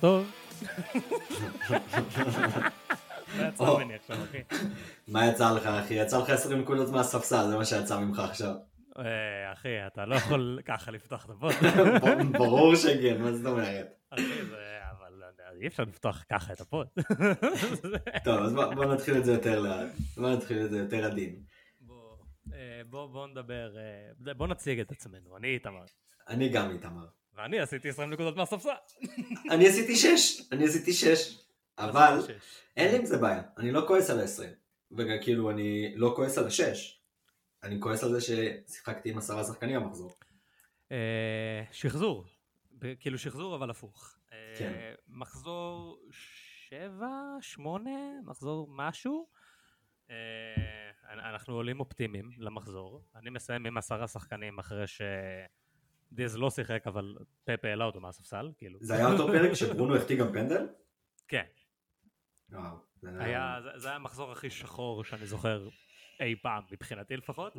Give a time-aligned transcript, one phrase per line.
[0.00, 0.30] טוב.
[3.36, 3.64] זה יצא.
[3.64, 4.38] ממני עכשיו, אחי.
[5.08, 5.94] מה יצא לך, אחי?
[5.94, 8.54] יצא לך 20 נקודות מהספסל, זה מה שיצא ממך עכשיו.
[8.98, 11.52] אה, אחי, אתה לא יכול ככה לפתוח את ה-pod.
[12.38, 13.86] ברור שכן, מה זאת אומרת?
[14.10, 14.78] אחי, זה...
[14.98, 15.26] אבל לא
[15.60, 16.86] אי אפשר לפתוח ככה את ה-pod.
[18.24, 19.88] טוב, אז בוא נתחיל את זה יותר לאט.
[20.16, 21.36] בוא נתחיל את זה יותר עדין.
[21.80, 25.84] בוא, אה, נדבר, אה, בוא נציג את עצמנו, אני איתמר.
[26.28, 27.06] אני גם איתמר.
[27.38, 28.70] ואני עשיתי 20 נקודות מהספסל.
[29.50, 31.38] אני עשיתי 6, אני עשיתי 6.
[31.78, 32.62] אבל שש.
[32.76, 34.44] אין לי עם זה בעיה, אני לא כועס על ה-20.
[34.96, 36.98] וכאילו אני לא כועס על ה-6.
[37.62, 40.14] אני כועס על זה ששיחקתי עם עשרה שחקנים במחזור.
[40.92, 42.24] אה, שחזור,
[43.00, 44.16] כאילו שחזור אבל הפוך.
[44.32, 44.94] אה, כן.
[45.08, 49.28] מחזור שבע, שמונה, מחזור משהו.
[50.10, 53.04] אה, אנחנו עולים אופטימיים למחזור.
[53.16, 54.84] אני מסיים עם עשרה שחקנים אחרי
[56.10, 58.78] שדיז לא שיחק אבל פפה העלה אותו מהספסל, כאילו.
[58.82, 60.66] זה היה אותו פרק שברונו החטיא גם פנדל?
[61.28, 61.44] כן,
[62.52, 62.76] וואו.
[63.02, 65.68] זה היה, זה, היה המחזור הכי שחור שאני זוכר
[66.20, 67.54] אי פעם, מבחינתי לפחות.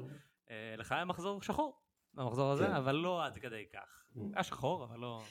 [0.50, 1.82] אה, לך היה מחזור שחור
[2.14, 2.72] במחזור הזה, כן.
[2.72, 4.04] אבל לא עד כדי כך.
[4.34, 5.24] היה שחור, אבל לא...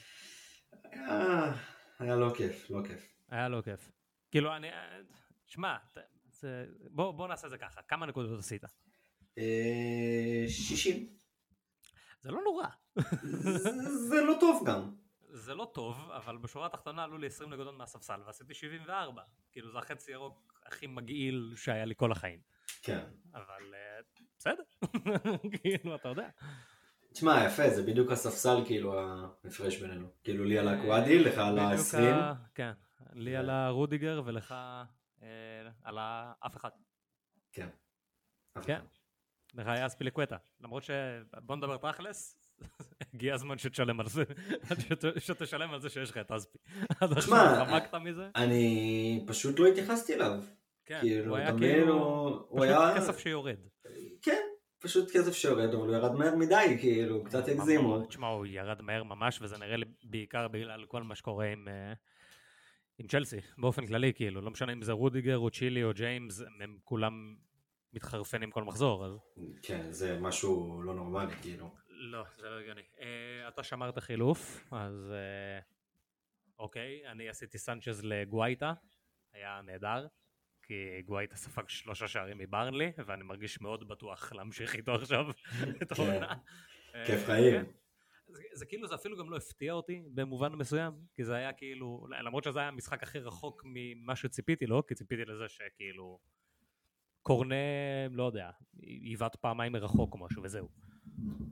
[1.99, 3.09] היה- לא כיף, לא כיף.
[3.29, 3.91] היה לא כיף.
[4.31, 4.67] כאילו, אני...
[5.47, 5.77] שמע,
[6.91, 8.63] בוא, נעשה את זה ככה, כמה נקודות עשית?
[9.37, 11.18] אה, 60.
[12.21, 12.65] זה לא נורא.
[14.09, 14.91] זה- לא טוב גם.
[15.31, 19.21] זה לא טוב, אבל בשורה התחתונה עלו לי 20 נקודות מהספסל ועשיתי 74.
[19.51, 22.39] כאילו, זה החצי ירוק הכי מגעיל שהיה לי כל החיים.
[22.81, 23.05] כן.
[23.33, 23.99] אבל אה,
[24.37, 24.63] בסדר,
[25.61, 26.29] כאילו, אתה יודע.
[27.13, 30.07] תשמע, יפה, זה בדיוק הספסל, כאילו, ההפרש בינינו.
[30.23, 31.97] כאילו, לי על הקוואדי, לך על בדיוק ה-20.
[32.13, 32.71] ה- כן,
[33.13, 34.51] לי על הרודיגר ולך
[35.21, 36.69] אה, על האף אחד.
[37.51, 37.69] כן.
[38.61, 38.79] כן.
[39.57, 40.37] היה אספיליקווטה.
[40.61, 40.89] למרות ש...
[41.41, 42.37] בוא נדבר תכלס,
[43.13, 44.23] הגיע הזמן שתשלם על זה,
[44.89, 46.57] שת- שתשלם על זה שיש לך את אספי.
[47.01, 48.29] עד עכשיו חמקת מזה?
[48.35, 50.39] אני פשוט לא התייחסתי אליו.
[50.85, 51.93] כן, כאילו, הוא היה כאילו...
[51.93, 52.95] הוא- הוא פשוט היה...
[52.97, 53.57] כסף שיורד.
[54.21, 54.41] כן,
[54.79, 58.05] פשוט כסף שיורד, אבל הוא ירד מהר מדי, כאילו, קצת הגזימו.
[58.05, 61.67] תשמע, הוא ירד מהר ממש, וזה נראה לי בעיקר בגלל כל מה שקורה עם...
[61.67, 61.93] אה,
[62.99, 66.47] עם צ'לסי, באופן כללי, כאילו, לא משנה אם זה רודיגר או צ'ילי או ג'יימס, הם-
[66.61, 66.77] הם
[67.89, 69.19] כולם מתחרפנים כל מחזור, אז
[69.61, 71.75] כן, זה משהו לא נורמלי, כאילו.
[71.87, 72.81] לא, זה לא הגיוני.
[72.81, 73.01] אה,
[73.47, 75.63] אתה שמרת חילוף, אז אה,
[76.59, 78.73] אוקיי, אני עשיתי סנצ'ז לגווייטה,
[79.33, 80.07] היה נהדר,
[80.63, 85.29] כי גווייטה ספג שלושה שערים מברנלי, ואני מרגיש מאוד בטוח להמשיך איתו עכשיו
[85.81, 86.03] את כן.
[86.03, 86.35] העונה.
[87.05, 87.65] כיף אה, חיים.
[87.65, 87.71] כן.
[88.27, 92.07] זה, זה כאילו, זה אפילו גם לא הפתיע אותי במובן מסוים, כי זה היה כאילו,
[92.23, 96.19] למרות שזה היה המשחק הכי רחוק ממה שציפיתי לו, כי ציפיתי לזה שכאילו,
[97.29, 97.55] קורנה,
[98.11, 98.49] לא יודע,
[98.81, 100.67] עיוות פעמיים מרחוק או משהו וזהו.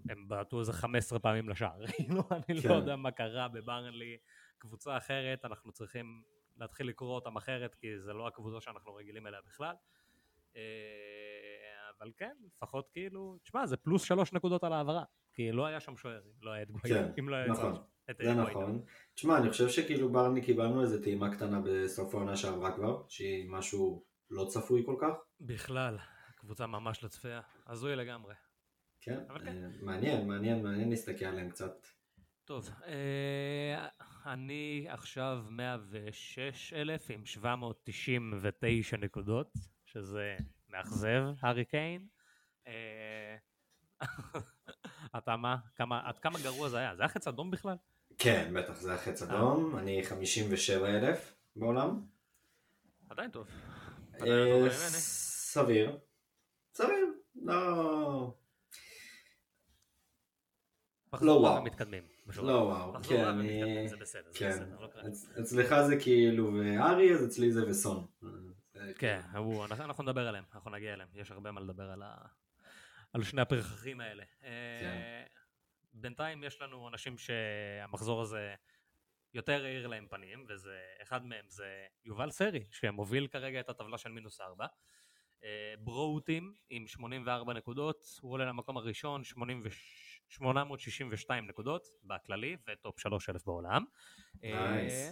[0.10, 2.70] הם בעטו איזה 15 פעמים לשער, כאילו, אני כן.
[2.70, 4.18] לא יודע מה קרה בברנלי,
[4.58, 6.22] קבוצה אחרת, אנחנו צריכים
[6.58, 9.76] להתחיל לקרוא אותם אחרת, כי זה לא הקבוצה שאנחנו רגילים אליה בכלל.
[10.56, 10.62] אה,
[11.98, 15.98] אבל כן, לפחות כאילו, תשמע, זה פלוס שלוש נקודות על העברה, כי לא היה שם
[15.98, 17.76] שוער, אם לא היה את גווייטה, כן, אם לא היה נכון.
[18.12, 18.34] את זה.
[18.34, 18.82] נכון.
[19.14, 24.07] תשמע, אני חושב שכאילו ברני קיבלנו איזה טעימה קטנה בסוף העונה שעברה כבר, שהיא משהו
[24.30, 25.14] לא צפוי כל כך.
[25.40, 25.98] בכלל,
[26.36, 28.34] קבוצה ממש לא צפויה, הזוי לגמרי.
[29.02, 29.48] כן, אבל כן.
[29.48, 31.88] אה, מעניין, מעניין, מעניין להסתכל עליהם קצת.
[32.46, 33.88] טוב, אה,
[34.26, 39.54] אני עכשיו 106 אלף עם 799 נקודות,
[39.86, 40.36] שזה
[40.70, 42.08] מאכזב, הארי קיין.
[42.68, 43.38] אה,
[45.18, 45.58] אתה מה?
[45.76, 46.96] כמה, עד כמה גרוע זה היה?
[46.96, 47.76] זה היה חץ אדום בכלל?
[48.18, 52.02] כן, בטח, זה החץ אדום, אני 57 אלף בעולם.
[53.10, 53.48] עדיין טוב.
[54.22, 54.70] אה.
[54.70, 55.98] סביר.
[56.74, 57.08] סביר.
[57.36, 58.34] לא...
[61.14, 61.64] מחזור וואו.
[61.64, 62.04] מתקדמים.
[62.38, 63.04] לא וואו.
[63.04, 63.64] כן, רב אני...
[63.64, 64.70] מתקדמים, זה בסדר, זה כן.
[64.80, 64.90] לא
[65.42, 68.08] אצלך זה כאילו וארי, אז אצלי זה וסון.
[68.98, 72.16] כן, אנחנו, אנחנו נדבר עליהם, אנחנו נגיע אליהם, יש הרבה מה לדבר על, ה...
[73.14, 74.24] על שני הפרחחים האלה.
[74.44, 74.50] אה,
[74.82, 75.24] כן.
[75.94, 78.56] בינתיים יש לנו אנשים שהמחזור הזה
[79.34, 84.12] יותר האיר להם פנים, וזה, אחד מהם זה יובל סרי, שמוביל כרגע את הטבלה של
[84.12, 84.66] מינוס ארבע.
[85.44, 89.70] אה, ברוטים עם 84 נקודות, הוא עולה למקום הראשון, 80 ו-
[90.30, 93.84] 862 נקודות בכללי, וטופ 3,000 בעולם.
[94.44, 95.10] אה.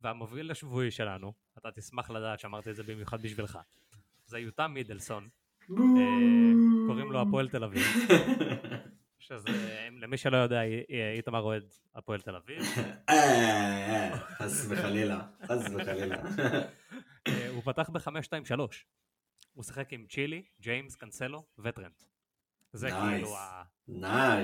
[0.00, 3.58] והמוביל השבועי שלנו, אתה תשמח לדעת שאמרתי את זה במיוחד בשבילך,
[4.26, 5.28] זה יותם מידלסון,
[5.70, 5.76] אה,
[6.86, 7.82] קוראים לו הפועל תל אביב,
[9.26, 10.62] שזה, למי שלא יודע,
[11.16, 12.62] איתמר אוהד הפועל תל אביב,
[13.08, 16.16] אה, אה, חס וחלילה, חס וחלילה.
[17.28, 18.60] אה, הוא פתח ב-5-2-3,
[19.52, 22.02] הוא שיחק עם צ'ילי, ג'יימס, קנסלו וטרנט.
[22.72, 22.88] זה.
[22.90, 23.62] כאילו ה...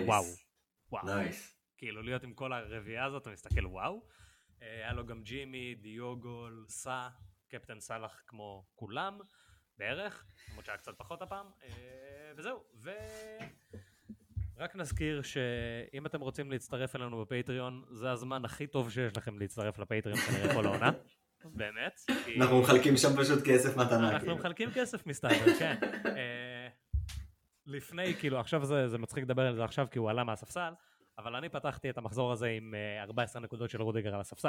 [0.06, 0.24] וואו,
[0.92, 1.06] וואו.
[1.76, 4.02] כאילו להיות עם כל הרביעייה הזאת, אתה מסתכל וואו.
[4.62, 7.08] אה, היה לו גם ג'ימי, דיוגול, סא,
[7.48, 9.18] קפטן סאלח כמו כולם,
[9.78, 12.64] בערך, למרות שהיה קצת פחות הפעם, אה, וזהו.
[14.60, 19.78] רק נזכיר שאם אתם רוצים להצטרף אלינו בפטריון, זה הזמן הכי טוב שיש לכם להצטרף
[19.78, 20.90] לפטריון כנראה כל העונה.
[21.44, 22.00] באמת.
[22.36, 24.08] אנחנו מחלקים שם פשוט כסף מתנה.
[24.08, 24.36] אנחנו כאילו.
[24.36, 25.76] מחלקים כסף מסתבר, כן.
[26.06, 26.68] אה,
[27.66, 30.72] לפני, כאילו, עכשיו זה, זה מצחיק לדבר על זה עכשיו כי הוא עלה מהספסל,
[31.18, 34.48] אבל אני פתחתי את המחזור הזה עם אה, 14 נקודות של רודיגר על הספסל.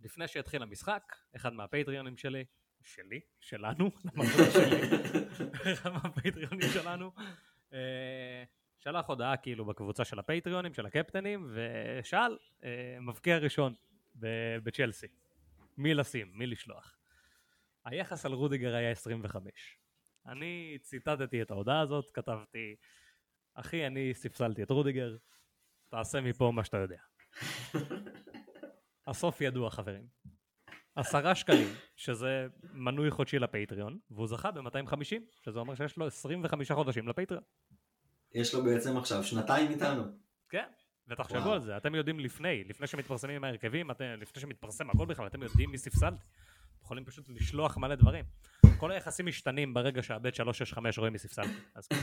[0.00, 2.44] לפני שהתחיל המשחק, אחד מהפטריונים שלי,
[2.82, 4.80] שלי, שלנו, למחזור שלי,
[5.72, 7.12] אחד מהפטריונים שלנו,
[7.72, 8.44] אה,
[8.86, 13.74] שלח הודעה כאילו בקבוצה של הפטריונים, של הקפטנים, ושאל, אה, מבקיע ראשון
[14.62, 15.06] בצ'לסי,
[15.76, 16.96] מי לשים, מי לשלוח.
[17.84, 19.78] היחס על רודיגר היה 25.
[20.26, 22.76] אני ציטטתי את ההודעה הזאת, כתבתי,
[23.54, 25.16] אחי, אני ספסלתי את רודיגר,
[25.88, 27.00] תעשה מפה מה שאתה יודע.
[29.06, 30.06] הסוף ידוע, חברים.
[30.94, 37.08] עשרה שקלים, שזה מנוי חודשי ל-Patreon, והוא זכה ב-250, שזה אומר שיש לו 25 חודשים
[37.08, 37.42] ל-Patreon.
[38.36, 40.02] יש לו בעצם עכשיו שנתיים איתנו.
[40.48, 40.64] כן,
[41.08, 41.52] ותחשבו.
[41.52, 45.70] על זה, אתם יודעים לפני, לפני שמתפרסמים ההרכבים, אתם, לפני שמתפרסם הכל בכלל, אתם יודעים
[45.70, 46.24] מי ספסלתי.
[46.82, 48.24] יכולים פשוט לשלוח מלא דברים.
[48.78, 51.52] כל היחסים משתנים ברגע שהבית 365 רואה מי ספסלתי.
[51.74, 51.88] אז...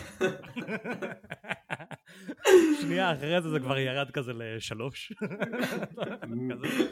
[2.81, 5.13] שנייה אחרי זה זה כבר ירד כזה לשלוש.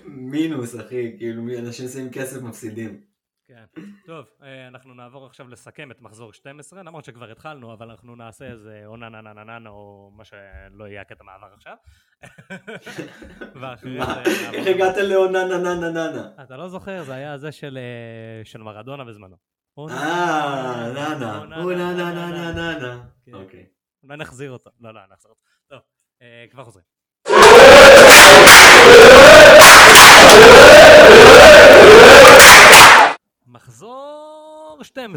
[0.06, 3.11] מינוס אחי, כאילו אנשים שמים כסף מפסידים.
[3.52, 3.66] כן.
[4.06, 8.46] טוב, אה, אנחנו נעבור עכשיו לסכם את מחזור 12, למרות שכבר התחלנו, אבל אנחנו נעשה
[8.46, 11.76] איזה או נה נה נה נה נה נה או מה שלא יהיה הקטע מעבר עכשיו.
[14.54, 16.44] איך הגעת לעונה נה נה נה נה נה?
[16.44, 19.38] אתה לא זוכר, זה היה זה של, אה, של מרדונה בזמנו.
[19.80, 21.64] אה, נה נה.
[21.64, 23.08] או נה נה נה נה נה.
[23.26, 23.34] כן.
[23.34, 23.68] אוקיי.
[24.04, 24.70] אולי נחזיר אותו.
[24.80, 25.42] לא, לא, נחזיר אותו.
[25.68, 25.80] טוב,
[26.22, 26.91] אה, כבר חוזרים.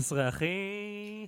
[0.01, 1.27] 12, אחי.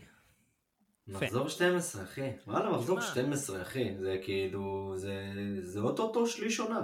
[1.09, 2.31] מחזור 12 אחי.
[2.47, 3.11] וואלה מחזור תשמע.
[3.11, 3.97] 12 אחי.
[3.99, 6.81] זה כאילו, זה- זה אוטוטו שליש עונה.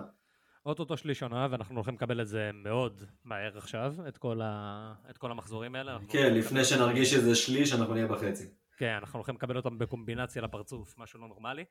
[0.67, 4.95] אוטוטו שליש עונה, ואנחנו הולכים לקבל את זה מאוד מהר עכשיו, את כל, ה...
[5.11, 5.99] את כל המחזורים האלה.
[6.09, 8.49] כן, לפני לקבל- שנרגיש שזה שליש אנחנו נהיה בחצי.
[8.77, 11.65] כן, אנחנו הולכים לקבל אותם בקומבינציה לפרצוף, משהו לא נורמלי.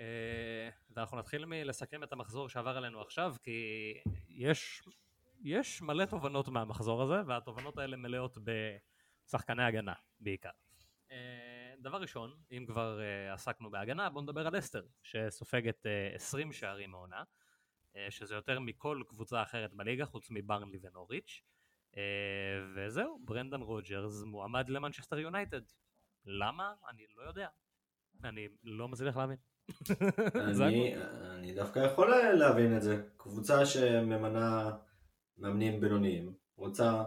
[0.00, 0.04] אה,
[0.96, 3.50] ואנחנו נתחיל מלסכם את המחזור שעבר עלינו עכשיו, כי
[4.28, 4.82] יש,
[5.44, 8.38] יש מלא תובנות מהמחזור הזה, והתובנות האלה מלאות
[9.28, 10.50] בשחקני הגנה בעיקר.
[11.10, 16.52] אה, דבר ראשון, אם כבר אה, עסקנו בהגנה, בואו נדבר על לסטר, שסופגת אה, 20
[16.52, 17.22] שערים העונה,
[17.96, 21.42] אה, שזה יותר מכל קבוצה אחרת בליגה, חוץ מברנלי ונוריץ'.
[21.96, 22.02] אה,
[22.74, 25.62] וזהו, ברנדן רוג'רס מועמד למנצ'סטר יונייטד.
[26.24, 26.74] למה?
[26.90, 27.48] אני לא יודע.
[28.24, 29.36] אני לא מצליח להבין.
[30.62, 30.94] אני,
[31.30, 33.08] אני דווקא יכול להבין את זה.
[33.16, 34.76] קבוצה שממנה
[35.38, 37.04] מאמנים בינוניים, רוצה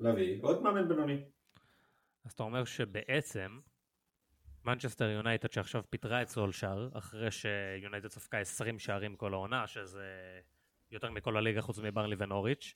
[0.00, 1.24] להביא עוד מאמן בינוני.
[2.28, 3.60] אז אתה אומר שבעצם
[4.64, 10.40] מנצ'סטר יונייטד שעכשיו פיטרה את סולשאר, אחרי שיונייטד ספגה 20 שערים כל העונה, שזה
[10.90, 12.74] יותר מכל הליגה חוץ מברנלי ונוריץ',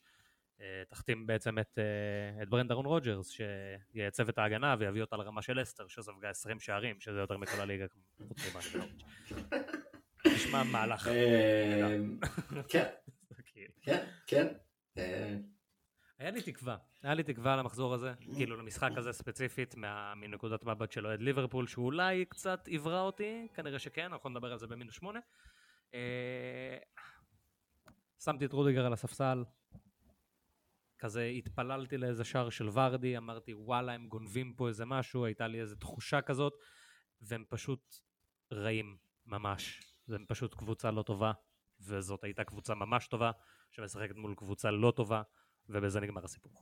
[0.60, 5.62] אה, תחתים בעצם את, אה, את ברנדן רוג'רס, שייצב את ההגנה ויביא אותה לרמה של
[5.62, 7.86] לסטר, שספגה 20 שערים, שזה יותר מכל הליגה
[8.28, 9.02] חוץ מברנלי ונוריץ'.
[10.26, 11.08] נשמע מהלך.
[11.08, 11.96] אה,
[12.68, 12.88] כן,
[13.52, 13.74] כאילו.
[13.82, 14.46] כן, כן.
[16.22, 20.92] היה לי תקווה, היה לי תקווה למחזור הזה, כאילו למשחק הזה ספציפית מה, מנקודת מבט
[20.92, 25.20] של אוהד ליברפול שאולי קצת עברה אותי, כנראה שכן, אנחנו נדבר על זה במינוס שמונה.
[25.94, 26.78] אה,
[28.24, 29.44] שמתי את רודיגר על הספסל,
[30.98, 35.60] כזה התפללתי לאיזה שער של ורדי, אמרתי וואלה הם גונבים פה איזה משהו, הייתה לי
[35.60, 36.52] איזו תחושה כזאת,
[37.20, 37.94] והם פשוט
[38.52, 41.32] רעים ממש, הם פשוט קבוצה לא טובה,
[41.80, 43.30] וזאת הייתה קבוצה ממש טובה,
[43.70, 45.22] שמשחקת מול קבוצה לא טובה,
[45.68, 46.52] ובזה נגמר הסיפור.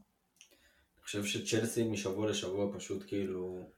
[0.96, 3.70] אני חושב שצ'לסי משבוע לשבוע פשוט כאילו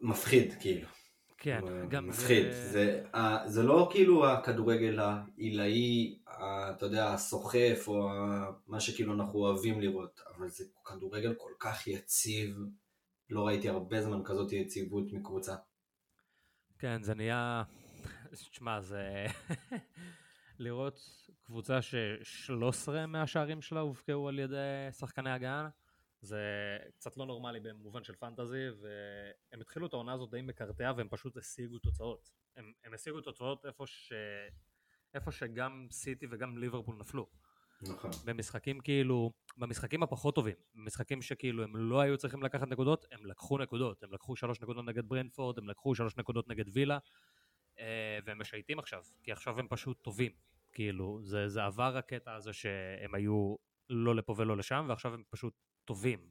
[0.00, 0.88] מפחיד כאילו.
[1.38, 2.46] כן, גם מפחיד.
[2.52, 8.08] זה, ה- זה לא כאילו הכדורגל העילאי, אתה יודע, הסוחף, או
[8.66, 12.56] מה שכאילו אנחנו אוהבים לראות, אבל זה כדורגל כל כך יציב,
[13.30, 15.54] לא ראיתי הרבה זמן כזאת יציבות מקבוצה.
[16.78, 17.62] כן, זה נהיה...
[18.50, 19.26] תשמע, זה...
[20.58, 21.00] לראות
[21.42, 25.68] קבוצה ש-13 מהשערים שלה הובקעו על ידי שחקני הגנה,
[26.20, 26.38] זה
[26.94, 31.36] קצת לא נורמלי במובן של פנטזי, והם התחילו את העונה הזאת די מקרטע והם פשוט
[31.36, 32.30] השיגו תוצאות.
[32.56, 34.12] הם, הם השיגו תוצאות איפה, ש...
[35.14, 37.26] איפה שגם סיטי וגם ליברפול נפלו.
[37.82, 38.10] נכון.
[38.24, 43.58] במשחקים כאילו, במשחקים הפחות טובים, במשחקים שכאילו הם לא היו צריכים לקחת נקודות, הם לקחו
[43.58, 46.98] נקודות, הם לקחו שלוש נקודות נגד ברנפורד, הם לקחו שלוש נקודות נגד וילה,
[48.24, 50.32] והם משייטים עכשיו, כי עכשיו הם פשוט טובים.
[50.72, 53.56] כאילו, זה, זה עבר הקטע הזה שהם היו
[53.90, 55.54] לא לפה ולא לשם, ועכשיו הם פשוט
[55.84, 56.30] טובים.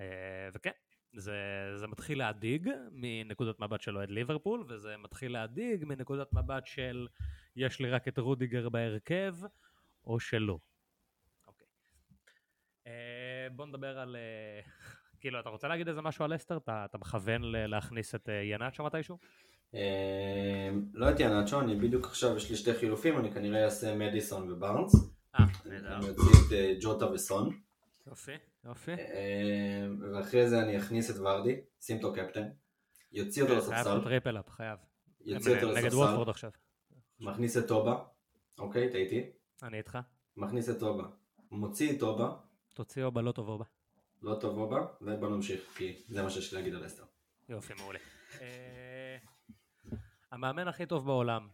[0.00, 0.70] אה, וכן,
[1.12, 1.36] זה,
[1.74, 7.08] זה מתחיל להדאיג מנקודת מבט של אוהד ליברפול, וזה מתחיל להדאיג מנקודת מבט של
[7.56, 9.34] יש לי רק את רודיגר בהרכב,
[10.04, 10.58] או שלא.
[11.46, 11.66] אוקיי.
[12.86, 14.16] אה, בוא נדבר על...
[14.16, 14.60] אה,
[15.20, 16.56] כאילו, אתה רוצה להגיד איזה משהו על אסטר?
[16.56, 19.18] אתה, אתה מכוון להכניס את אה, ינאצ'ו מתישהו?
[19.74, 24.50] אה, לא את יאנצ'ו, אני בדיוק עכשיו, יש לי שתי חילופים, אני כנראה אעשה מדיסון
[24.50, 24.94] ובארנס.
[25.34, 25.96] אה, נהדר.
[25.96, 27.58] אני אוציא את אה, ג'וטה וסון.
[28.06, 28.32] יופי,
[28.64, 28.92] יופי.
[28.92, 32.48] אה, ואחרי זה אני אכניס את ורדי, שים אותו קפטן.
[33.12, 33.98] יוציא אותו חייב לספסל.
[33.98, 34.78] פה טריפל אפ, חייב.
[35.20, 35.96] יוציא אותו נגד לספסל.
[35.96, 36.50] וולפורד עכשיו.
[37.20, 38.04] מכניס את טובה.
[38.58, 39.30] אוקיי, טעיתי.
[39.62, 39.98] אני איתך.
[40.36, 41.04] מכניס את טובה.
[41.50, 42.36] מוציא את טובה.
[42.74, 43.64] תוציא אובה, לא טוב אובה.
[44.22, 44.86] לא טוב אובה.
[45.00, 47.04] ובוא נמשיך, כי זה מה שיש לי להגיד על אסטר.
[47.48, 47.98] יופי, מעולה.
[50.32, 51.48] אה, המאמן הכי טוב בעולם.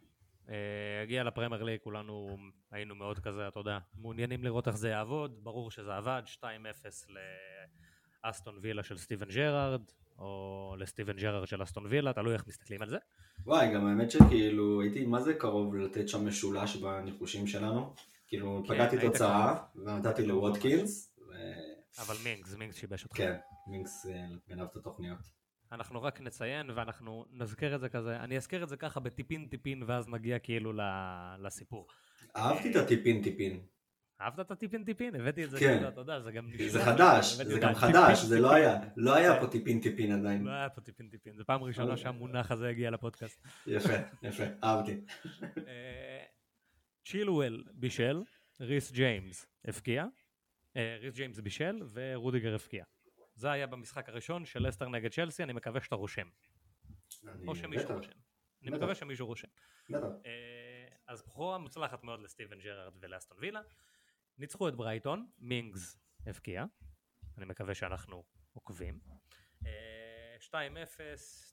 [0.48, 2.36] אה, הגיע לפרמייר ליג, כולנו
[2.70, 6.44] היינו מאוד כזה, אתה יודע, מעוניינים לראות איך זה יעבוד, ברור שזה עבד, 2-0
[8.24, 9.82] לאסטון וילה של סטיבן ג'רארד,
[10.18, 12.98] או לסטיבן ג'רארד של אסטון וילה, תלוי איך מסתכלים על זה.
[13.44, 17.94] וואי, גם האמת שכאילו הייתי מה זה קרוב לתת שם משולש בניחושים שלנו.
[18.28, 19.54] כאילו כן, פגעתי תוצאה.
[19.76, 21.14] ונתתי לווטקינס.
[21.28, 23.16] ו- אבל מינגס, מינגס שיבש אותך.
[23.16, 25.18] כן, מינקס אה, גנב את התוכניות.
[25.74, 29.82] אנחנו רק נציין ואנחנו נזכיר את זה כזה, אני אזכיר את זה ככה בטיפין טיפין
[29.86, 30.72] ואז נגיע כאילו
[31.38, 31.88] לסיפור.
[32.36, 33.60] אהבתי את הטיפין טיפין.
[34.20, 35.14] אהבת את הטיפין טיפין?
[35.14, 35.74] הבאתי את זה כן.
[35.74, 38.54] כאילו, אתה יודע, זה גם זה חדש, זה גם חדש, זה לא.
[38.54, 39.40] היה, לא היה.
[39.40, 40.44] פה טיפין טיפין עדיין.
[40.44, 41.96] לא היה פה טיפין טיפין, זו פעם ראשונה.
[41.96, 43.46] שהמונח הזה הגיע לפודקאסט.
[43.66, 45.00] יפה, יפה, אהבתי.
[45.68, 46.24] אה,
[47.04, 48.22] צ'ילואל בישל,
[48.60, 50.06] ריס ג'יימס הבקיע,
[50.76, 52.84] אה, ריס ג'יימס בישל ורודיגר הבקיע.
[53.34, 56.28] זה היה במשחק הראשון של לסטר נגד צ'לסי, אני מקווה שאתה רושם.
[57.46, 58.12] או שמישהו בטח, רושם.
[58.62, 58.76] אני בטח.
[58.78, 59.48] מקווה שמישהו רושם.
[59.90, 60.06] בטח.
[60.26, 63.60] אה, אז בכורה מוצלחת מאוד לסטיבן ג'רארד ולאסטון וילה.
[64.38, 66.64] ניצחו את ברייטון, מינגס הבקיע.
[67.38, 69.00] אני מקווה שאנחנו עוקבים.
[69.66, 70.46] אה, 2-0,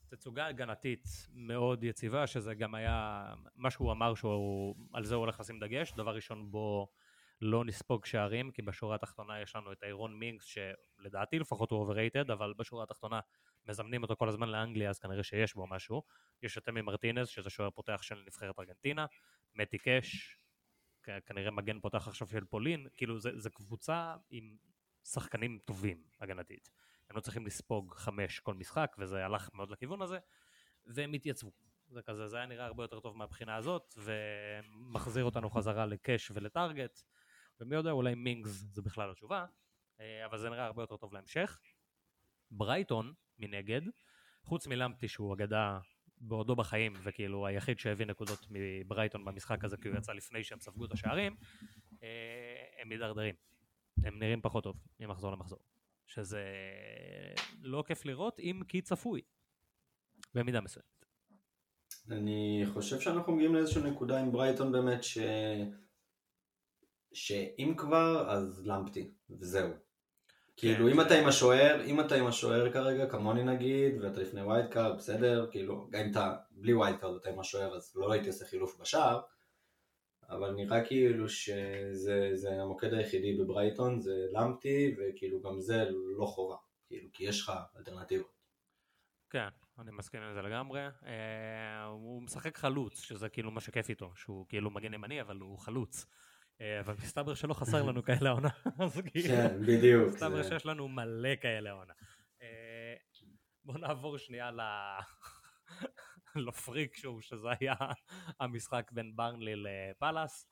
[0.08, 3.24] תצוגה הגנתית מאוד יציבה, שזה גם היה
[3.56, 5.92] מה שהוא אמר שעל זה הוא הולך לשים דגש.
[5.92, 6.92] דבר ראשון בו
[7.40, 10.44] לא נספוג שערים, כי בשורה התחתונה יש לנו את איירון מינגס,
[11.02, 13.20] שלדעתי לפחות הוא overrated, אבל בשורה התחתונה
[13.66, 16.02] מזמנים אותו כל הזמן לאנגליה, אז כנראה שיש בו משהו.
[16.42, 19.06] יש את אמי מרטינז, שזה שוער פותח של נבחרת ארגנטינה,
[19.54, 20.38] מתי קאש,
[21.26, 24.56] כנראה מגן פותח עכשיו של פולין, כאילו זה, זה קבוצה עם
[25.04, 26.70] שחקנים טובים הגנתית.
[27.10, 30.18] הם לא צריכים לספוג חמש כל משחק, וזה הלך מאוד לכיוון הזה,
[30.86, 31.52] והם התייצבו.
[31.88, 37.02] זה כזה, זה היה נראה הרבה יותר טוב מהבחינה הזאת, ומחזיר אותנו חזרה לקאש ולטארגט,
[37.60, 39.46] ומי יודע, אולי מינגס זה בכלל התשובה,
[40.24, 41.60] אבל זה נראה הרבה יותר טוב להמשך.
[42.50, 43.80] ברייטון, מנגד,
[44.44, 45.78] חוץ מלמפטי שהוא אגדה
[46.20, 50.84] בעודו בחיים, וכאילו היחיד שהביא נקודות מברייטון במשחק הזה, כי הוא יצא לפני שהם ספגו
[50.84, 51.36] את השערים,
[52.02, 52.08] אה,
[52.80, 53.34] הם מידרדרים.
[54.04, 55.58] הם נראים פחות טוב ממחזור למחזור.
[56.06, 56.42] שזה
[57.62, 59.20] לא כיף לראות, אם כי צפוי.
[60.34, 61.06] במידה מסוימת.
[62.10, 65.18] אני חושב שאנחנו מגיעים לאיזושהי נקודה עם ברייטון באמת ש...
[67.12, 69.70] שאם כבר אז למפטי וזהו.
[70.56, 74.42] כאילו אם זה- אתה עם השוער, אם אתה עם השוער כרגע כמוני נגיד ואתה לפני
[74.42, 78.12] wild card בסדר, כאילו גם אם אתה בלי wild card ואתה עם השוער אז לא
[78.12, 79.20] הייתי עושה חילוף בשער
[80.28, 85.84] אבל נראה כאילו שזה זה המוקד היחידי בברייטון זה למפתי וכאילו גם זה
[86.18, 86.56] לא חובה,
[86.86, 88.32] כאילו כי יש לך אלטרנטיבות.
[89.30, 90.80] כן, אני מסכים עם זה לגמרי.
[91.06, 95.58] אה, הוא משחק חלוץ, שזה כאילו מה שכיף איתו, שהוא כאילו מגן ימני, אבל הוא
[95.58, 96.06] חלוץ.
[96.62, 98.48] אה, אבל מסתבר שלא חסר לנו כאלה העונה.
[98.84, 100.14] אז כאילו, כן, בדיוק.
[100.14, 101.92] מסתבר שיש לנו מלא כאלה העונה.
[102.42, 102.94] אה,
[103.64, 104.60] בוא נעבור שנייה ל...
[106.46, 107.74] לפריק שואו, שזה היה
[108.40, 110.46] המשחק בין ברנלי לפאלאס.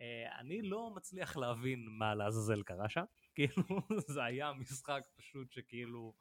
[0.00, 3.04] אה, אני לא מצליח להבין מה לעזאזל קרה שם.
[3.34, 3.62] כאילו,
[4.06, 6.14] זה היה משחק פשוט שכאילו...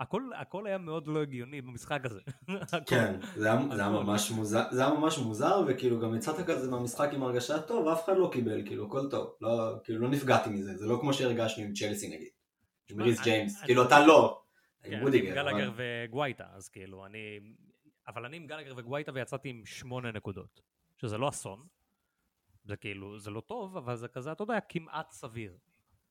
[0.00, 2.20] הכל, הכל היה מאוד לא הגיוני במשחק הזה.
[2.90, 3.90] כן, זה היה, זה היה.
[3.90, 8.04] ממש מוזר, זה היה ממש מוזר, וכאילו גם יצאת כזה מהמשחק עם הרגשה טוב, אף
[8.04, 11.64] אחד לא קיבל, כאילו הכל טוב, לא, כאילו לא נפגעתי מזה, זה לא כמו שהרגשנו
[11.64, 12.28] עם צ'לסי נגיד,
[12.90, 14.42] עם תשמע, ריס ג'יימס, כאילו אתה לא,
[14.82, 17.40] כן, עם וודיגר, גלגר אבל- וגווייטה, אז כאילו, אני...
[18.08, 20.60] אבל אני עם גלגר וגווייטה ויצאתי עם שמונה נקודות,
[20.96, 21.58] שזה לא אסון.
[22.64, 25.56] זה כאילו, זה לא טוב, אבל זה כזה, אתה יודע, כמעט סביר.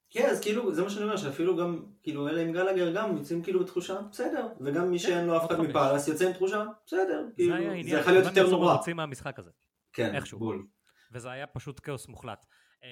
[0.10, 3.44] כן, אז כאילו, זה מה שאני אומר, שאפילו גם, כאילו אלה עם גלגר גם יוצאים
[3.44, 5.60] כאילו בתחושה, בסדר, וגם מי שאין לו אף אחד.
[5.60, 9.40] מפאלאס יוצא עם תחושה, בסדר, זה כאילו, היה זה יכול להיות יותר נורא, מרוצים מהמשחק
[9.40, 9.52] הזה.
[9.94, 10.40] כן, איכשהו.
[10.40, 10.68] בול,
[11.12, 12.46] וזה היה פשוט כאוס מוחלט.
[12.84, 12.90] אה,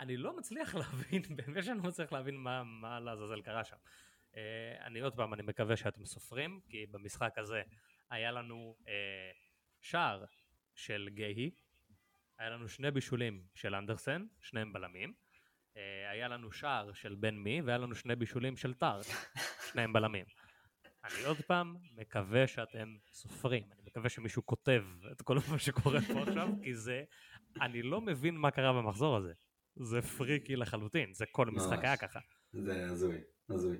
[0.00, 3.76] אני לא מצליח להבין, באמת שאני לא מצליח להבין מה, לעזאזל קרה שם.
[4.36, 7.62] אה, אני עוד פעם, אני מקווה שאתם סופרים, כי במשחק הזה
[8.10, 8.92] היה לנו אה,
[9.80, 10.24] שער
[10.74, 11.50] של גהי,
[12.38, 15.12] היה לנו שני בישולים של אנדרסן, שניהם בלמים,
[16.10, 19.00] היה לנו שער של בן מי, והיה לנו שני בישולים של טאר,
[19.70, 20.24] שניהם בלמים.
[21.04, 26.22] אני עוד פעם מקווה שאתם סופרים, אני מקווה שמישהו כותב את כל מה שקורה פה
[26.22, 27.04] עכשיו, כי זה,
[27.60, 29.32] אני לא מבין מה קרה במחזור הזה.
[29.76, 32.20] זה פריקי לחלוטין, זה כל משחק היה ככה.
[32.52, 33.76] זה הזוי, הזוי.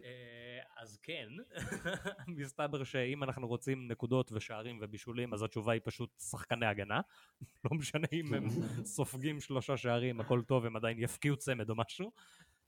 [0.83, 1.29] אז כן,
[2.39, 7.01] מסתבר שאם אנחנו רוצים נקודות ושערים ובישולים, אז התשובה היא פשוט שחקני הגנה.
[7.65, 8.49] לא משנה אם הם
[8.97, 12.13] סופגים שלושה שערים, הכל טוב, הם עדיין יפקיעו צמד או משהו.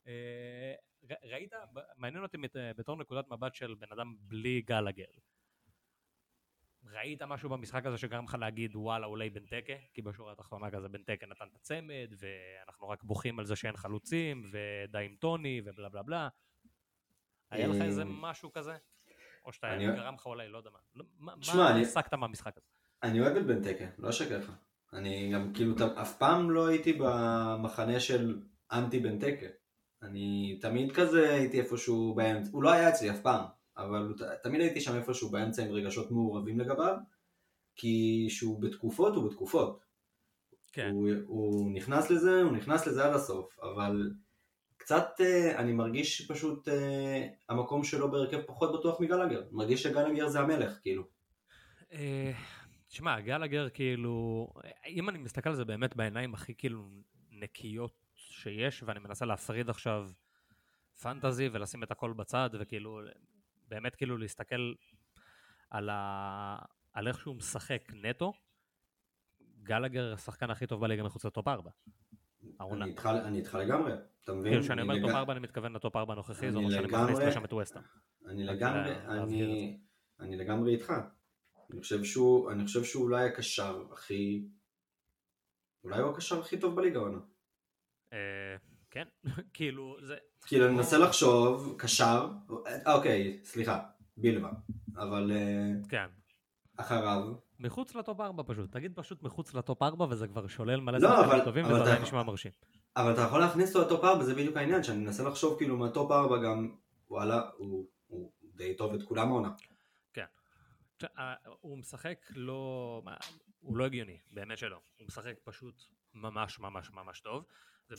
[0.06, 0.74] אה,
[1.24, 1.52] ראית,
[1.96, 2.38] מעניין אותי
[2.76, 5.04] בתור נקודת מבט של בן אדם בלי גלגר.
[6.84, 9.72] ראית משהו במשחק הזה שגרם לך להגיד וואלה אולי בנטקה?
[9.92, 14.42] כי בשורה התחתונה כזה בנטקה נתן את הצמד ואנחנו רק בוכים על זה שאין חלוצים
[14.50, 16.28] ודי עם טוני ובלה בלה בלה.
[17.50, 18.76] היה לך איזה אמ, משהו כזה?
[19.44, 20.78] או שאתה גרם לך אולי, לא יודע מה.
[20.94, 21.04] לא,
[21.54, 22.66] מה הסקת מהמשחק הזה?
[23.02, 24.52] אני אוהב את בנטקה, לא אשקר לך.
[24.92, 29.46] אני גם כאילו אף פעם לא הייתי במחנה של אנטי בנטקה.
[30.02, 33.44] אני תמיד כזה הייתי איפשהו באמצע, הוא לא היה אצלי אף פעם,
[33.76, 36.96] אבל תמיד הייתי שם איפשהו באמצע עם רגשות מעורבים לגביו,
[37.76, 39.84] כי שהוא בתקופות הוא בתקופות.
[40.72, 40.90] כן.
[40.92, 44.10] הוא, הוא נכנס לזה, הוא נכנס לזה עד הסוף, אבל
[44.76, 46.72] קצת uh, אני מרגיש פשוט uh,
[47.48, 51.04] המקום שלו בהרכב פחות בטוח מגלגר, מרגיש שגלגר זה המלך, כאילו.
[52.88, 54.48] תשמע, גלגר כאילו,
[54.86, 56.88] אם אני מסתכל על זה באמת בעיניים הכי כאילו
[57.30, 60.10] נקיות שיש, ואני מנסה להפריד עכשיו
[61.00, 63.00] fantasy ולשים את הכל בצד, וכאילו,
[63.68, 64.72] באמת כאילו להסתכל
[65.70, 66.58] על, ה...
[66.92, 68.32] על איך שהוא משחק נטו,
[69.62, 71.70] גלגר השחקן הכי טוב בליגה מחוץ ל top 4.
[72.60, 73.92] אני איתך לגמרי,
[74.24, 74.52] אתה מבין?
[74.52, 77.18] כאילו כשאני אומר top 4 אני מתכוון ל top 4 הנוכחי, זה אומר שאני מכניס
[77.18, 77.80] לשם את ווסטהאם.
[78.26, 78.94] אני לגמרי,
[80.20, 80.92] אני לגמרי איתך.
[81.70, 84.48] אני חושב שהוא, אני חושב שהוא אולי הקשר הכי,
[85.84, 87.18] אולי הוא הקשר הכי טוב בליגה עונה.
[88.12, 88.56] אה,
[88.90, 89.08] כן,
[89.54, 90.16] כאילו זה...
[90.46, 92.28] כאילו אני מנסה לחשוב, קשר,
[92.86, 93.82] אוקיי, סליחה,
[94.16, 94.50] בילבה,
[94.96, 95.32] אבל...
[95.32, 96.06] אה, כן.
[96.76, 97.43] אחריו.
[97.58, 100.98] מחוץ ל top 4 פשוט, תגיד פשוט מחוץ ל top 4 וזה כבר שולל מלא
[100.98, 102.52] לא, שחקנים טובים וזה עדיין נשמע מרשים.
[102.96, 105.76] אבל אתה יכול להכניס אותו ל top 4, זה בדיוק העניין, שאני מנסה לחשוב כאילו
[105.76, 106.74] מה top 4 גם,
[107.10, 109.50] וואלה, הוא, הוא די טוב את כולם העונה.
[110.12, 110.24] כן.
[111.18, 113.02] אה, הוא משחק לא,
[113.60, 114.80] הוא לא הגיוני, באמת שלא.
[114.98, 115.82] הוא משחק פשוט
[116.14, 117.44] ממש ממש ממש טוב.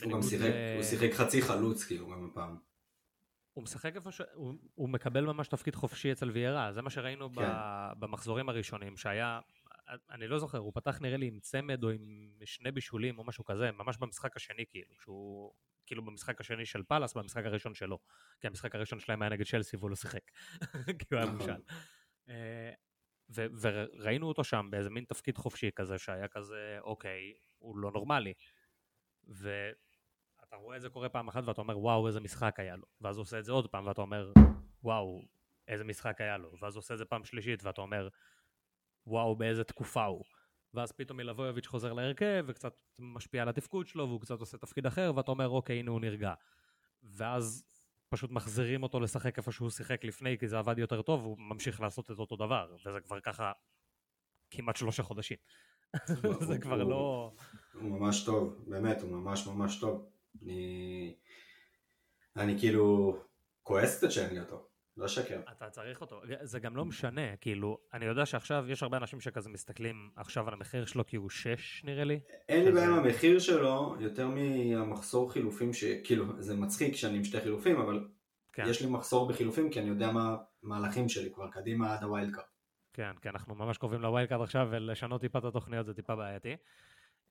[0.04, 2.58] הוא גם שיחק, הוא שיחק חצי חלוץ כאילו גם הפעם.
[3.56, 4.22] הוא משחק איפה ש...
[4.34, 7.42] הוא, הוא מקבל ממש תפקיד חופשי אצל ויירה, זה מה שראינו כן.
[8.00, 9.40] במחזורים הראשונים, שהיה,
[10.10, 13.44] אני לא זוכר, הוא פתח נראה לי עם צמד או עם שני בישולים או משהו
[13.44, 15.54] כזה, ממש במשחק השני כאילו, שהוא
[15.86, 18.00] כאילו במשחק השני של פאלאס, במשחק הראשון שלו,
[18.42, 20.32] כי המשחק הראשון שלהם היה נגד שלסי והוא לא שיחק,
[21.00, 21.38] כי הוא היה נכון.
[21.38, 21.62] מושל.
[22.30, 22.72] אה,
[23.62, 28.34] וראינו אותו שם באיזה מין תפקיד חופשי כזה, שהיה כזה, אוקיי, הוא לא נורמלי.
[30.56, 32.86] ואתה רואה את זה קורה פעם אחת ואתה אומר וואו איזה משחק היה לו.
[33.02, 34.34] ואז הוא עושה את זה עוד פעם ואתה אומר
[34.84, 35.22] וואו
[35.68, 36.52] איזה משחק היה לו.
[36.62, 38.10] ואז הוא עושה את זה פעם שלישית ואתה אומר
[39.08, 40.24] וואו באיזה תקופה הוא.
[40.74, 45.12] ואז פתאום מלבויביץ' חוזר להרכב וקצת משפיע על התפקוד שלו והוא קצת עושה תפקיד אחר
[45.16, 46.34] ואתה אומר אוקיי הנה הוא נרגע.
[47.04, 47.64] ואז
[48.10, 51.82] פשוט מחזירים אותו לשחק איפה שהוא שיחק לפני כי זה עבד יותר טוב והוא ממשיך
[51.82, 53.52] לעשות את אותו דבר וזה כבר ככה
[54.52, 55.38] כמעט שלושה חודשים.
[56.48, 57.32] זה כבר לא...
[57.74, 60.15] הוא ממש טוב, באמת, הוא ממש ממש טוב.
[60.44, 61.16] אני...
[62.38, 63.18] אני כאילו
[63.64, 64.68] כועס קצת שאין לי אותו,
[64.98, 65.42] לא שקר.
[65.52, 69.50] אתה צריך אותו, זה גם לא משנה, כאילו, אני יודע שעכשיו יש הרבה אנשים שכזה
[69.50, 72.20] מסתכלים עכשיו על המחיר שלו כי הוא 6 נראה לי.
[72.50, 77.42] אין לי בעיה עם המחיר שלו, יותר מהמחסור חילופים, שכאילו, זה מצחיק שאני עם שתי
[77.42, 78.08] חילופים, אבל
[78.54, 78.64] כן.
[78.68, 82.36] יש לי מחסור בחילופים כי אני יודע מה המהלכים שלי כבר קדימה עד ה wild
[82.36, 82.46] card.
[82.94, 86.16] כן, כי אנחנו ממש קרובים ל wild card עכשיו, ולשנות טיפה את התוכניות זה טיפה
[86.16, 86.56] בעייתי.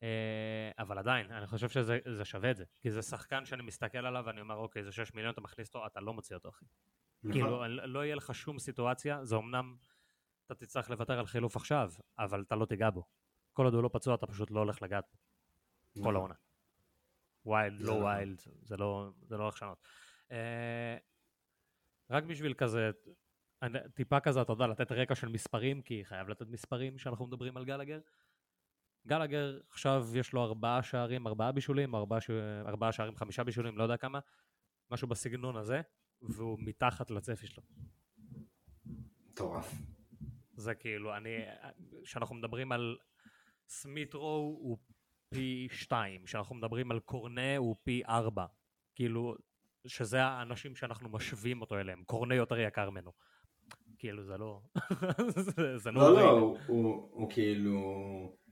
[0.05, 2.64] אה, אבל עדיין, אני חושב שזה שווה את זה.
[2.81, 5.87] כי זה שחקן שאני מסתכל עליו ואני אומר, אוקיי, זה 6 מיליון, אתה מכניס אותו,
[5.87, 6.64] אתה לא מוציא אותו, אחי.
[7.23, 7.33] נכון.
[7.33, 9.77] כאילו, לא יהיה לך שום סיטואציה, זה אמנם,
[10.47, 13.05] אתה תצטרך לוותר על חילוף עכשיו, אבל אתה לא תיגע בו.
[13.53, 15.19] כל עוד הוא לא פצוע, אתה פשוט לא הולך לגעת בו.
[15.95, 16.14] כל נכון.
[16.14, 16.35] העונה.
[17.47, 18.05] ויילד, לא נכון.
[18.05, 19.79] ויילד, זה לא הולך לשנות.
[20.31, 20.97] אה,
[22.11, 22.90] רק בשביל כזה
[23.95, 27.64] טיפה כזה, אתה יודע, לתת רקע של מספרים, כי חייב לתת מספרים כשאנחנו מדברים על
[27.64, 28.01] גלגר.
[29.07, 32.31] גלגר עכשיו יש לו ארבעה שערים, ארבעה בישולים, ארבעה, ש...
[32.67, 34.19] ארבעה שערים, חמישה בישולים, לא יודע כמה,
[34.90, 35.81] משהו בסגנון הזה,
[36.23, 37.62] והוא מתחת לצפי שלו.
[39.35, 39.75] מטורף.
[40.57, 41.37] זה כאילו, אני,
[42.05, 42.97] כשאנחנו מדברים על
[43.69, 44.79] סמיטרו הוא
[45.29, 48.47] פי שתיים, כשאנחנו מדברים על קורנה הוא פי ארבע.
[48.95, 49.35] כאילו,
[49.87, 53.12] שזה האנשים שאנחנו משווים אותו אליהם, קורנה יותר יקר ממנו.
[53.99, 54.61] כאילו זה לא...
[55.83, 56.01] זה לא...
[56.01, 58.44] לא, לא, הוא, הוא, הוא כאילו...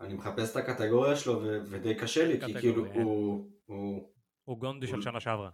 [0.00, 2.86] אני מחפש את הקטגוריה שלו ו- ודי קשה לי, כי כאילו.
[2.86, 3.50] הוא...
[3.66, 4.12] הוא...
[4.44, 5.50] הוא גונדי של הוא- שנה שעברה.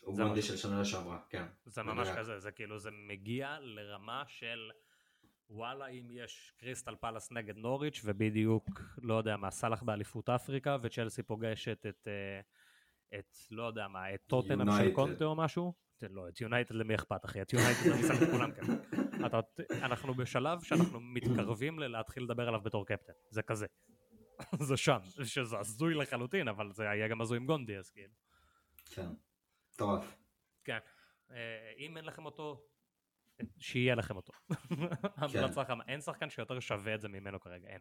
[0.00, 0.42] הוא זה גונדי.
[0.42, 1.44] של שנה שעברה, כן.
[1.64, 2.08] זה ממש.
[2.16, 4.70] כזה, זה כאילו, זה מגיע לרמה של
[5.50, 8.64] וואלה, אם יש קריסטל פלאס נגד נוריץ' ובדיוק,
[9.02, 12.40] לא יודע מה, סאלח באליפות אפריקה וצ'לסי פוגשת את, אה,
[13.18, 14.92] את, לא יודע מה, את טוטנאם של.
[14.94, 15.72] קונטה או משהו?
[16.10, 17.42] לא, את יונייטד למי אכפת אחי?
[17.42, 18.64] את יונייטד אני שם את כולם כאן.
[19.26, 19.40] אתה,
[19.86, 23.66] אנחנו בשלב שאנחנו מתקרבים ללהתחיל לדבר עליו בתור קפטן, זה כזה.
[24.68, 28.14] זה שם, שזה הזוי לחלוטין, אבל זה היה גם הזוי עם גונדי, אז כאילו.
[28.90, 29.08] כן.
[29.74, 30.16] מטורף.
[30.64, 30.78] כן.
[31.30, 32.62] אה, אם אין לכם אותו,
[33.58, 34.32] שיהיה לכם אותו.
[35.16, 35.84] המלצה חמה.
[35.88, 37.80] אין שחקן שיותר שווה את זה ממנו כרגע, אין.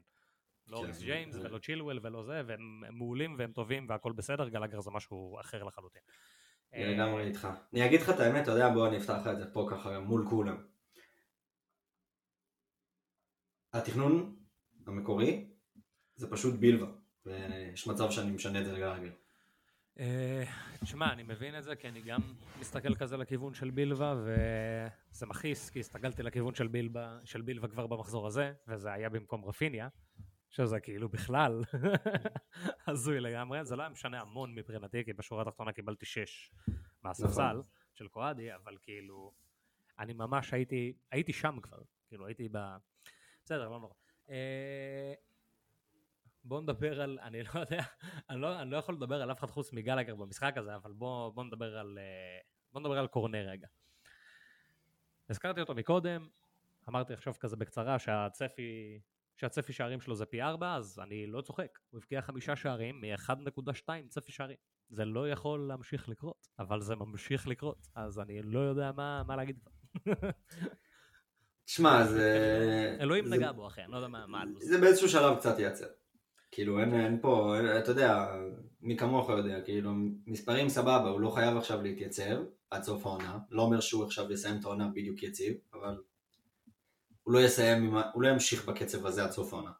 [0.67, 4.12] לא כן, אוריס ג'יימס זה- ולא צ'ילואל ולא זה, והם הם מעולים והם טובים והכל
[4.12, 6.01] בסדר, גלגר זה משהו אחר לחלוטין.
[6.73, 7.47] אה, לגמרי איתך.
[7.73, 9.99] אני אגיד לך את האמת, אתה יודע, בוא אני אפתח לך את זה פה ככה
[9.99, 10.71] מול כולם.
[13.74, 14.36] התכנון
[14.88, 15.50] המקורי
[16.16, 16.88] זה פשוט בילבה,
[17.26, 19.10] ויש מצב שאני משנה את זה לגמרי.
[20.00, 20.44] אה,
[20.82, 22.22] תשמע, אני מבין את זה, כי אני גם
[22.60, 27.88] מסתכל כזה לכיוון של בילבה, וזה מכעיס, כי הסתכלתי לכיוון של בילבה, של בילבה כבר
[27.88, 29.88] במחזור הזה, וזה היה במקום רפיניה,
[30.50, 31.64] שזה כאילו בכלל
[32.88, 36.52] הזוי לגמרי, זה לא היה משנה המון מבחינתי, כי בשורה התחתונה קיבלתי שש
[37.04, 37.62] מהספסל נכון.
[37.94, 39.34] של קואדי, אבל כאילו,
[40.00, 42.58] אני ממש הייתי, הייתי שם כבר, כאילו הייתי ב...
[43.52, 43.94] בסדר, לא נורא.
[44.30, 45.14] אה,
[46.44, 47.84] בואו נדבר על, אני לא יודע,
[48.30, 51.32] אני לא, אני לא יכול לדבר על אף אחד חוץ מגלגר במשחק הזה, אבל בואו
[51.32, 52.40] בוא נדבר על, אה,
[52.74, 53.68] בוא נדבר על קורנר רגע.
[55.30, 56.28] הזכרתי אותו מקודם,
[56.90, 59.00] אמרתי עכשיו כזה בקצרה שהצפי,
[59.36, 63.90] שהצפי שערים שלו זה פי 4, אז אני לא צוחק, הוא הבקיע חמישה שערים מ-1.2
[64.08, 64.58] צפי שערים.
[64.90, 69.36] זה לא יכול להמשיך לקרות, אבל זה ממשיך לקרות, אז אני לא יודע מה, מה
[69.36, 69.72] להגיד כבר.
[71.65, 72.97] תשמע, זה...
[73.00, 74.67] אלוהים זה- נגע בו אחי, אני לא יודע מה, מה הלו"ז.
[74.69, 75.88] זה באיזשהו שלב קצת ייעצר.
[76.52, 78.28] כאילו אין, אין פה, אתה יודע,
[78.82, 79.91] מי כמוך יודע, כאילו
[80.28, 82.38] מספרים סבבה, הוא לא חייב עכשיו להתייצב
[82.71, 85.97] עד סוף העונה, לא אומר שהוא עכשיו יסיים את העונה בדיוק יציב, אבל
[87.24, 89.71] הוא לא יסיים, הוא לא ימשיך בקצב הזה עד סוף העונה.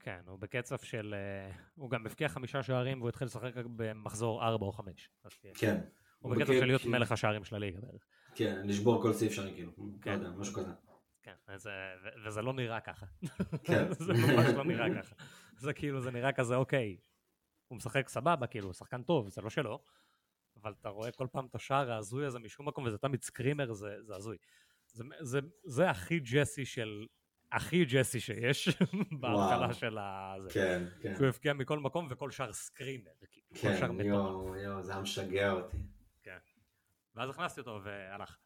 [0.00, 1.14] כן, הוא בקצב של...
[1.14, 5.10] אה, הוא גם הבקיע חמישה שערים והוא התחיל לשחק רק במחזור 4 או 5.
[5.54, 5.80] כן.
[6.18, 8.02] הוא בקצב של להיות מלך השערים של הליגה בערך.
[8.34, 10.12] כן, לשבור כל סעיף שערים כאילו, לא כן.
[10.12, 10.70] יודע, משהו כזה.
[11.26, 11.70] כן, וזה,
[12.04, 13.06] ו- וזה לא נראה ככה.
[13.64, 13.92] כן.
[14.06, 15.14] זה ממש לא נראה ככה.
[15.58, 16.96] זה כאילו, זה נראה כזה, אוקיי,
[17.68, 19.82] הוא משחק סבבה, כאילו, הוא שחקן טוב, זה לא שלו,
[20.62, 24.02] אבל אתה רואה כל פעם את השער ההזוי הזה משום מקום, וזה תמיד screamer, זה,
[24.02, 24.36] זה הזוי.
[24.86, 27.06] זה, זה, זה הכי ג'סי של...
[27.52, 28.68] הכי ג'סי שיש
[29.20, 29.72] בהתחלה.
[29.74, 30.34] של ה...
[30.50, 31.14] כן, כן.
[31.16, 34.06] שהוא הבקיע מכל מקום וכל שער screamer, כאילו, כל שער כן, מטורף.
[34.06, 35.76] יואו, יואו, זה היה משגע אותי.
[37.16, 38.36] ואז הכנסתי אותו והלך.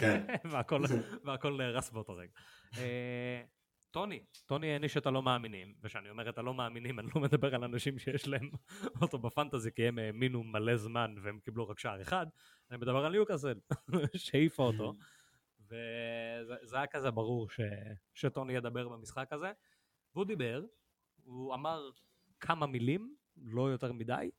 [0.00, 0.26] כן.
[0.50, 0.82] והכל,
[1.24, 2.32] והכל נהרס באותו רגע.
[2.78, 3.42] אה,
[3.90, 7.64] טוני, טוני העניש את הלא מאמינים, וכשאני אומר את הלא מאמינים אני לא מדבר על
[7.64, 8.50] אנשים שיש להם
[9.02, 12.26] אותו בפנטזי כי הם האמינו מלא זמן והם קיבלו רק שער אחד,
[12.70, 13.60] אני מדבר על ניוקאסל
[14.16, 14.94] שהעיפה אותו,
[15.60, 17.60] וזה זה היה כזה ברור ש,
[18.14, 19.52] שטוני ידבר במשחק הזה,
[20.14, 20.64] והוא דיבר,
[21.24, 21.90] הוא אמר
[22.40, 24.30] כמה מילים, לא יותר מדי,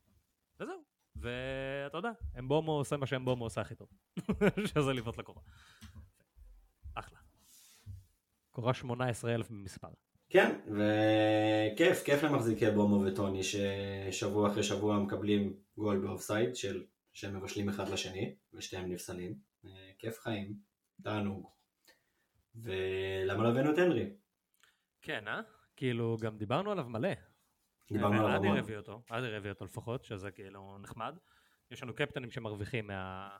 [0.60, 0.89] וזהו.
[1.16, 3.88] ואתה יודע, אמבומו עושה מה שאמבומו עושה הכי טוב,
[4.68, 5.42] שזה לבעוט לקורה.
[6.94, 7.18] אחלה.
[8.50, 9.88] קורה 18,000 במספר.
[10.28, 17.68] כן, וכיף, כיף למחזיקי בומו וטוני ששבוע אחרי שבוע מקבלים גול באופסייד של שהם מבשלים
[17.68, 19.34] אחד לשני ושתיהם נפסלים.
[19.64, 20.54] אה, כיף חיים,
[21.02, 21.50] תענוג.
[22.54, 24.10] ולמה לא הבאנו את הנרי?
[25.02, 25.40] כן, אה?
[25.76, 27.08] כאילו, גם דיברנו עליו מלא.
[27.92, 28.58] דיברנו עליו אדיר המון.
[28.58, 31.18] הביא אותו, אדיר הביא אותו לפחות, שזה כאילו נחמד.
[31.70, 33.36] יש לנו קפטנים שמרוויחים מה...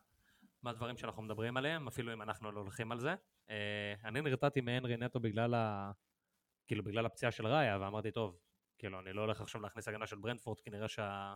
[0.63, 3.15] מהדברים שאנחנו מדברים עליהם, אפילו אם אנחנו לא הולכים על זה.
[3.51, 5.93] אה, אני נרתעתי מהנרי נטו בגלל ה...
[6.67, 8.39] כאילו בגלל הפציעה של ראיה, ואמרתי, טוב,
[8.79, 11.35] כאילו, אני לא הולך עכשיו להכניס הגנה של ברנדפורד, כי נראה שה...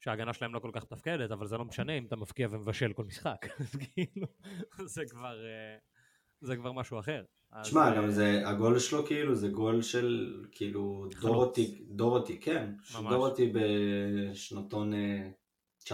[0.00, 3.04] שההגנה שלהם לא כל כך מתפקדת, אבל זה לא משנה אם אתה מבקיע ומבשל כל
[3.04, 3.46] משחק.
[3.60, 4.26] אז כאילו,
[4.84, 5.78] זה כבר, אה,
[6.40, 7.24] זה כבר משהו אחר.
[7.62, 11.08] תשמע, אה, גם זה, הגול שלו כאילו, זה גול של, כאילו.
[11.20, 12.74] דוהרטי, דוהרטי, כן.
[13.08, 15.30] דוהרטי בשנתון אה,
[15.84, 15.90] 19-2000.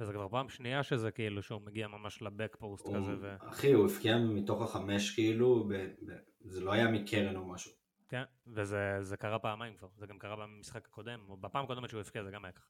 [0.00, 3.36] וזה כבר פעם שנייה שזה כאילו שהוא מגיע ממש ל back post הוא- כזה, ו...
[3.48, 7.72] אחי, הוא הבקיע מתוך החמש, כאילו, ב- ב- זה לא היה מקרן או משהו.
[8.08, 12.00] כן, וזה זה קרה פעמיים כבר, זה גם קרה במשחק הקודם, או בפעם הקודמת שהוא
[12.00, 12.66] הבקיע זה גם היה ככה.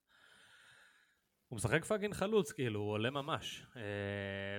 [1.48, 3.66] הוא משחק fucking חלוץ, כאילו, הוא עולה ממש.
[3.76, 3.82] אה,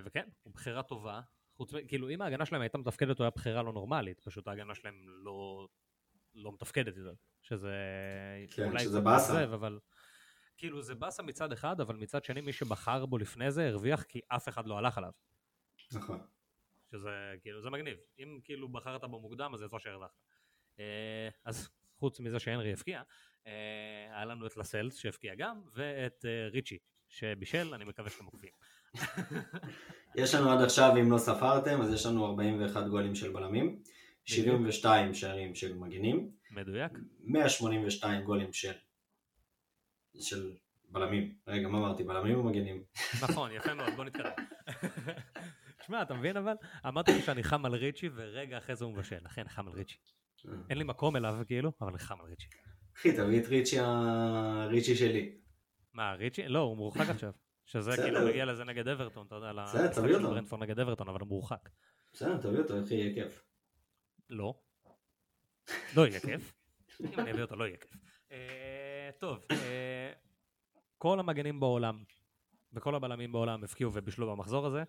[0.05, 1.21] וכן, הוא בחירה טובה.
[1.57, 1.87] חוץ מ...
[1.87, 5.67] כאילו, אם ההגנה שלהם הייתה מתפקדת, הוא היה בחירה לא נורמלית, פשוט ההגנה שלהם לא,
[6.35, 7.13] לא מתפקדת יותר.
[7.41, 7.75] שזה...
[8.51, 9.43] כן, אולי שזה באסה.
[9.43, 9.79] אבל...
[10.57, 14.19] כאילו, זה באסה מצד אחד, אבל מצד שני, מי שבחר בו לפני זה, הרוויח כי
[14.27, 15.11] אף אחד לא הלך עליו.
[15.91, 16.19] נכון.
[16.91, 20.11] שזה כאילו זה מגניב אם כאילו בחרת בו מוקדם אז יצא שהרווחת.
[20.79, 23.01] אה, אז חוץ מזה שהנרי הבקיע,
[23.47, 23.51] אה,
[24.11, 26.77] היה לנו את לסלס שהבקיע גם, ואת אה, ריצ'י
[27.09, 28.51] שבישל, אני מקווה שאתם עוקבים.
[30.15, 33.79] יש לנו עד עכשיו, אם לא ספרתם, אז יש לנו 41 גולים של בלמים,
[34.25, 36.91] 72 שערים של מגינים, מדויק.
[37.23, 38.73] 182 גולים של,
[40.19, 40.51] של
[40.89, 41.35] בלמים.
[41.47, 42.03] רגע, מה אמרתי?
[42.03, 42.83] בלמים או מגינים?
[43.23, 44.31] נכון, יפה מאוד, בוא נתקדם.
[45.85, 46.53] שמע, אתה מבין אבל?
[46.87, 49.19] אמרתי לי שאני חם על ריצ'י, ורגע אחרי זה הוא מבשל.
[49.25, 49.95] אכן, חם על ריצ'י.
[50.69, 52.47] אין לי מקום אליו כאילו, אבל חם על ריצ'י.
[52.97, 55.35] אחי, תביא את ריצ'י הריצ'י שלי.
[55.93, 56.47] מה, ריצ'י?
[56.47, 57.31] לא, הוא מורחק עכשיו.
[57.65, 57.91] שזה.
[57.95, 60.01] כאילו מגיע לזה נגד אברטון, אתה יודע, למשחק של.
[60.23, 61.69] ברנפורד נגד אברטון, אבל הוא מורחק.
[62.13, 63.43] בסדר, תביא אותו, אחי, יהיה כיף.
[64.29, 64.59] לא.
[65.95, 66.53] לא יהיה כיף.
[67.01, 67.91] אם אני אביא אותו לא יהיה כיף.
[68.31, 70.13] אה, טוב, אה,
[70.97, 72.03] כל המגנים בעולם
[72.73, 74.83] וכל הבלמים בעולם הפקיעו ובישלו במחזור הזה,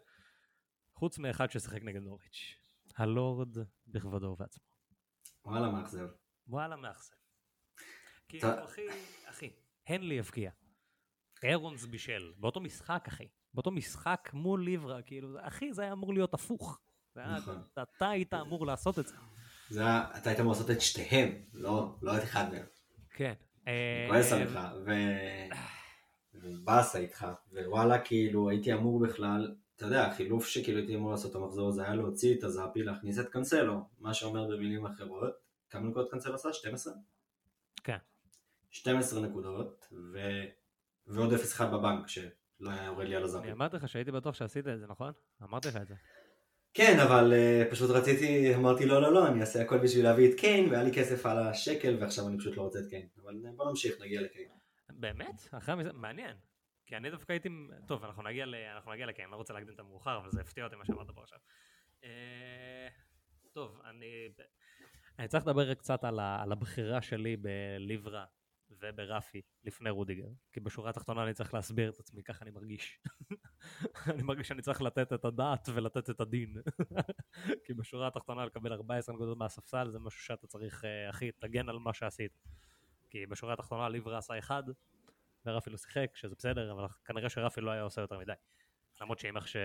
[0.95, 2.55] חוץ מאחד ששיחק נגד נוריץ'.
[2.97, 3.57] הלורד
[3.87, 4.65] בכבודו ובעצמו.
[5.45, 6.09] וואלה, מאכזב.
[6.47, 7.15] וואלה מאכזב.
[8.29, 8.83] כי אתה- אחי,
[9.25, 9.51] אחי,
[9.87, 10.51] הנלי הבקיע.
[11.45, 16.35] אירונס בישל, באותו משחק אחי, באותו משחק מול ליברה, כאילו, אחי זה היה אמור להיות
[16.35, 16.81] הפוך.
[17.17, 17.63] נכון.
[17.83, 19.15] אתה היית אמור לעשות את זה.
[19.71, 22.67] זה היה, אתה היית אמור לעשות את שתיהם, לא, לא את אחד מהם.
[23.11, 23.33] כן.
[23.69, 24.91] אה, כועס עליך, ו...
[26.35, 31.69] ובאסה איתך, ווואלה, כאילו, הייתי אמור בכלל, אתה יודע, החילוף שכאילו הייתי אמור לעשות המחזור
[31.69, 35.35] הזה היה להוציא את הזאפי, להכניס את קאנסלו, מה שאומר במילים אחרות,
[35.71, 36.53] כמה נקודות קאנסלו עשה?
[36.53, 36.95] 12?
[37.85, 37.99] כן.
[38.71, 40.19] 12 נקודות, ו...
[41.07, 43.45] ועוד 0-1 בבנק, שלא היה יורד לי על הזאפי.
[43.45, 45.13] אני אמרתי לך שהייתי בטוח שעשית את זה, נכון?
[45.43, 45.95] אמרתי לך את זה.
[46.75, 50.41] כן, אבל uh, פשוט רציתי, אמרתי לא, לא, לא, אני אעשה הכל בשביל להביא את
[50.41, 53.07] קיין, והיה לי כסף על השקל, ועכשיו אני פשוט לא רוצה את קיין.
[53.23, 54.49] אבל uh, בוא נמשיך, נגיע לקיין.
[54.91, 55.49] באמת?
[55.51, 55.93] אחרי המזה...
[55.93, 56.37] מעניין.
[56.87, 57.49] כי אני דווקא הייתי...
[57.87, 58.55] טוב, אנחנו נגיע, ל...
[58.55, 61.23] אנחנו נגיע אני לא רוצה להקדים את המאוחר, אבל זה הפתיע אותי מה שאמרת פה
[61.23, 61.39] עכשיו.
[62.05, 62.89] אה,
[63.53, 64.29] טוב, אני...
[65.19, 66.43] אני צריך לדבר קצת על, ה...
[66.43, 68.25] על הבחירה שלי בליברה
[68.71, 73.01] וברפי לפני רודיגר, כי בשורה התחתונה אני צריך להסביר את עצמי, ככה אני מרגיש.
[74.15, 76.57] אני מרגיש שאני צריך לתת את הדעת ולתת את הדין.
[77.65, 81.79] כי בשורה התחתונה לקבל 14 נקודות מהספסל זה משהו שאתה צריך, אה, אחי, תגן על
[81.79, 82.39] מה שעשית.
[83.11, 84.63] כי בשורה התחתונה ליברה עשה אחד,
[85.47, 88.33] ורפי לא שיחק, שזה בסדר, אבל כנראה שרפי לא היה עושה יותר מדי.
[89.01, 89.57] למרות שעם איך ש...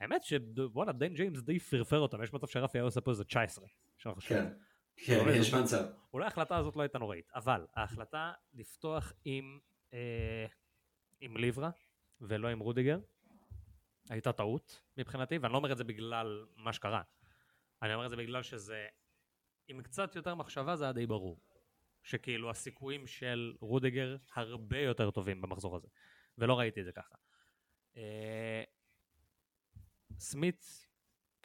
[0.00, 3.66] האמת שוואלה, דן ג'יימס די פרפר אותם, יש מצב שרפי היה עושה פה איזה 19.
[3.98, 4.42] שאנחנו חושבים.
[4.42, 4.52] כן,
[4.96, 5.84] כן, יש מצב.
[6.12, 9.58] אולי ההחלטה הזאת לא הייתה נוראית, אבל ההחלטה לפתוח עם,
[9.92, 10.46] אה,
[11.20, 11.70] עם ליברה
[12.20, 12.98] ולא עם רודיגר
[14.10, 17.02] הייתה טעות מבחינתי, ואני לא אומר את זה בגלל מה שקרה.
[17.82, 18.86] אני אומר את זה בגלל שזה,
[19.68, 21.40] עם קצת יותר מחשבה זה היה די ברור.
[22.02, 25.88] שכאילו הסיכויים של רודיגר הרבה יותר טובים במחזור הזה,
[26.38, 27.14] ולא ראיתי את זה ככה.
[27.96, 28.62] אה,
[30.18, 30.88] סמית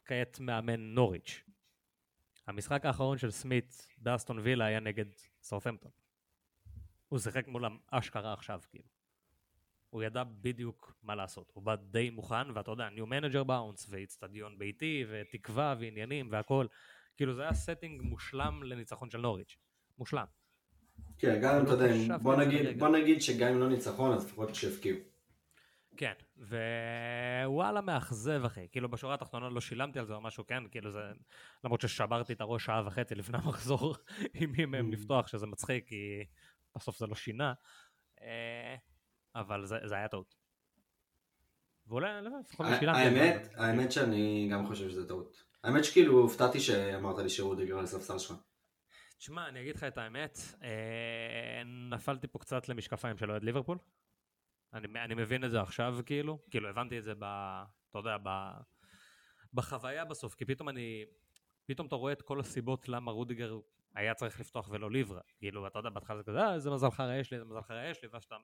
[0.05, 1.43] כעת מאמן נוריץ'.
[2.49, 5.05] המשחק האחרון של סמית באסטון וילה היה נגד
[5.41, 5.91] סאות'מפטון.
[7.09, 8.83] הוא שיחק מולם אשכרה עכשיו, כאילו.
[9.89, 11.51] הוא ידע בדיוק מה לעשות.
[11.53, 16.65] הוא בא די מוכן, ואתה יודע, new manager bounce, ואיצטדיון ביתי, ותקווה, ועניינים, והכל.
[17.17, 19.57] כאילו זה היה setting מושלם לניצחון של נוריץ'.
[19.97, 20.25] מושלם.
[21.17, 22.17] כן, גם אם אתה יודע, לא
[22.77, 24.97] בוא נגיד, שגם אם לא ניצחון, אז לפחות שהפקיעו.
[25.99, 30.91] כן, ווואלה מאכזב אחי, כאילו בשורה התחתונה לא שילמתי על זה או משהו, כן, כאילו
[30.91, 30.99] זה,
[31.63, 33.95] למרות ששברתי את הראש שעה וחצי לפני המחזור
[34.39, 34.93] עם מי מהם Mm.
[34.93, 36.25] לפתוח, שזה מצחיק, כי
[36.75, 37.53] בסוף זה לא שינה,
[38.21, 38.75] אה,
[39.35, 40.35] אבל זה, זה היה טעות.
[41.87, 42.99] ואולי, לא לפחות לא שילמתי.
[42.99, 45.43] האמת, האמת שאני גם חושב שזה טעות.
[45.63, 48.33] האמת שכאילו הופתעתי שאמרת לי שרודיגר על הספסל שלך.
[49.17, 53.77] תשמע, אני אגיד לך את האמת, אה, נפלתי פה קצת למשקפיים של אוהד ליברפול.
[54.73, 57.23] אני, אני מבין את זה עכשיו, כאילו, כאילו הבנתי את זה ב...
[57.89, 58.29] אתה יודע, ב...
[59.53, 61.05] בחוויה בסוף, כי פתאום אני...
[61.65, 63.59] פתאום אתה רואה את כל הסיבות למה רודיגר
[63.95, 65.21] היה צריך לפתוח ולא ליברה.
[65.37, 67.85] כאילו, אתה יודע, בהתחלה זה כזה, אה, איזה מזל חרא יש לי, איזה מזל חרא
[67.85, 68.35] יש לי, ואז שאתה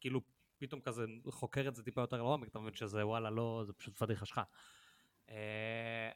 [0.00, 0.20] כאילו
[0.58, 3.96] פתאום כזה חוקר את זה טיפה יותר לעומק, אתה מבין שזה וואלה לא, זה פשוט
[3.96, 4.40] פדיחה שלך.
[5.30, 6.10] אה,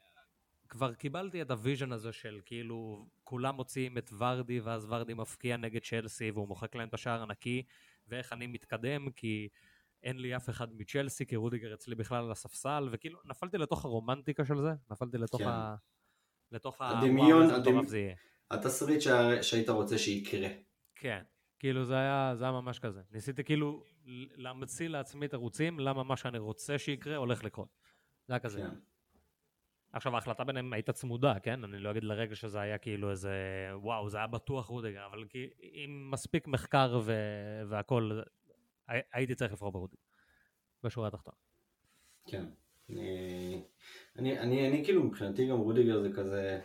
[0.69, 5.57] כבר קיבלתי את ה vision הזה של כאילו כולם מוציאים את ורדי ואז ורדי מפקיע
[5.57, 7.63] נגד צ'לסי והוא מוחק להם את השער הנקי
[8.13, 9.49] ואיך אני מתקדם כי
[10.03, 14.45] אין לי אף אחד מצ'לסי כי רודיגר אצלי בכלל על הספסל וכאילו נפלתי לתוך הרומנטיקה
[14.45, 15.49] של זה נפלתי לתוך כן.
[15.49, 15.75] ה...
[16.53, 16.99] לתוך ה...
[16.99, 17.87] הדמיון, איזה הדמ-.
[18.51, 20.49] התסריט שה- שהיית רוצה שיקרה.
[20.95, 21.23] כן,
[21.59, 23.01] כאילו זה היה, זה היה ממש כזה.
[23.11, 23.85] ניסיתי כאילו
[24.37, 27.69] להמציא לעצמי תירוצים למה מה שאני רוצה שיקרה הולך לקרות.
[28.27, 28.59] זה היה כזה.
[28.59, 28.92] כן.
[29.93, 31.65] עכשיו ההחלטה ביניהם הייתה צמודה, כן?
[31.65, 33.33] אני לא אגיד לרגע שזה היה כאילו איזה,
[33.75, 37.13] וואו, זה היה בטוח רודיגר, אבל כי עם מספיק מחקר ו...
[37.69, 38.21] והכל,
[38.89, 40.03] הי- הייתי צריך לבחור ברודיגר,
[40.85, 41.37] בשורה התחתונה.
[42.27, 42.45] כן.
[42.91, 43.63] אני,
[44.19, 46.61] אני, אני, אני כאילו מבחינתי גם רודיגר זה כזה,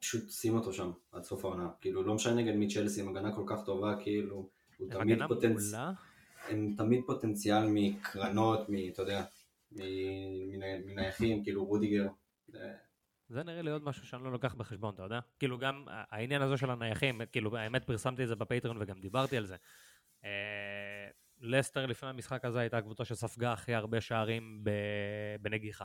[0.00, 1.68] פשוט שים אותו שם עד סוף העונה.
[1.80, 5.80] כאילו, לא משנה נגד מי צ'לסי, עם הגנה כל כך טובה, כאילו, הוא תמיד פוטנציאל.
[6.48, 8.74] הם תמיד פוטנציאל מקרנות, מ...
[8.92, 9.24] אתה יודע,
[10.86, 12.06] מנייחים, כאילו רודיגר.
[13.28, 15.20] זה- נראה לי עוד משהו שאני לא לוקח בחשבון, אתה יודע?
[15.38, 19.46] כאילו גם העניין הזה של הנייחים, כאילו האמת פרסמתי את זה בפטריון וגם דיברתי על
[19.46, 19.56] זה.
[20.24, 21.08] אה,
[21.40, 24.64] לסטר לפני המשחק הזה הייתה הקבוצה שספגה הכי הרבה שערים
[25.40, 25.84] בנגיחה.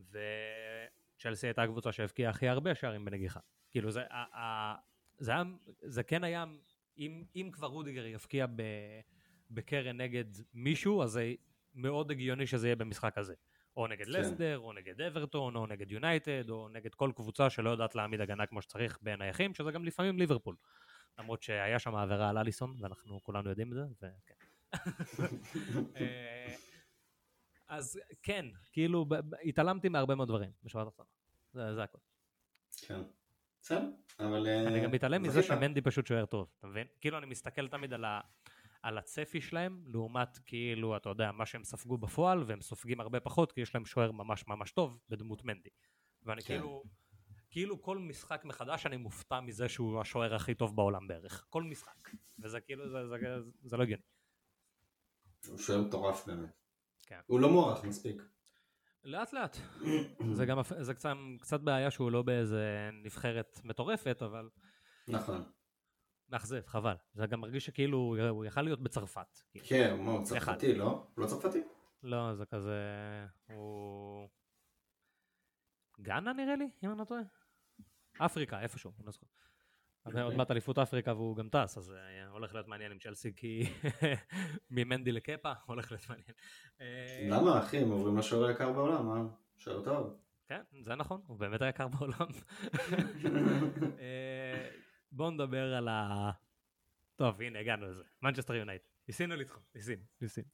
[0.00, 3.40] וצ'לסי הייתה הקבוצה שהבקיעה הכי הרבה שערים בנגיחה.
[3.70, 4.02] כאילו זה,
[5.18, 5.42] זה, היה,
[5.82, 6.44] זה כן היה,
[6.98, 8.46] אם, אם כבר רודיגר יבקיע
[9.50, 11.34] בקרן נגד מישהו, אז זה
[11.74, 13.34] מאוד הגיוני שזה יהיה במשחק הזה.
[13.76, 14.12] או נגד כן.
[14.12, 18.46] לסטר, או נגד אברטון, או נגד יונייטד, או נגד כל קבוצה שלא יודעת להעמיד הגנה
[18.46, 20.56] כמו שצריך בנייחים, שזה גם לפעמים ליברפול.
[21.18, 24.34] למרות שהיה שם עבירה על אליסון, ואנחנו כולנו יודעים את זה, וכן.
[25.96, 26.54] אה,
[27.68, 31.08] אז כן, כאילו, ב- ב- התעלמתי מהרבה מאוד דברים, בשורה התחתונה.
[31.52, 31.98] זה, זה הכל.
[32.86, 33.00] כן.
[33.62, 34.46] בסדר, אבל...
[34.46, 35.42] אה, אני גם מתעלם מזה.
[35.42, 36.86] שמנדי פשוט שוער טוב, אתה מבין?
[37.00, 38.20] כאילו אני מסתכל תמיד על, ה,
[38.86, 43.52] על הצפי שלהם, לעומת כאילו, אתה יודע, מה שהם ספגו בפועל, והם סופגים הרבה פחות,
[43.52, 45.70] כי יש להם שוער ממש ממש טוב, בדמות מנדי.
[46.22, 46.46] ואני כן.
[46.46, 46.82] כאילו,
[47.50, 51.46] כאילו כל משחק מחדש אני מופתע מזה שהוא השוער הכי טוב בעולם בערך.
[51.50, 52.10] כל משחק.
[52.42, 54.02] וזה כאילו, זה, זה, זה, זה לא הגיוני.
[55.48, 56.50] הוא שוער מטורף באמת.
[57.02, 57.20] כן.
[57.26, 58.22] הוא לא מוערך מספיק.
[59.04, 59.56] לאט לאט.
[60.32, 64.48] זה גם, זה קצת, קצת בעיה שהוא לא באיזה נבחרת מטורפת, אבל
[65.08, 65.55] נכון.
[66.28, 66.94] מאכזב, חבל.
[67.14, 69.38] זה גם מרגיש שכאילו הוא יכל להיות בצרפת.
[69.50, 69.66] כאילו.
[69.68, 70.24] כן, הוא אחד.
[70.24, 71.06] צרפתי, לא?
[71.14, 71.62] הוא לא צרפתי?
[72.02, 72.80] לא, זה כזה...
[73.46, 74.28] הוא...
[76.00, 77.20] גאנה נראה לי, אם אני לא טועה?
[78.18, 79.26] אפריקה, איפשהו, אני לא זוכר.
[80.06, 83.32] אבל עוד מעט אליפות אפריקה והוא גם טס, אז אה, הולך להיות מעניין עם צ'לסי,
[83.36, 83.62] כי
[84.70, 86.32] ממנדי לקפה הולך להיות מעניין.
[86.80, 87.78] אה, למה, אחי?
[87.78, 89.22] הם עוברים לשוער היקר בעולם, מה?
[89.56, 90.16] שוער טוב.
[90.48, 92.26] כן, זה נכון, הוא באמת היקר בעולם.
[95.16, 96.30] בואו נדבר על ה...
[97.16, 98.02] טוב, הנה, הגענו לזה.
[98.22, 98.88] מנצ'סטר יונייטד.
[99.08, 100.46] ניסינו לדחוף, ניסינו, ניסינו.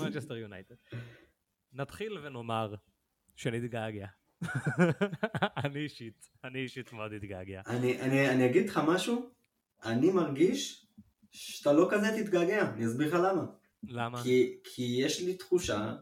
[0.00, 0.74] מנצ'סטר יונייטד.
[1.72, 2.74] נתחיל ונאמר
[3.36, 4.06] שנתגעגע.
[5.64, 7.62] אני אישית, אני אישית מאוד אתגעגע.
[7.66, 9.30] אני, אני, אני אגיד לך משהו,
[9.84, 10.86] אני מרגיש
[11.30, 13.44] שאתה לא כזה תתגעגע, אני אסביר לך למה.
[13.82, 14.22] למה?
[14.22, 15.94] כי, כי יש לי תחושה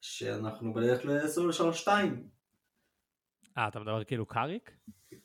[0.00, 2.28] שאנחנו בדרך לשלוש שתיים.
[3.58, 4.70] אה, אתה מדבר כאילו קאריק?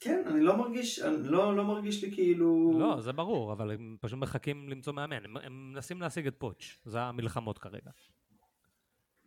[0.03, 2.71] כן, אני לא מרגיש, אני לא, לא מרגיש לי כאילו...
[2.79, 5.25] לא, זה ברור, אבל הם פשוט מחכים למצוא מאמן.
[5.25, 7.91] הם- הם מנסים להשיג את פוטש, זה המלחמות כרגע.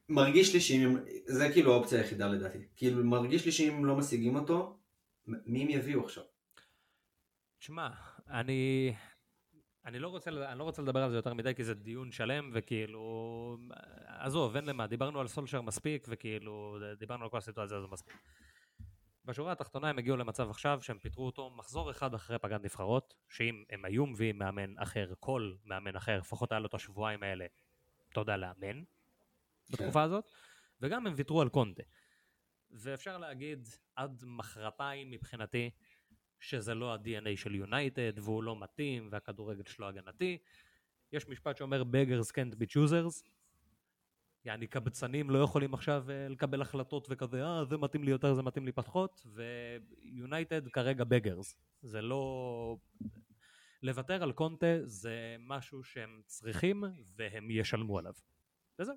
[0.09, 2.59] מרגיש לי שאם, זה כאילו האופציה היחידה לדעתי.
[2.77, 4.79] כאילו מרגיש לי שאם לא משיגים אותו,
[5.27, 6.25] מי הם יביאו עכשיו?
[7.59, 7.89] תשמע,
[8.29, 8.93] אני...
[9.85, 12.51] אני לא, רוצה, אני לא רוצה לדבר על זה יותר מדי כי זה דיון שלם
[12.55, 13.57] וכאילו
[14.07, 18.15] עזוב אין למה דיברנו על סולשר מספיק וכאילו דיברנו על כל הסיטואציה הזו מספיק.
[19.27, 23.65] בשורה התחתונה הם הגיעו למצב עכשיו שהם פיטרו אותו מחזור אחד אחרי פגרת נבחרות שאם
[23.71, 27.47] הם היו מביאים מאמן אחר כל מאמן אחר לפחות היה לו את השבועיים האלה
[28.13, 28.83] אתה יודע לאמן
[29.71, 30.25] בתקופה הזאת
[30.81, 31.83] וגם הם ויתרו על קונטה.
[32.71, 35.71] ואפשר להגיד עד מחרתיים מבחינתי
[36.41, 40.39] שזה לא ה-DNA של יונייטד והוא לא מתאים והכדורגל שלו הגנתי.
[41.13, 43.29] יש משפט שאומר beggars can't be choosers.
[44.47, 48.43] יעני קבצנים לא יכולים עכשיו אה, לקבל החלטות וכזה אה זה מתאים לי יותר זה
[48.43, 51.57] מתאים לי פחות ויונייטד כרגע beggars.
[51.83, 52.77] זה לא...
[53.83, 56.85] לוותר על קונטה זה משהו שהם צריכים
[57.17, 58.13] והם ישלמו עליו.
[58.79, 58.97] וזהו.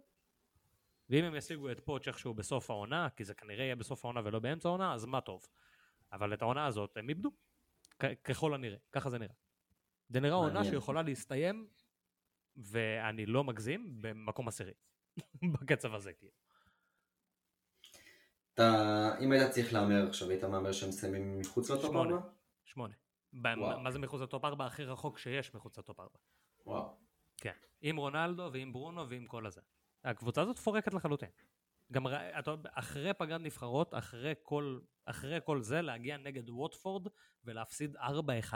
[1.09, 4.39] ואם הם ישיגו את פוטש איכשהו בסוף העונה, כי זה כנראה יהיה בסוף העונה ולא
[4.39, 5.45] באמצע העונה, אז מה טוב.
[6.13, 7.31] אבל את העונה הזאת הם איבדו.
[8.23, 9.33] ככל הנראה, ככה זה נראה.
[10.09, 10.63] זה נראה עונה.
[10.63, 11.67] שיכולה להסתיים,
[12.57, 14.73] ואני לא מגזים, במקום עשירי.
[15.53, 16.31] בקצב הזה, כאילו.
[18.53, 22.15] אתה, אם היית צריך להמר עכשיו, היית מהמר שהם מסיימים מחוץ לטופ שמונה.
[22.15, 22.27] 4?
[22.63, 22.93] שמונה.
[23.33, 23.79] וואו.
[23.79, 24.65] מה זה מחוץ לטופ 4?
[24.65, 26.09] הכי רחוק שיש מחוץ לטופ 4.
[26.65, 26.97] וואו.
[27.37, 27.53] כן.
[27.81, 29.61] עם רונלדו ועם ברונו ועם כל הזה.
[30.03, 31.29] הקבוצה הזאת פורקת לחלוטין.
[31.91, 32.07] גם
[32.39, 37.07] אתה אחרי פגרת נבחרות, אחרי כל, אחרי כל זה, להגיע נגד ווטפורד
[37.45, 38.53] ולהפסיד 4-1,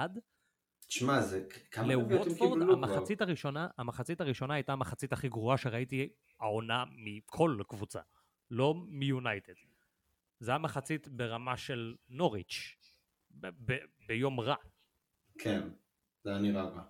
[0.88, 2.62] תשמע, זה כמה לווטפורד?
[2.62, 6.10] המחצית הראשונה, המחצית הראשונה הייתה המחצית הכי גרועה שראיתי
[6.44, 8.02] העונה מכל קבוצה,
[8.52, 9.54] לא מיונייטד.
[10.40, 12.76] זה היה מחצית ברמה של נוריץ',
[13.32, 14.56] ב- ב- ביום רע.
[15.40, 15.62] כן,
[16.24, 16.84] זה היה נראה רע.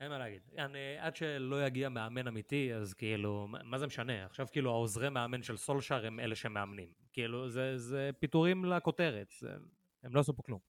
[0.00, 0.42] אין מה להגיד.
[0.58, 4.24] אני, עד שלא יגיע מאמן אמיתי, אז כאילו, מה- מה זה משנה?
[4.24, 6.92] עכשיו כאילו העוזרי מאמן של סולשאר הם אלה שמאמנים.
[7.12, 9.56] כאילו, זה, זה פיטורים לכותרת, זה,
[10.02, 10.60] הם לא עשו פה כלום.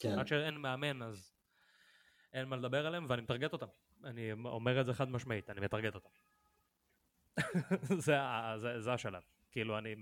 [0.00, 0.18] כן.
[0.18, 1.32] עד שאין מאמן, אז
[2.32, 3.66] אין מה לדבר עליהם, ואני מטרגט אותם.
[4.04, 6.10] אני אומר את זה חד משמעית, אני מטרגט אותם.
[8.06, 8.16] זה,
[8.56, 9.22] זה, זה השלב.
[9.50, 9.94] כאילו, אני...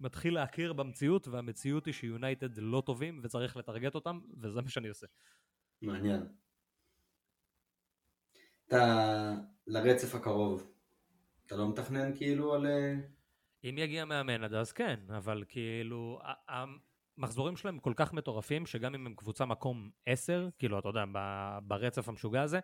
[0.00, 5.06] מתחיל להכיר במציאות, והמציאות היא שיונייטד לא טובים וצריך לטרגט אותם, וזה מה שאני עושה.
[5.82, 6.26] מעניין.
[8.68, 9.34] אתה,
[9.66, 10.72] לרצף הקרוב,
[11.46, 12.66] אתה לא מתכנן כאילו על...
[12.66, 12.94] אה,
[13.64, 19.06] אם יגיע מאמן עד אז כן, אבל כאילו, המחזורים שלהם כל כך מטורפים, שגם אם
[19.06, 21.04] הם קבוצה מקום 10, כאילו, אתה יודע,
[21.62, 22.60] ברצף המשוגע הזה,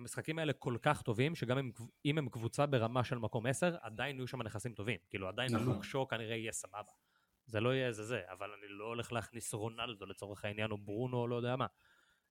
[0.00, 1.70] המשחקים האלה כל כך טובים, שגם אם,
[2.04, 4.98] אם הם קבוצה ברמה של מקום 10, עדיין יהיו שם נכסים טובים.
[5.10, 5.66] כאילו, עדיין נכון.
[5.66, 6.92] לוק שו כנראה יהיה סבבה.
[7.46, 11.16] זה לא יהיה איזה זה, אבל אני לא הולך להכניס רונלדו לצורך העניין, או ברונו,
[11.16, 11.66] או לא יודע מה.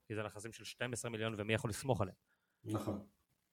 [0.05, 2.17] כי זה נכסים של 12 מיליון, ומי יכול לסמוך עליהם.
[2.63, 3.05] נכון.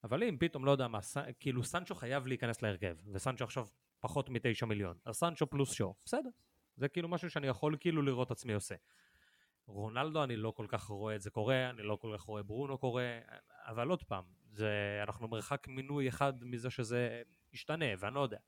[0.04, 1.16] אבל אם פתאום, לא יודע מה, ס...
[1.40, 3.66] כאילו סנצ'ו חייב להיכנס להרכב, וסנצ'ו עכשיו
[4.00, 6.30] פחות מתשע מיליון, אז סנצ'ו פלוס שו, בסדר.
[6.76, 8.74] זה כאילו משהו שאני יכול כאילו לראות עצמי עושה.
[9.66, 12.78] רונלדו אני לא כל כך רואה את זה קורה, אני לא כל כך רואה ברונו
[12.78, 13.18] קורה,
[13.66, 18.38] אבל עוד פעם, זה, אנחנו מרחק מינוי אחד מזה שזה ישתנה, ואני לא יודע.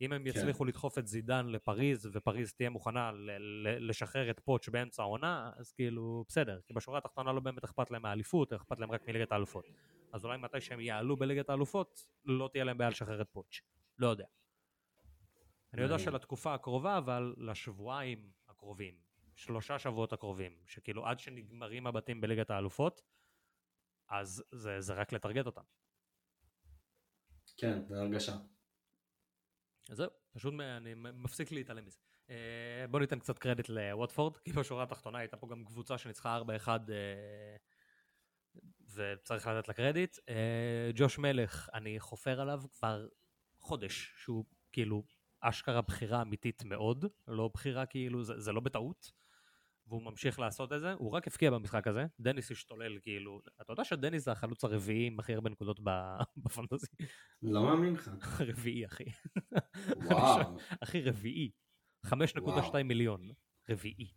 [0.00, 0.28] אם הם כן.
[0.28, 0.66] יצליחו כן.
[0.66, 3.12] לדחוף את זידן לפריז, ופריז תהיה מוכנה
[3.60, 6.60] לשחרר את פוטש באמצע העונה, אז כאילו, בסדר.
[6.66, 9.64] כי בשורה התחתונה לא באמת אכפת להם מהאליפות, אכפת להם רק מליגת האלופות.
[10.12, 13.62] אז אולי מתי שהם יעלו בליגת האלופות, לא תהיה להם בעיה לשחרר את פוטש.
[13.98, 14.24] לא יודע.
[15.74, 18.94] אני יודע שלתקופה הקרובה, אבל לשבועיים הקרובים,
[19.36, 23.02] שלושה שבועות הקרובים, שכאילו עד שנגמרים הבתים בליגת האלופות,
[24.08, 25.62] אז זה, זה רק לטרגט אותם.
[27.56, 28.36] כן, זה הרגשה.
[29.90, 31.98] אז זהו, פשוט אני מפסיק להתעלם מזה.
[32.30, 36.68] אה, בוא ניתן קצת קרדיט לווטפורד, כי בשורה התחתונה הייתה פה גם קבוצה שניצחה 4-1
[36.68, 37.56] אה,
[38.94, 40.18] וצריך לתת לה קרדיט.
[40.28, 43.08] אה, ג'וש מלך, אני חופר עליו כבר
[43.58, 45.04] חודש, שהוא כאילו
[45.40, 49.12] אשכרה בחירה אמיתית מאוד, לא בחירה כאילו, זה, זה לא בטעות.
[49.88, 53.84] והוא ממשיך לעשות את זה, הוא רק הפקיע במשחק הזה, דניס השתולל כאילו, אתה יודע
[53.84, 55.80] שדניס זה החלוץ הרביעי עם הכי הרבה נקודות
[56.44, 56.86] בפנטזי?
[57.42, 58.10] לא מאמין לך.
[58.40, 59.04] רביעי אחי.
[59.96, 60.58] וואו.
[60.80, 61.50] אחי רביעי.
[62.06, 63.30] 5.2 מיליון.
[63.70, 64.12] רביעי.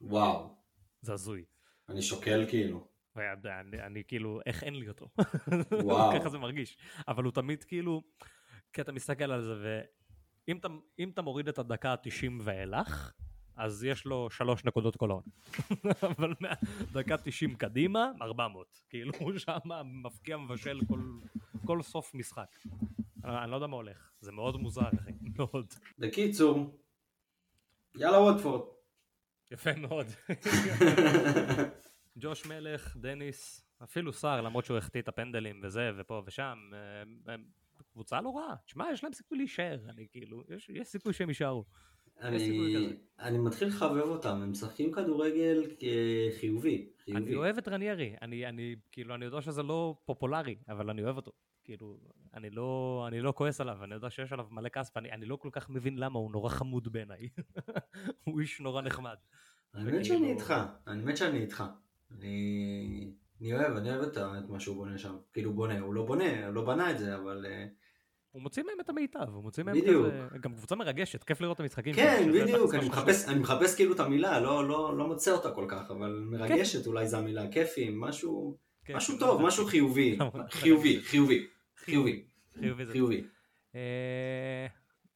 [0.00, 0.56] וואו.
[1.00, 1.44] זה הזוי.
[1.88, 2.88] אני שוקל כאילו.
[3.16, 5.08] אני, אני כאילו, איך אין לי אותו?
[5.84, 6.20] וואו.
[6.20, 6.76] ככה זה מרגיש.
[7.08, 8.02] אבל הוא תמיד כאילו,
[8.72, 9.54] כי אתה מסתכל על זה,
[10.48, 10.68] ואם אתה,
[11.08, 13.12] אתה מוריד את הדקה ה-90 ואילך,
[13.62, 15.26] אז יש לו שלוש נקודות כל העונה.
[16.16, 18.80] אבל מהדקה 90 קדימה, 400.
[18.88, 21.00] כאילו, הוא שם מפקיע מבשל כל,
[21.66, 22.56] כל סוף משחק.
[23.24, 25.66] אני לא יודע מה הולך, זה מאוד מוזר, אחי, מאוד.
[25.98, 26.78] בקיצור,
[27.94, 28.62] יאללה ווטפורד.
[29.50, 30.06] יפה מאוד.
[32.20, 36.70] ג'וש מלך, דניס, אפילו סער, למרות שהוא החטיא את הפנדלים וזה, ופה ושם,
[37.28, 37.34] אה,
[37.92, 38.56] קבוצה לא רעה.
[38.66, 41.64] תשמע, יש להם סיכוי להישאר, אני כאילו, יש, יש סיכוי שהם יישארו.
[42.20, 45.62] אני, אני מתחיל לחבב אותם, הם משחקים כדורגל
[46.40, 47.22] חיובי, חיובי.
[47.24, 51.16] אני אוהב את רניירי, אני, אני, כאילו, אני יודע שזה לא פופולרי, אבל אני אוהב
[51.16, 51.32] אותו.
[51.64, 51.98] כאילו,
[52.34, 55.36] אני לא, אני לא כועס עליו, אני יודע שיש עליו מלא כעס, ואני אני לא
[55.36, 57.28] כל כך מבין למה, הוא נורא חמוד בעיניי.
[58.24, 59.16] הוא איש נורא נחמד.
[59.74, 60.54] האמת שאני איתך,
[60.86, 61.64] האמת שאני איתך.
[62.18, 65.16] אני, אני אוהב, אני אוהב את, את מה שהוא בונה שם.
[65.32, 67.46] כאילו בונה, הוא לא בונה, הוא לא בנה את זה, אבל...
[67.46, 67.82] Uh...
[68.32, 70.06] הוא מוציא מהם את המיטב, הוא מוציא מהם בדיוק.
[70.06, 71.94] כזה, גם קבוצה מרגשת, כיף לראות את המשחקים.
[71.94, 75.66] כן, בדיוק, אני מחפש, אני מחפש כאילו את המילה, לא, לא, לא מוצא אותה כל
[75.68, 76.88] כך, אבל מרגשת כן.
[76.88, 79.46] אולי זו המילה, כיפי, משהו, כן, משהו טוב, זה...
[79.46, 80.18] משהו חיובי,
[80.50, 82.24] חיובי, חיובי, חיובי,
[82.54, 82.86] חיובי.
[82.92, 83.24] חיובי.
[83.74, 84.66] אה,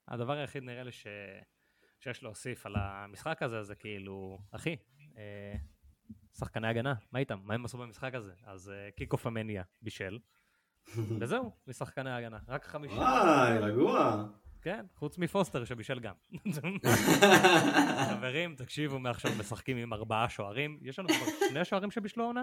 [0.08, 1.06] הדבר היחיד נראה לי ש...
[2.00, 4.76] שיש להוסיף על המשחק הזה, זה כאילו, אחי,
[5.16, 5.54] אה,
[6.38, 7.38] שחקני הגנה, מה איתם?
[7.42, 8.32] מה הם עשו במשחק הזה?
[8.44, 10.18] אז קיק אוף המניה בישל.
[10.94, 12.98] וזהו, משחקני ההגנה, רק חמישים.
[12.98, 14.24] וואי, רגוע.
[14.62, 16.14] כן, חוץ מפוסטר שבישל גם.
[18.10, 20.78] חברים, תקשיבו, מעכשיו משחקים עם ארבעה שוערים.
[20.82, 22.42] יש לנו כבר שני שוערים שבישלו העונה?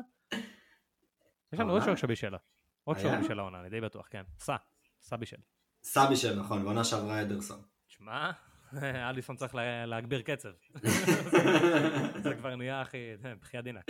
[1.53, 2.37] יש לנו עוד שוער שבישלה.
[2.83, 4.23] עוד שוער בישל העונה, אני די בטוח, כן.
[4.39, 4.55] סע,
[5.01, 5.37] סע בישל.
[5.83, 7.61] סע בישל, נכון, ועונה שעברה אדרסון.
[7.87, 8.31] שמע,
[9.09, 9.55] אליסון צריך
[9.85, 10.49] להגביר קצב.
[12.23, 12.97] זה כבר נהיה אחי,
[13.39, 13.85] בחייאת דינק.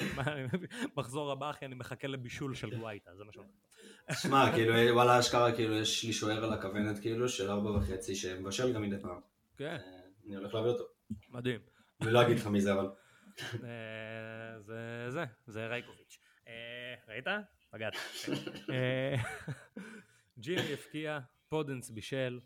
[0.97, 3.49] מחזור הבא אחי, אני מחכה לבישול של גווייטה, זה מה שאומר.
[4.11, 8.73] שמע, כאילו, וואלה אשכרה, כאילו, יש לי שוער על הכוונת, כאילו, של ארבע וחצי, שמבשל
[8.73, 9.19] גם מדי פעם.
[9.57, 9.65] כן.
[9.65, 10.83] אה, אני הולך להביא אותו.
[11.29, 11.59] מדהים.
[12.01, 12.87] אני לא אגיד לך מי זה, אבל.
[13.63, 16.19] אה, זה זה, זה רייקוביץ'.
[16.47, 17.27] אה, ראית?
[17.71, 17.93] פגעת.
[20.39, 21.19] ג'ימי הפקיע,
[21.49, 22.39] פודנס בישל.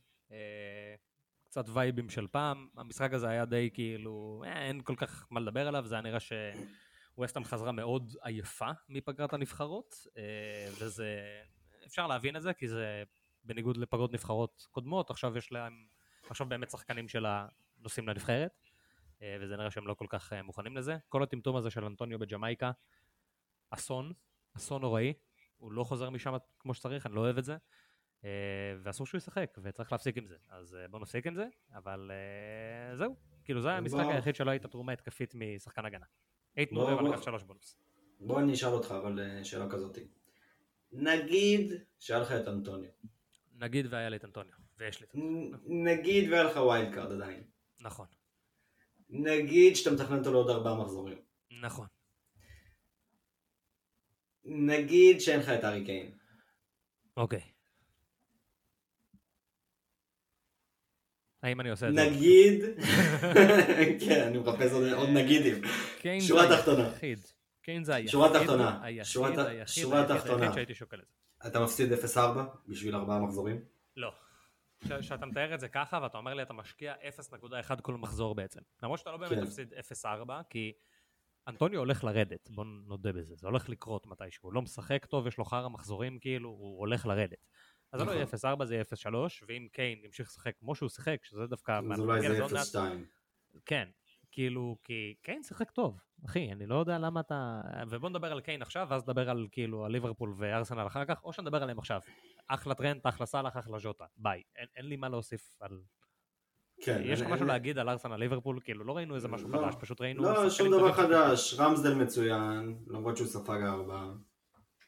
[1.58, 5.86] קצת וייבים של פעם, המשחק הזה היה די כאילו, אין כל כך מה לדבר עליו,
[5.88, 11.18] זה היה נראה שווסטהאם חזרה מאוד עייפה מפגרת הנבחרות, אה, וזה,
[11.86, 13.04] אפשר להבין את זה, כי זה
[13.44, 15.86] בניגוד לפגרות נבחרות קודמות, עכשיו יש להם,
[16.30, 17.48] עכשיו באמת שחקנים שלה
[17.78, 18.70] נוסעים לנבחרת,
[19.22, 20.98] אה, וזה נראה שהם לא כל כך אה, מוכנים לזה.
[21.10, 22.72] כל הטמטום הזה של אנטוניו בג'מייקה,
[23.70, 24.14] אסון,
[24.58, 25.14] אסון נוראי,
[25.58, 27.58] הוא לא חוזר משם כמו שצריך, אני לא אוהב את זה.
[28.26, 28.30] אה,
[28.84, 30.36] ואסור שהוא ישחק, וצריך להפסיק עם זה.
[30.50, 33.16] אז אה, בואו נפסיק עם זה, אבל אה, זהו.
[33.44, 36.06] כאילו זה המשחק היחיד שלא הייתה תרומה התקפית משחקן הגנה.
[36.58, 37.10] אבל בוא.
[37.10, 37.78] לקח שלוש בונוס.
[38.20, 39.98] בוא אני אשאל אותך אבל שאלה כזאת.
[40.92, 42.90] נגיד שהיה לך את אנטוניו.
[43.56, 45.60] נגיד והיה לי את אנטוניו, ויש לי את אנטוניו.
[45.84, 47.44] נגיד והיה לך wild card עדיין.
[47.82, 48.08] נכון,
[49.10, 51.18] נגיד שאתה מתכנן אותו לעוד ארבעה מחזורים.
[51.62, 51.88] נכון.
[54.46, 56.18] נגיד שאין לך את הארי קיין.
[57.18, 57.57] אוקיי.
[61.48, 62.10] האם אני עושה את זה?
[62.10, 62.62] נגיד,
[64.06, 65.62] כן, אני מחפש עוד- נגידים.
[66.22, 66.90] שורה תחתונה.
[67.62, 68.12] קיין זה היחיד.
[68.12, 68.80] שורה תחתונה.
[69.66, 70.52] שורה תחתונה.
[71.48, 72.18] אתה מפסיד 0-4
[72.68, 73.62] בשביל ארבעה מחזורים?
[73.98, 74.12] לא.
[75.00, 76.94] כשאתה מתאר את זה ככה, ואתה אומר לי אתה משקיע
[77.74, 78.60] 0.1 כל מחזור בעצם.
[78.84, 79.46] למרות שאתה לא באמת כן.
[79.46, 80.08] תפסיד 0.4,
[80.50, 80.74] כי
[81.48, 84.42] אנטוניו הולך לרדת, בוא נודה בזה, זה הולך לקרות מתישהו.
[84.44, 87.46] הוא לא משחק טוב, יש לו חרא מחזורים, כאילו, הוא הולך לרדת.
[87.92, 88.62] אז זה לא יהיה נכון.
[88.62, 89.16] 0.4, זה יהיה 0.3,
[89.48, 91.80] ואם קיין ימשיך לשחק כמו שהוא שיחק, שזה דווקא...
[91.94, 92.78] אז אולי זה לזה עוד מעט, 0-2.
[93.66, 93.90] כן,
[94.32, 97.62] כאילו, כי קיין שיחק טוב, אחי, אני לא יודע למה אתה...
[97.90, 101.34] ובוא נדבר על קיין עכשיו, ואז נדבר על כאילו על ליברפול וארסנל אחר כך, או
[101.34, 102.02] שנדבר עליהם עכשיו.
[102.48, 104.42] אחלה טרנט, אחלה סאלח, אחלה ז'וטה, ביי.
[104.56, 105.82] אין, אין לי מה להוסיף על...
[106.82, 107.02] כן.
[107.04, 108.60] יש לך משהו אין- להגיד על ארסנל ליברפול?
[108.64, 109.58] כאילו, לא ראינו איזה משהו לא.
[109.58, 110.24] חדש, פשוט ראינו...
[110.24, 110.94] לא, שום דבר.
[110.94, 111.54] חדש.
[111.60, 114.06] רמסדל מצוין, למרות שהוא ספג ארבע.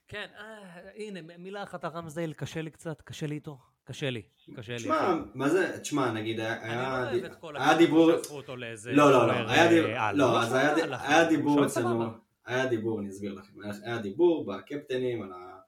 [0.10, 3.58] כן, אה, הנה, מילה אחת על רמסדייל, קשה לי קצת, קשה לי איתו.
[3.84, 4.22] קשה לי,
[4.56, 4.78] קשה לי.
[4.78, 8.12] תשמע, מה זה, תשמע, נגיד, היה- אני לא היה אוהב את כל היה הקטע דיבור,
[8.12, 8.92] שהפכו אותו לאיזה...
[8.92, 9.92] לא, לא, לא, היה דיבור.
[10.14, 12.06] לא, אז היה דיבור אצלנו.
[12.46, 15.60] היה דיבור, אני אסביר לכם, היה- היה דיבור בקפטנים על ה...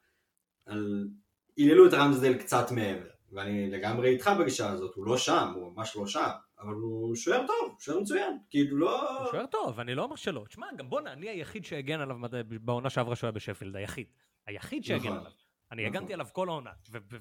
[0.66, 1.08] על...
[1.58, 5.96] היללו את רמסדל קצת מעבר, ואני לגמרי איתך בגישה הזאת, הוא לא שם, הוא ממש
[5.96, 6.30] לא שם,
[6.60, 9.20] אבל הוא שוער טוב, שוער מצוין, כאילו לא...
[9.24, 10.44] הוא שוער טוב, אני לא אומר שלא.
[10.50, 12.18] תשמע, גם בואנה, אני היחיד שהגן עליו
[12.62, 14.06] בעונה שעברה שהוא היה בשפילד, היחיד.
[14.48, 15.18] היחיד שהגן נכון.
[15.18, 15.32] עליו.
[15.72, 15.96] אני נכון.
[15.96, 16.72] הגנתי עליו כל העונה,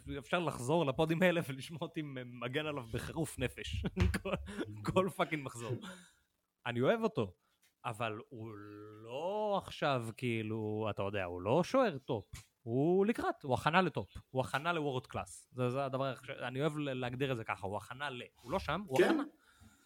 [0.06, 3.82] ואפשר לחזור לפודים האלה ולשמוע אותי מגן עליו בחירוף נפש.
[4.22, 4.34] כל-
[4.82, 5.72] כל fucking מחזור.
[6.66, 7.34] אני אוהב אותו,
[7.84, 8.50] אבל הוא
[9.04, 12.24] לא עכשיו כאילו, אתה יודע, הוא לא שוער top.
[12.62, 15.48] הוא לקראת, הוא הכנה ל top, הוא הכנה ל world class.
[15.52, 18.22] זה, זה הדבר, אני אוהב להגדיר את זה ככה, הוא הכנה ל...
[18.40, 19.22] הוא לא שם, הוא כן, הכנה.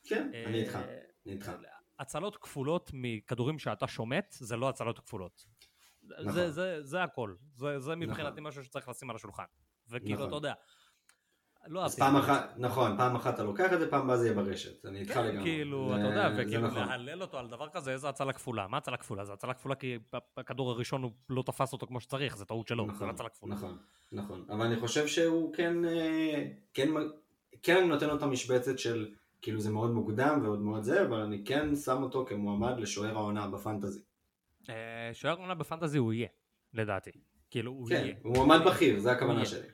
[0.05, 1.53] כן, אני איתך, אה, אני איתך.
[1.99, 5.45] הצלות כפולות מכדורים שאתה שומט, זה לא הצלות כפולות.
[6.21, 6.33] נכון.
[6.33, 7.35] זה, זה, זה הכל.
[7.57, 8.45] זה, זה מבחינתי נכון.
[8.47, 9.45] משהו שצריך לשים על השולחן.
[9.91, 10.29] וכאילו, נכון.
[10.29, 10.53] אתה יודע,
[11.67, 12.19] לא אז פעם זה.
[12.19, 15.15] אחת, נכון, פעם אחת אתה לוקח את זה, פעם הבאה זה יהיה ברשת, אני איתך
[15.15, 15.43] כן, לגמרי.
[15.43, 16.89] כאילו, זה- אתה יודע, זה וכאילו נכון.
[16.89, 18.69] להלל אותו על דבר כזה, איזה הצלה כפולה.
[18.69, 19.25] מה הצלה כפולה?
[19.25, 19.99] זה הצלה כפולה כי
[20.37, 23.55] הכדור הראשון הוא לא תפס אותו כמו שצריך, זה טעות שלו, זה נכון, הצלה כפולה.
[23.55, 23.79] נכון,
[24.13, 26.45] נכון, אבל אני חושב שהוא כן, אה,
[26.75, 26.89] כן,
[27.63, 31.21] כן אני נותן לו את המשבצת של, כאילו זה מאוד מוקדם ועוד מאוד זה, אבל
[31.21, 34.01] אני כן שם אותו כמועמד לשוער העונה בפנטזי.
[34.69, 36.29] אה, שוער עונה ב fantasy הוא יהיה,
[36.73, 37.11] לדעתי.
[37.51, 38.15] כאילו, הוא כן, יהיה.
[38.23, 39.47] הוא מועמד בכיר, זה הכוונה.
[39.47, 39.69] שלי.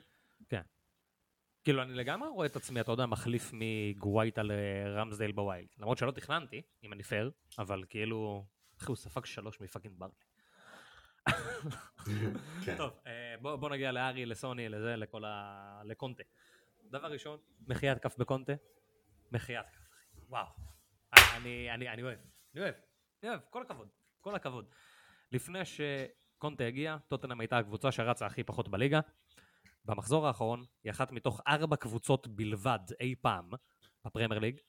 [1.63, 5.67] כאילו, אני לגמרי רואה את עצמי, אתה יודע, מחליף מגוואיטה לרמסדייל ב wild.
[5.77, 8.45] למרות שלא תכננתי, אם אני פייר, אבל כאילו,
[8.79, 10.13] אחי, הוא ספג שלוש מפאקינג ברלי.
[12.65, 12.77] כן.
[12.77, 15.81] טוב, אה, בוא, בוא נגיע לארי, לסוני, לזה, לכל ה...
[15.85, 16.23] לקונטה.
[16.83, 18.53] דבר ראשון, מחיאת כף בקונטה.
[19.31, 19.89] מחיאת כף.
[20.29, 20.45] וואו.
[21.13, 22.19] אני, אני, אני אוהב,
[22.53, 22.75] אני אוהב,
[23.23, 23.87] אני אוהב, כל הכבוד,
[24.21, 24.65] כל הכבוד.
[25.31, 28.99] לפני שקונטה הגיע, טוטנאם הייתה הקבוצה שרצה הכי פחות בליגה.
[29.85, 33.49] במחזור האחרון, היא אחת מתוך ארבע קבוצות בלבד אי פעם
[34.05, 34.59] בפרמייר ליג,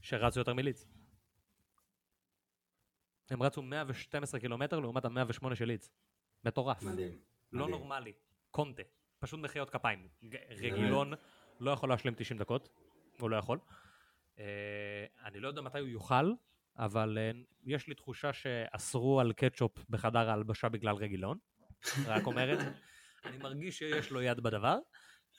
[0.00, 0.86] שרצו יותר מלידס.
[3.30, 5.90] הם רצו 112 קילומטר לעומת ה-108 של לידס.
[6.44, 6.82] מטורף.
[6.82, 7.18] מדהים.
[7.52, 7.80] לא מדהים.
[7.80, 8.12] נורמלי.
[8.50, 8.82] קונטה.
[9.18, 10.08] פשוט מחיאות כפיים.
[10.50, 11.12] רגילון
[11.60, 12.68] לא יכול להשלים 90 דקות.
[13.20, 13.58] הוא לא יכול.
[14.38, 14.44] אה,
[15.24, 16.32] אני לא יודע מתי הוא יוכל,
[16.80, 17.30] אבל אה,
[17.64, 21.38] יש לי תחושה שאסרו על קטשופ בחדר ההלבשה בגלל רגילון.
[22.06, 22.70] רק אומר את זה.
[23.24, 24.78] אני מרגיש שיש לו יד בדבר.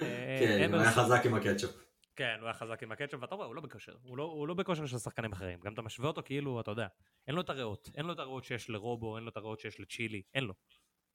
[0.01, 1.71] אה, כן, הוא היה חזק עם הקטשופ.
[2.15, 3.95] כן, הוא היה חזק עם הקטשופ, ואתה רואה, הוא לא בכושר.
[4.01, 5.59] הוא לא, הוא לא בכושר של שחקנים אחרים.
[5.59, 6.87] גם אתה משווה אותו כאילו, אתה יודע,
[7.27, 7.89] אין לו את הריאות.
[7.95, 10.53] אין לו את הריאות שיש לרובו, אין לו את הריאות שיש לצ'ילי, אין לו.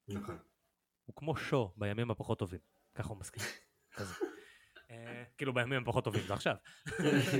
[0.09, 0.39] נכון.
[1.05, 2.61] הוא כמו שו בימים הפחות טובים.
[2.95, 3.43] ככה הוא מסכים.
[5.39, 6.55] כאילו בימים הפחות טובים, זה עכשיו.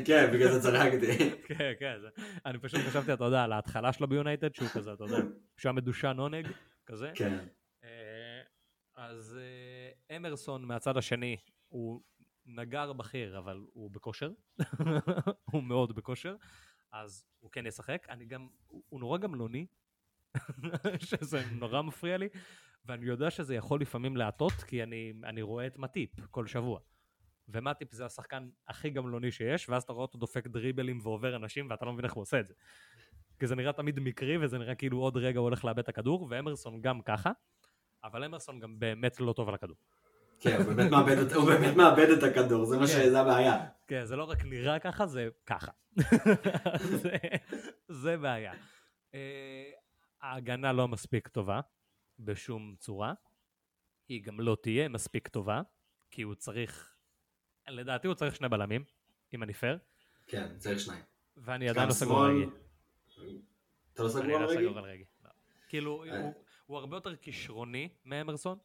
[0.07, 1.31] כן, בגלל זה צדקתי.
[1.47, 1.97] כן, כן.
[2.47, 5.17] אני פשוט חשבתי, אתה יודע, על ההתחלה שלו ביונייטד, שהוא כזה, אתה יודע,
[5.57, 6.47] שהוא היה מדושן עונג,
[6.87, 7.11] כזה.
[7.15, 7.39] כן.
[7.85, 8.43] אה,
[8.97, 11.37] אז אה, אמרסון מהצד השני
[11.69, 12.01] הוא
[12.47, 14.31] נגר בכיר, אבל הוא בכושר.
[15.53, 16.37] הוא מאוד בכושר,
[16.93, 18.07] אז הוא כן ישחק.
[18.09, 19.67] אני גם, הוא נורא גמלוני,
[21.09, 22.29] שזה נורא מפריע לי,
[22.85, 26.81] ואני יודע שזה יכול לפעמים להטות, כי אני, אני רואה את מטיפ כל שבוע.
[27.49, 31.85] ומטיפ זה השחקן הכי גמלוני שיש, ואז אתה רואה אותו דופק דריבלים ועובר אנשים, ואתה
[31.85, 32.55] לא מבין איך הוא עושה את זה.
[33.39, 36.27] כי זה נראה תמיד מקרי, וזה נראה כאילו עוד רגע הוא הולך לאבד את הכדור,
[36.31, 37.31] ואמרסון גם ככה,
[38.05, 39.77] אבל אמרסון גם באמת לא טוב על הכדור.
[40.41, 42.93] כן, הוא באמת מאבד את- הוא באמת מאבד את הכדור, זה מה כן.
[42.93, 43.67] שזה הבעיה.
[43.87, 45.73] כן, זה לא רק נראה ככה, זה ככה.
[47.03, 47.11] זה,
[47.89, 48.53] זה בעיה.
[49.15, 49.71] אה,
[50.23, 51.61] ההגנה לא מספיק טובה,
[52.19, 53.13] בשום צורה.
[54.09, 55.63] היא גם לא תהיה מספיק טובה,
[56.11, 56.96] כי הוא צריך,
[57.69, 58.85] לדעתי הוא צריך שני בלמים,
[59.35, 59.79] אם אני פייר,
[60.27, 61.03] כן, צריך שניים.
[61.37, 62.47] ואני עדיין לא סגור על רגי.
[63.95, 64.65] אתה לא אני סגור על לא רגי?
[64.67, 65.05] סגור על רגי.
[65.25, 65.31] לא.
[65.69, 66.31] כאילו, אה.
[66.67, 68.59] הוא- הרבה יותר כישרוני מאמרסון.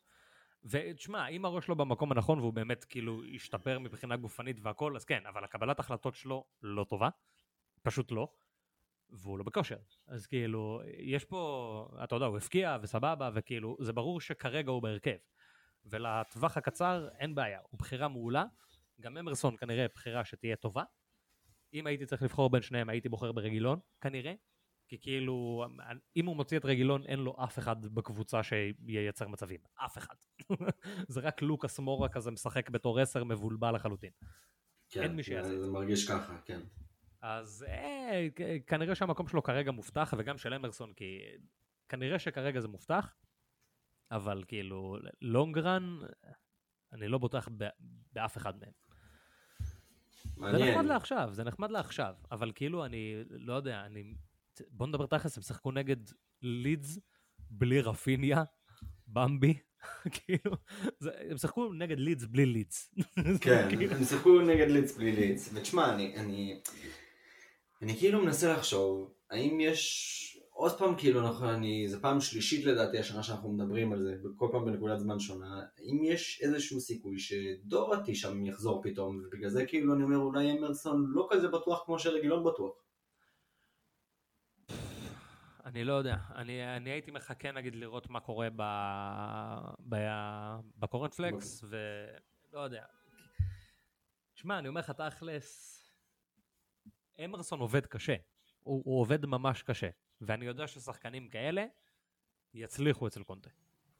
[0.65, 5.25] ותשמע, אם הראש שלו במקום הנכון והוא באמת כאילו השתפר מבחינה גופנית והכל, אז כן,
[5.25, 7.09] אבל הקבלת החלטות שלו לא טובה,
[7.81, 8.27] פשוט לא,
[9.09, 9.77] והוא לא בכושר.
[10.07, 15.15] אז כאילו, יש פה, אתה יודע, הוא הפקיע וסבבה, וכאילו, זה ברור שכרגע הוא בהרכב.
[15.85, 18.45] ולטווח הקצר אין בעיה, הוא בחירה מעולה,
[19.01, 20.83] גם אמרסון כנראה בחירה שתהיה טובה.
[21.73, 24.33] אם הייתי צריך לבחור בין שניהם הייתי בוחר ברגילון, כנראה.
[24.87, 25.65] כי כאילו,
[26.15, 29.59] אם הוא מוציא את רגילון, אין לו אף אחד בקבוצה שייצר מצבים.
[29.85, 30.15] אף אחד.
[31.13, 34.11] זה רק לוקאס מורה כזה משחק בתור עשר מבולבל לחלוטין.
[34.89, 36.59] כן, אין מי שיעשה את זה מרגיש ככה, כן.
[37.21, 38.27] אז אה,
[38.67, 41.19] כנראה שהמקום שלו כרגע מובטח, וגם של אמרסון, כי
[41.89, 43.15] כנראה שכרגע זה מובטח,
[44.11, 45.99] אבל כאילו, לונגרן,
[46.93, 47.49] אני לא בוטח
[48.13, 48.71] באף אחד מהם.
[50.23, 50.85] זה נחמד מעניין.
[50.85, 54.13] לעכשיו, זה נחמד לעכשיו, אבל כאילו אני, לא יודע, אני...
[54.69, 55.97] בוא נדבר תכלס, הם שיחקו נגד
[56.41, 56.99] לידס
[57.49, 58.43] בלי רפיניה,
[59.07, 59.53] במבי,
[60.15, 60.55] כאילו,
[60.99, 62.93] זה, הם שיחקו נגד לידס בלי לידס.
[63.41, 66.61] כן, כאילו, הם שיחקו נגד ליץ בלי ליץ, ותשמע, אני, אני,
[67.81, 70.30] אני כאילו מנסה לחשוב, האם יש,
[70.61, 74.49] עוד פעם כאילו, נכון, אני, זה פעם שלישית לדעתי השנה שאנחנו מדברים על זה, כל
[74.51, 79.93] פעם בנקודת זמן שונה, האם יש איזשהו סיכוי שדורתי שם יחזור פתאום, ובגלל זה כאילו
[79.93, 82.73] אני אומר, אולי אמרסון לא כזה בטוח כמו שרגילון בטוח.
[85.65, 88.61] אני לא יודע, אני, אני הייתי מחכה נגיד לראות מה קורה ב,
[89.89, 89.95] ב,
[90.77, 92.85] בקורנפלקס, ולא יודע.
[94.35, 95.77] שמע, אני אומר לך תכלס,
[97.25, 98.15] אמרסון עובד קשה,
[98.59, 99.89] הוא, הוא עובד ממש קשה,
[100.21, 101.65] ואני יודע ששחקנים כאלה
[102.53, 103.49] יצליחו אצל קונטה.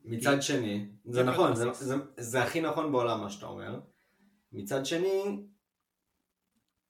[0.04, 1.74] מצד שני, זה כן, נכון, זה.
[1.74, 3.80] זה, זה הכי נכון בעולם מה שאתה אומר.
[4.52, 5.44] מצד שני,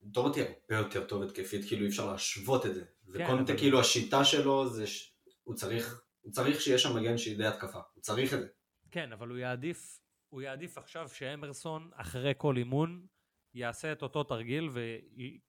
[0.03, 2.83] דורטי הרבה יותר טוב התקפית, כאילו אי אפשר להשוות את זה.
[3.07, 5.13] וקונטה אבל- כאילו השיטה שלו זה ש...
[5.43, 8.47] הוא צריך, הוא צריך שיהיה שם מגן שידי התקפה, הוא צריך את זה.
[8.91, 13.05] כן, אבל הוא יעדיף, הוא יעדיף עכשיו שאמרסון, אחרי כל אימון,
[13.53, 14.69] יעשה את אותו תרגיל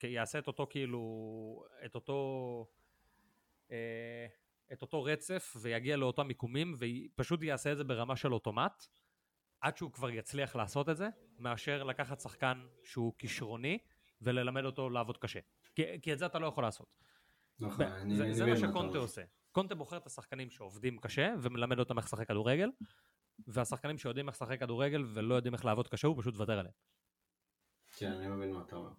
[0.03, 1.03] ויעשה את אותו כאילו,
[1.85, 2.67] את אותו,
[4.73, 8.87] את אותו רצף ויגיע לאותם מיקומים ופשוט יעשה את זה ברמה של אוטומט
[9.61, 11.09] עד שהוא כבר יצליח לעשות את זה,
[11.39, 13.79] מאשר לקחת שחקן שהוא כישרוני
[14.21, 15.41] וללמד אותו לעבוד קשה.
[15.75, 16.87] כי, כי את זה אתה לא יכול לעשות.
[17.59, 18.99] נכון, ב- אני זה, אני זה מה אתה שקונטה אומר.
[18.99, 19.23] עושה.
[19.53, 22.71] קונטה בוחר את השחקנים שעובדים קשה ומלמד אותם איך לשחק כדורגל,
[23.47, 26.75] והשחקנים שיודעים איך לשחק כדורגל ולא יודעים איך לעבוד קשה, הוא פשוט מוותר עליהם.
[27.97, 28.93] כן, אני מבין מה אתה אומר.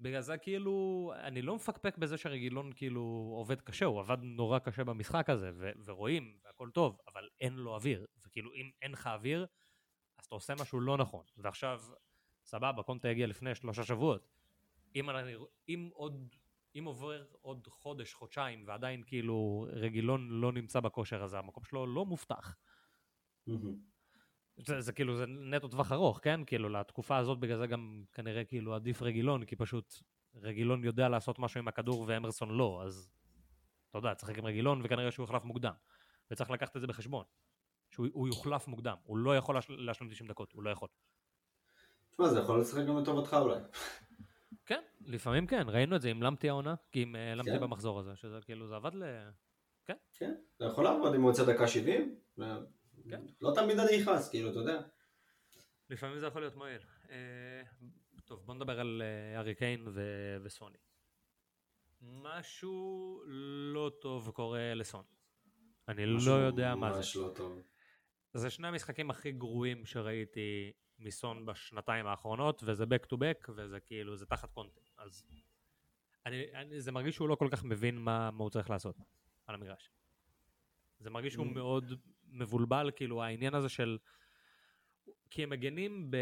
[0.00, 4.84] בגלל זה כאילו, אני לא מפקפק בזה שרגילון כאילו עובד קשה, הוא עבד נורא קשה
[4.84, 8.06] במשחק הזה, ו- ורואים, והכל טוב, אבל אין לו אוויר.
[8.26, 9.46] וכאילו, אם אין לך אוויר,
[10.18, 11.24] אז אתה עושה משהו לא נכון.
[11.36, 11.82] ועכשיו,
[12.44, 14.28] סבבה, קונטה הגיע לפני שלושה שבועות.
[14.96, 15.34] אם, אני,
[15.68, 16.34] אם עוד,
[16.78, 22.06] אם עובר עוד חודש, חודשיים, ועדיין כאילו רגילון לא נמצא בכושר הזה, המקום שלו לא
[22.06, 22.56] מובטח.
[23.46, 23.93] מהמם.
[24.56, 26.40] זה, זה כאילו, זה נטו טווח ארוך, כן?
[26.46, 29.94] כאילו, לתקופה הזאת בגלל זה גם כנראה כאילו עדיף רגילון, כי פשוט
[30.34, 33.10] רגילון יודע לעשות משהו עם הכדור ואמרסון לא, אז
[33.90, 35.72] אתה יודע, צריך עם רגילון וכנראה שהוא יוחלף מוקדם.
[36.30, 37.24] וצריך לקחת את זה בחשבון.
[37.90, 40.88] שהוא הוא יוחלף מוקדם, הוא לא יכול להש- להשלים 90 דקות, הוא לא יכול.
[42.10, 43.58] תשמע, זה יכול לשחק גם לטובתך אולי.
[44.66, 47.60] כן, לפעמים כן, ראינו את זה עם למטי העונה, כי עם אה, כן.
[47.60, 49.02] במחזור הזה, שזה כאילו, זה עבד ל...
[49.84, 49.96] כן,
[50.58, 52.16] זה יכול לעבוד אם הוא יוצא דקה 70.
[52.38, 52.42] ו-
[53.10, 53.20] כן.
[53.40, 54.80] לא תמיד אני נכנס, כאילו, אתה יודע.
[55.90, 56.80] לפעמים זה יכול להיות מועיל.
[57.10, 57.62] אה,
[58.24, 60.78] טוב, בוא נדבר על אה, ארי קיין ו- וסוני.
[62.02, 63.22] משהו
[63.74, 65.04] לא טוב קורה לסון.
[65.88, 66.96] אני לא יודע מה זה.
[66.96, 67.60] ממש לא טוב.
[68.34, 74.16] זה שני המשחקים הכי גרועים שראיתי מסון בשנתיים האחרונות, וזה back to back, וזה כאילו,
[74.16, 74.80] זה תחת קונטה.
[74.98, 75.24] אז
[76.26, 78.96] אני, אני, זה מרגיש שהוא לא כל כך מבין מה, מה הוא צריך לעשות
[79.46, 79.90] על המגרש.
[81.00, 81.46] זה מרגיש שהוא.
[81.46, 81.92] מאוד
[82.34, 83.98] מבולבל, כאילו העניין הזה של...
[85.30, 86.16] כי הם מגנים ב...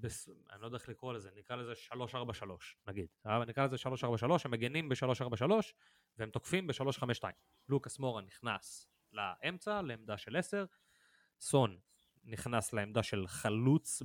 [0.00, 0.06] ב...
[0.52, 3.06] אני לא יודע איך לקרוא לזה, נקרא לזה 343 נגיד.
[3.24, 5.52] אבל נקרא לזה 343, הם מגנים ב-343
[6.18, 7.24] והם תוקפים ב-352.
[7.68, 10.64] לוקאס מורה נכנס לאמצע, לעמדה של 10,
[11.40, 11.78] סון
[12.24, 14.02] נכנס לעמדה של חלוץ,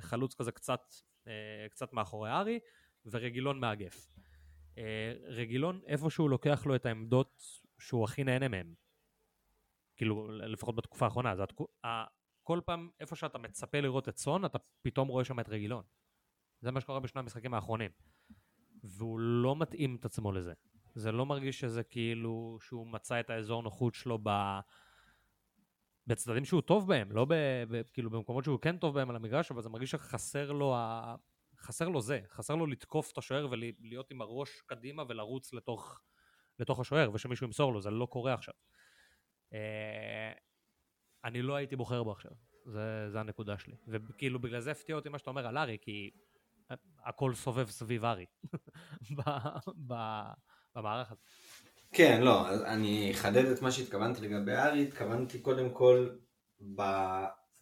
[0.00, 0.94] חלוץ כזה קצת,
[1.26, 2.58] אה, קצת מאחורי ארי,
[3.06, 4.08] וגילון מאגף.
[4.78, 7.42] אה, רגילון איפשהו לוקח לו את העמדות
[7.78, 8.74] שהוא הכי נהנה מהן.
[9.96, 11.36] כאילו, לפחות בתקופה האחרונה.
[11.36, 11.66] זה התקו...
[12.42, 15.84] כל פעם, איפה שאתה מצפה לראות את סון, אתה פתאום רואה שם את רגילון.
[16.60, 17.90] זה מה שקורה בשני המשחקים האחרונים.
[18.84, 20.52] והוא לא מתאים את עצמו לזה.
[20.94, 24.30] זה לא מרגיש שזה כאילו שהוא מצא את האזור נוחות שלו ב...
[26.06, 27.34] בצדדים שהוא טוב בהם, לא ב...
[27.68, 27.82] ב...
[27.92, 31.14] כאילו במקומות שהוא כן טוב בהם על המגרש, אבל זה מרגיש שחסר לו ה...
[31.58, 36.00] חסר לו זה, חסר לו לתקוף את השוער ולהיות עם הראש קדימה ולרוץ לתוך,
[36.58, 38.54] לתוך השוער ושמישהו ימסור לו, זה לא קורה עכשיו.
[39.54, 40.32] אה,
[41.24, 42.32] אני לא הייתי בוחר בו עכשיו,
[42.64, 43.74] זה, זה הנקודה שלי.
[43.86, 46.10] וכאילו בגלל זה הפתיע אותי מה שאתה אומר על ארי, כי
[47.04, 48.26] הכל סובב סביב ארי
[50.76, 51.20] במערך הזה.
[51.92, 56.08] כן, לא, אני אחדד את מה שהתכוונתי לגבי ארי, התכוונתי קודם כל
[56.74, 56.82] ב...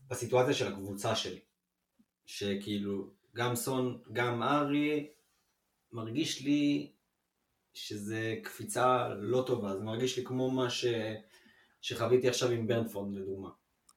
[0.08, 1.40] בסיטואציה של הקבוצה שלי.
[2.26, 5.10] שכאילו, גם סון, גם ארי,
[5.92, 6.92] מרגיש לי
[7.74, 10.84] שזה קפיצה לא טובה, זה מרגיש לי כמו מה ש...
[11.80, 13.50] שחוויתי עכשיו עם ברנפורד לדוגמה.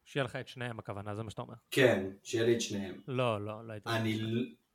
[0.06, 1.56] שיהיה לך את שניהם הכוונה, זה מה שאתה אומר.
[1.72, 3.02] כן, שיהיה לי את שניהם.
[3.08, 3.90] לא, לא, לא הייתי...
[3.90, 4.20] אני,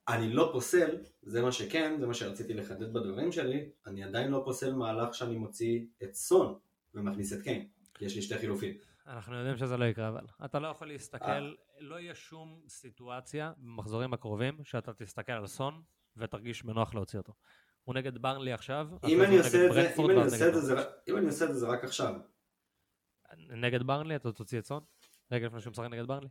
[0.08, 4.42] אני לא פוסל, זה מה שכן, זה מה שרציתי לחדד בדברים שלי, אני עדיין לא
[4.44, 6.58] פוסל מהלך שאני מוציא את סון
[6.94, 8.74] ומכניס את קיין, כי יש לי שתי חילופים.
[9.06, 10.24] אנחנו יודעים שזה לא יקרה אבל.
[10.44, 11.50] אתה לא יכול להסתכל, אה.
[11.78, 15.82] לא יהיה שום סיטואציה במחזורים הקרובים שאתה תסתכל על סון
[16.16, 17.32] ותרגיש בנוח להוציא אותו.
[17.84, 19.92] הוא נגד ברנלי עכשיו, אם אני עושה את זה,
[21.08, 22.14] אם אני עושה את זה, זה רק עכשיו.
[23.36, 24.82] נגד ברנלי אתה תוציא את סון?
[25.32, 26.28] רגע לפני שהוא משחק נגד ברנלי?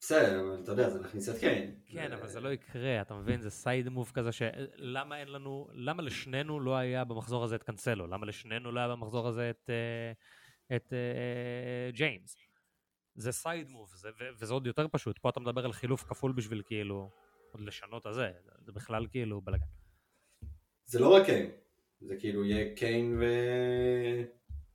[0.00, 1.74] בסדר, אבל אתה יודע, זה להכניס את קיין.
[1.86, 3.40] כן, אבל זה לא יקרה, אתה מבין?
[3.40, 8.06] זה side move כזה שלמה אין לנו, למה לשנינו לא היה במחזור הזה את קאנסלו?
[8.06, 12.36] למה לשנינו לא היה במחזור הזה את, אה, את אה, ג'יימס?
[13.14, 13.94] זה side move,
[14.38, 15.18] וזה עוד יותר פשוט.
[15.18, 17.10] פה אתה מדבר על חילוף כפול בשביל כאילו,
[17.52, 19.66] עוד לשנות הזה, זה בכלל כאילו בלגן.
[20.84, 21.50] זה לא רק קיין,
[22.00, 23.24] זה כאילו יהיה קיין ו...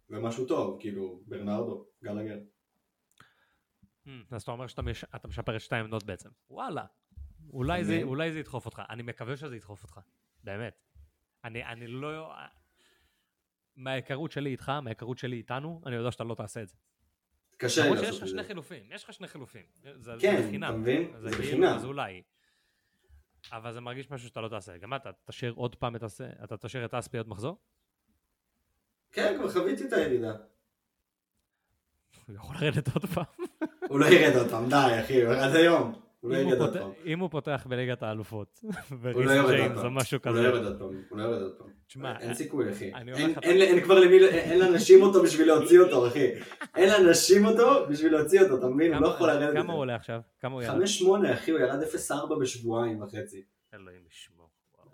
[0.10, 2.40] ומשהו טוב, כאילו ברנרדו, גלגר.
[4.08, 4.82] Mm, אז אתה אומר שאתה
[5.28, 6.30] משפר את שתי העמדות בעצם.
[6.50, 6.86] וואלה,
[7.54, 8.82] אולי זה, אולי זה ידחוף אותך.
[8.90, 10.00] אני מקווה שזה ידחוף אותך,
[10.44, 10.82] באמת.
[11.44, 12.34] אני, אני לא...
[13.76, 16.76] מההיכרות שלי איתך, מההיכרות שלי איתנו, אני יודע שאתה לא תעשה את זה.
[17.58, 18.16] קשה לי לעשות את זה.
[18.16, 19.66] יש לך שני חילופים, יש לך שני חילופים.
[19.96, 21.14] זה, כן, זה אתה מבין?
[21.20, 21.76] זה בחינם.
[21.76, 22.24] אז אולי.
[23.52, 24.78] אבל זה מרגיש משהו שאתה לא תעשה.
[24.78, 26.04] גם אתה תשאיר עוד פעם את
[26.44, 27.58] אתה תשאיר את אספי עוד מחזור?
[29.12, 30.34] כן, כבר חוויתי את הירידה.
[32.28, 33.24] הוא יכול לרדת עוד פעם.
[33.88, 36.00] הוא לא ירד עוד פעם, די אחי, עד היום.
[36.20, 36.92] הוא לא ירד עוד פעם.
[37.06, 38.60] אם הוא פותח בליגת האלופות,
[39.14, 39.98] הוא לא יורד עוד פעם.
[40.26, 41.68] הוא לא יורד עוד פעם, הוא לא יורד עוד פעם.
[41.88, 42.92] תשמע, אין סיכוי אחי.
[43.44, 46.28] אין כבר למי, אין לאנשים אותו בשביל להוציא אותו אחי.
[46.76, 48.94] אין לאנשים אותו בשביל להוציא אותו, אתה מבין?
[48.94, 49.54] הוא לא יכול לרדת.
[49.54, 50.22] כמה הוא עולה עכשיו?
[50.40, 50.82] כמה הוא ירד?
[51.30, 51.80] 5-8 אחי, הוא ירד
[52.12, 53.44] 0-4 בשבועיים וחצי.
[53.74, 54.50] אלוהים ישמור.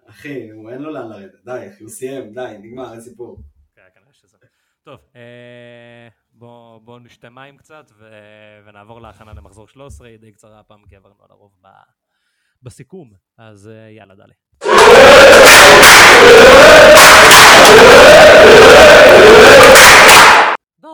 [0.05, 1.45] אחי, אין לו לאן לרדת.
[1.45, 3.41] די אחי, הוא סיים, די, נגמר, אין סיפור.
[3.75, 4.37] כן, כנראה שזה.
[4.85, 8.09] טוב, אה, בואו בוא נשתה מים קצת ו...
[8.65, 11.67] ונעבור להכנה למחזור 13, היא די קצרה הפעם כי עברנו על הרוב ב...
[12.63, 14.33] בסיכום, אז אה, יאללה דלי.
[20.81, 20.87] The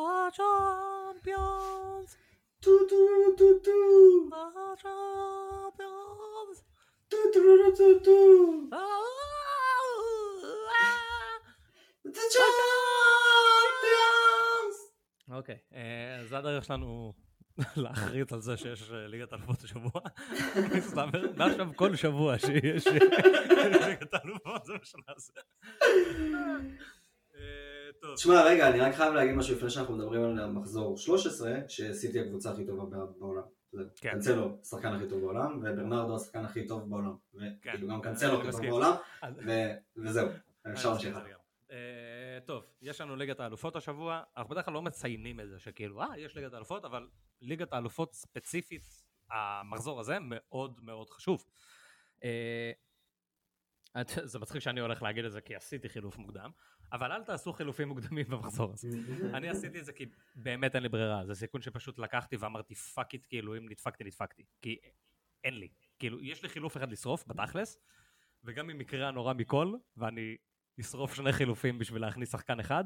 [15.42, 17.14] אוקיי, אה, אז הדרך שלנו
[17.84, 20.02] להחריט על זה שיש אה, ליגת אלופות השבוע.
[21.38, 22.88] מעכשיו כל שבוע שיש
[23.88, 25.34] ליגת אלופות זה מה שנעשה.
[27.36, 32.20] אה, תשמע רגע אני רק חייב להגיד משהו לפני שאנחנו מדברים על מחזור 13 שסיטי
[32.20, 33.44] הקבוצה הכי טובה בעולם.
[33.96, 34.10] כן.
[34.12, 37.16] קנצלו השחקן הכי טוב בעולם וברנרדו השחקן הכי טוב בעולם.
[37.32, 37.38] כן.
[37.60, 38.94] וכאילו גם קנצלו הכי טוב בעולם
[39.98, 40.28] וזהו.
[40.74, 41.18] אפשר להמשיך.
[42.46, 46.18] טוב, יש לנו ליגת האלופות השבוע, אנחנו בדרך כלל לא מציינים את זה, שכאילו, אה,
[46.18, 47.08] יש ליגת האלופות, אבל
[47.42, 51.46] ליגת האלופות ספציפית, המחזור הזה מאוד מאוד חשוב.
[52.24, 52.72] אה,
[54.24, 56.52] זה מצחיק שאני הולך להגיד את זה כי עשיתי חילוף מוקדם,
[56.92, 58.88] אבל אל תעשו חילופים מוקדמים במחזור הזה.
[59.34, 63.14] אני עשיתי את זה כי באמת אין לי ברירה, זה סיכון שפשוט לקחתי ואמרתי fuck
[63.14, 64.78] it, כאילו אם נדפקתי נדפקתי, כי
[65.44, 65.68] אין לי.
[66.00, 67.78] כאילו, יש לי חילוף אחד לשרוף, בתכלס,
[68.44, 70.38] וגם אם יקרה הנורא מכל, ואני
[70.78, 72.84] לשרוף שני חילופים בשביל להכניס שחקן אחד,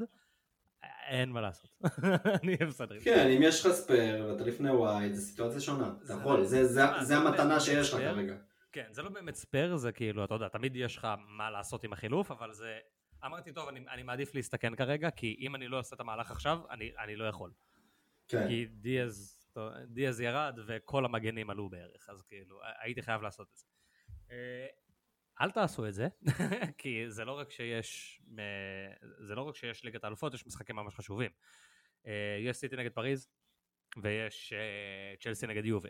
[1.07, 1.71] אין מה לעשות,
[2.43, 2.99] אני אהיה בסדר.
[2.99, 7.59] כן, אם יש לך spare ואתה לפני וואי, זו סיטואציה שונה, אתה יכול, זה המתנה
[7.59, 8.35] שיש לך כרגע.
[8.71, 11.93] כן, זה לא באמת spare, זה כאילו, אתה יודע, תמיד יש לך מה לעשות עם
[11.93, 12.77] החילוף, אבל זה...
[13.25, 16.59] אמרתי, טוב, אני, אני מעדיף להסתכן כרגע, כי אם אני לא אעשה את המהלך עכשיו,
[16.69, 17.51] אני, אני לא יכול.
[18.27, 18.47] כן.
[18.47, 19.47] כי דיאז,
[19.87, 23.65] דיאז ירד וכל המגנים עלו בערך, אז כאילו, הייתי חייב לעשות את זה.
[25.41, 26.07] אה, אל תעשו את זה,
[26.77, 28.21] כי זה לא רק שיש,
[29.19, 31.31] זה לא רק שיש ליגת האלופות, יש משחקים ממש חשובים.
[32.07, 33.27] אה, יש סיטי נגד פריז,
[34.01, 35.89] ויש uh, צ'לסי נגד יובה.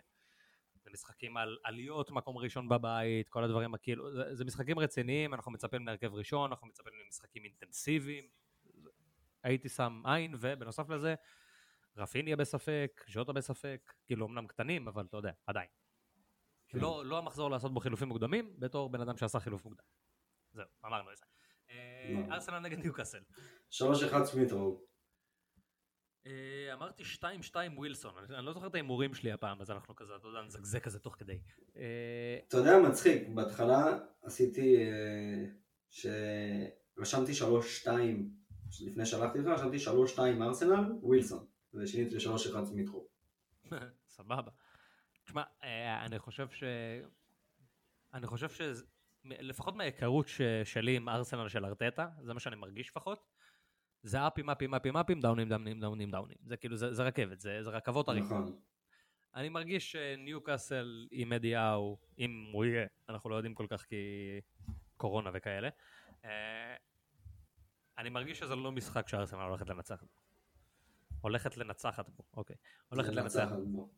[0.84, 5.52] זה משחקים על עליות, מקום ראשון בבית, כל הדברים הכאילו, זה, זה משחקים רציניים, אנחנו
[5.52, 8.28] מצפים להרכב ראשון, אנחנו מצפים למשחקים אינטנסיביים.
[9.44, 11.16] הייתי שם עין, ובנוסף לזה,
[11.98, 15.68] רפיניה בספק, ז'וטה בספק, כאילו אמנם קטנים, אבל אתה יודע, עדיין.
[16.82, 19.84] לא, לא המחזור לעשות בו חילופים מוקדמים, בתור בן אדם שעשה חילוף מוקדם.
[20.54, 21.26] זהו, אמרנו את זה.
[21.70, 22.34] אה, לא.
[22.34, 23.20] ארסנל נגד ניוקאסל.
[23.72, 24.86] 3-1 סמית'רו.
[26.28, 30.28] אה, אמרתי 2-2 ווילסון, אני לא זוכר את ההימורים שלי הפעם, אז אנחנו כזה, אתה
[30.28, 31.40] יודע, נזגזג כזה תוך כדי.
[31.78, 34.76] אה, אתה יודע, מצחיק, בהתחלה עשיתי,
[35.90, 37.32] שרשמתי
[37.86, 37.88] 3-2,
[38.82, 39.78] לפני שהלכתי לך, רשמתי
[40.18, 43.08] 3-2 ארסנל, ווילסון, ושיניתי ל-3-1 סמית'רו.
[44.18, 44.52] סבבה.
[45.36, 46.64] תשמע, אה, אני חושב ש...
[48.14, 48.62] אני חושב ש...
[49.24, 53.26] לפחות מההיכרות ש- שלי עם ארסנל של ארטטה, זה מה שאני מרגיש לפחות,
[54.04, 56.38] זה אפים, אפים, אפים, אפים, דאונים, דאונים, דאונים, דאונים.
[56.46, 58.24] זה כאילו, זה, זה רכבת, זה, זה רכבות הרים.
[58.24, 58.60] נכון.
[59.36, 63.96] אני מרגיש שניוקאסל עם אדיהו, אם הוא יהיה, אנחנו לא יודעים כל כך כי
[64.98, 65.70] קורונה וכאלה,
[66.26, 66.76] אה,
[67.98, 70.10] אני מרגיש שזה לא משחק שארסנל הולכת לנצח בו.
[71.22, 72.56] הולכת לנצחת בו, אוקיי.
[72.90, 73.90] הולכת זה לנצח לנצח בו.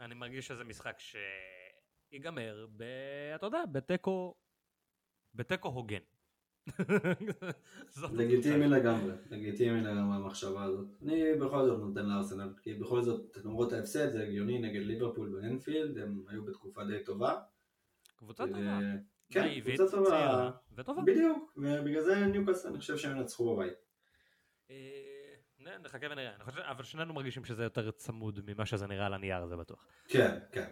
[0.00, 2.82] אני מרגיש שזה משחק שיגמר ב...
[3.34, 4.34] אתה יודע, בתיקו...
[5.34, 6.00] בתיקו הוגן.
[8.12, 10.86] לגיטימי לגמרי, לגיטימי לגמרי המחשבה הזאת.
[11.02, 15.98] אני בכל זאת נותן לארסנל, כי בכל זאת, למרות ההפסד, זה הגיוני נגד ליברפול באנפילד,
[15.98, 17.40] הם היו בתקופה די טובה.
[18.16, 18.78] קבוצה טובה.
[19.30, 20.50] כן, קבוצה טובה.
[21.04, 23.78] בדיוק, ובגלל זה ניוקאסל, אני חושב שהם ינצחו בבית.
[25.80, 26.34] נ- נחכה ונראה.
[26.34, 29.86] אני חושב- אבל שנינו מרגישים שזה יותר צמוד ממה שזה נראה על הנייר, זה בטוח.
[30.08, 30.70] כן, כן.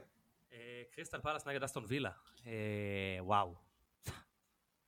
[0.52, 2.10] אה, קריסטל פלאס נגד אסטון וילה.
[2.46, 3.54] אה, וואו.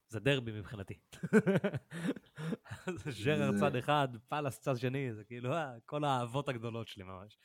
[0.09, 0.99] זה דרבי מבחינתי.
[3.05, 7.39] זה ז'רר צד אחד, פלאס צד שני, זה כאילו אה, כל האהבות הגדולות שלי ממש.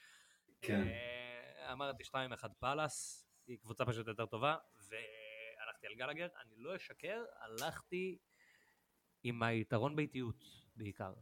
[0.62, 0.82] כן.
[0.88, 2.10] אה, אמרתי 2-1
[2.60, 8.18] פאלאס, היא קבוצה פשוט יותר טובה, והלכתי על גלגר, אני לא אשקר, הלכתי
[9.24, 10.44] עם היתרון באיטיות
[10.76, 11.14] בעיקר.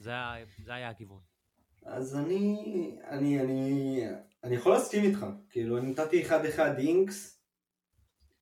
[0.00, 0.12] זה
[0.64, 1.20] זה היה הכיוון.
[1.86, 2.56] אז אני,
[3.08, 4.00] אני, אני,
[4.44, 6.32] אני יכול להסכים איתך, כאילו אני נתתי 1-1
[6.78, 7.42] אינקס,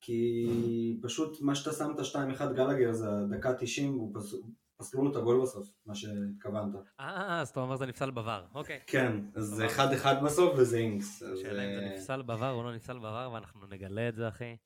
[0.01, 1.99] כי פשוט מה שאתה שמת
[2.41, 4.35] 2-1 גלגר זה דקה 90, הוא פס,
[4.77, 6.75] פסלו לו את הגול בסוף, מה שהתכוונת.
[7.01, 8.81] אה, אז אתה אומר זה נפסל בבר, אוקיי.
[8.87, 10.21] כן, אז זה סבבה.
[10.21, 11.23] 1-1 בסוף וזה אינקס.
[11.23, 14.57] השאלה אם זה אה, נפסל בבר או לא נפסל בבר, ואנחנו נגלה את זה, אחי.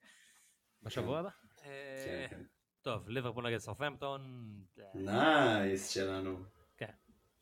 [0.83, 1.29] בשבוע הבא.
[1.65, 2.43] אה, כן, כן.
[2.83, 4.21] טוב, ליברפול נגד סרפמפטון,
[4.79, 6.39] אה, נייס שלנו.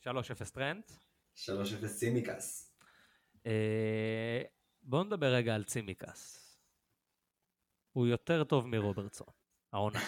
[0.04, 0.06] 3-0
[0.52, 0.90] טרנט.
[1.36, 1.46] 3-0
[1.86, 2.74] סימיקס.
[3.46, 4.42] אה,
[4.82, 6.36] בואו נדבר רגע על צימקס.
[7.92, 9.26] הוא יותר טוב מרוברטסון,
[9.72, 9.98] העונה.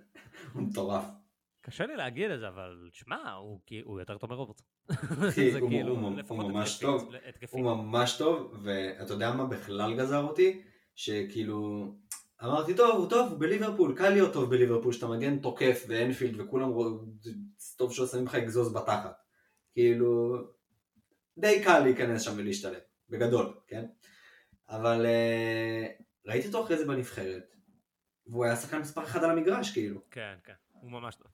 [0.54, 1.04] הוא מטורף.
[1.60, 3.60] קשה לי להגיד את זה, אבל שמע, הוא,
[4.00, 4.66] יותר טוב מרוברטסון.
[5.60, 7.10] הוא- כאילו, הוא- הוא לפחות ממש טוב.
[7.50, 10.62] הוא ממש טוב, ואתה יודע מה בכלל גזר אותי?
[10.94, 11.84] שכאילו,
[12.44, 16.70] אמרתי, טוב, הוא טוב, הוא בליברפול, קל להיות טוב בליברפול, שאתה מגן תוקף ואנפילד וכולם,
[17.76, 19.27] טוב שעושים לך אגזוז בתחת.
[19.78, 20.36] כאילו,
[21.38, 23.84] די קל להיכנס שם ולהשתלט, בגדול, כן?
[24.68, 25.86] אבל אה,
[26.26, 27.54] ראיתי אותו אחרי זה בנבחרת,
[28.26, 30.00] והוא היה שחקן מספר אחד על המגרש, כאילו.
[30.10, 31.26] כן, כן, הוא ממש טוב.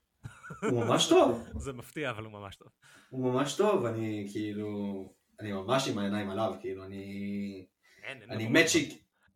[0.70, 2.68] הוא ממש טוב, זה מפתיע, אבל הוא ממש טוב.
[3.10, 7.66] הוא ממש טוב, אני כאילו, אני ממש עם העיניים עליו, כאילו, אני...
[8.02, 8.68] אין, אין אני מת.
[8.68, 8.76] ש...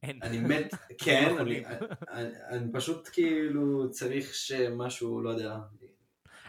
[0.05, 1.65] אני מת, כן, אני, יכולים.
[2.11, 5.57] אני, אני פשוט כאילו צריך שמשהו, לא יודע,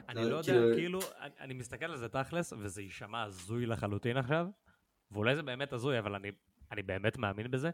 [0.09, 0.99] אני לא, לא יודע, כאילו-
[1.39, 4.47] אני, מסתכל על זה תכלס, וזה יישמע הזוי לחלוטין עכשיו,
[5.11, 6.31] ואולי זה באמת הזוי, אבל אני,
[6.71, 7.69] אני באמת מאמין בזה.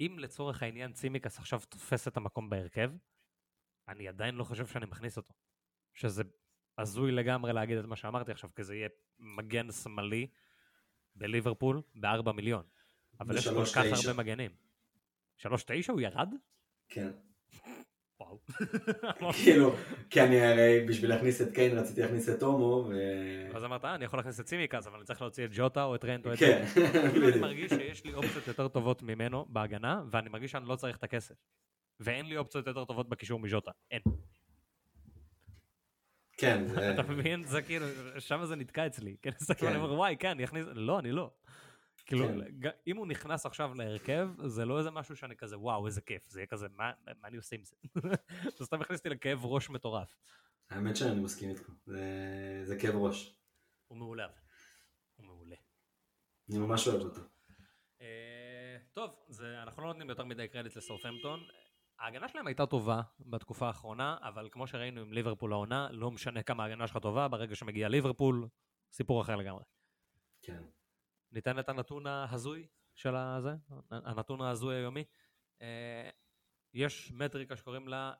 [0.00, 2.90] אם לצורך העניין צימקס עכשיו תופס את המקום בהרכב,
[3.88, 5.34] אני עדיין לא חושב שאני מכניס אותו.
[5.94, 6.22] שזה
[6.78, 8.88] הזוי לגמרי להגיד את מה שאמרתי עכשיו, כי זה יהיה
[9.18, 10.26] מגן שמאלי
[11.14, 12.64] בליברפול בארבע מיליון.
[13.20, 14.06] אבל יש כל כך.
[14.06, 14.50] הרבה מגנים.
[15.36, 16.34] שלוש תשע הוא ירד?
[16.88, 17.10] כן,
[19.20, 19.32] וואו.
[19.32, 19.74] כאילו,
[20.10, 22.94] כי אני הרי בשביל להכניס את קיין רציתי להכניס את הומו, ו...
[23.56, 25.94] אז אמרת, אה, אני יכול להכניס את צימקס, אבל אני צריך להוציא את ג'וטה או
[25.94, 26.38] את רנט או את...
[26.38, 26.64] כן,
[27.12, 27.38] כאילו אני.
[27.40, 31.34] מרגיש שיש לי אופציות יותר טובות ממנו בהגנה, ואני מרגיש שאני לא צריך את הכסף.
[32.00, 33.70] ואין לי אופציות יותר טובות בקישור מז'וטה.
[33.90, 34.00] אין.
[36.38, 37.42] כן, זה- אתה מבין?
[37.42, 37.86] זה כאילו,
[38.18, 39.16] שם זה נתקע אצלי.
[39.22, 39.66] כן, מסתכל, כן.
[39.66, 40.66] אני אומר, וואי, כן, אני אכניס...
[40.74, 41.30] לא, אני לא.
[42.08, 42.24] כאילו,
[42.62, 42.70] כן.
[42.86, 46.28] אם הוא נכנס עכשיו להרכב, זה לא איזה משהו שאני כזה, וואו, איזה כיף.
[46.28, 47.76] זה יהיה כזה, מה מה אני עושה עם זה?
[48.58, 50.16] זה סתם הכניס אותי לכאב ראש מטורף.
[50.70, 53.36] האמת שאני מסכים איתך, זה- זה כאב ראש,
[53.86, 54.26] הוא מעולה.
[55.16, 55.56] הוא מעולה.
[56.50, 57.20] אני ממש אוהב אותו.
[58.00, 61.40] אה, טוב, זה, אנחנו לא נותנים יותר מדי קרדיט לסרפמפטון.
[61.98, 66.62] ההגנה שלהם הייתה טובה בתקופה האחרונה, אבל כמו שראינו עם ליברפול העונה, לא משנה כמה
[66.64, 68.48] ההגנה שלך טובה, ברגע שמגיע ליברפול,
[68.92, 69.64] סיפור אחר לגמרי.
[70.42, 70.62] כן.
[71.32, 73.54] ניתן את הנתון ההזוי של הזה,
[73.90, 75.04] הנתון ההזוי היומי.
[75.62, 76.10] אה,
[76.74, 78.12] יש מטריקה שקוראים לה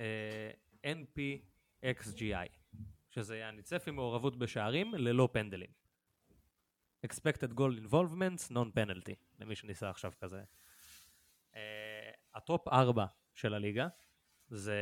[0.00, 0.50] אה,
[0.86, 2.76] NPXGI,
[3.10, 5.82] שזה יעני צפי מעורבות בשערים ללא פנדלים.
[7.06, 10.42] expected goal involvements, non-penalty, למי שניסה עכשיו כזה.
[11.52, 11.56] Uh,
[12.34, 13.88] ה top 4 של הליגה
[14.48, 14.76] זה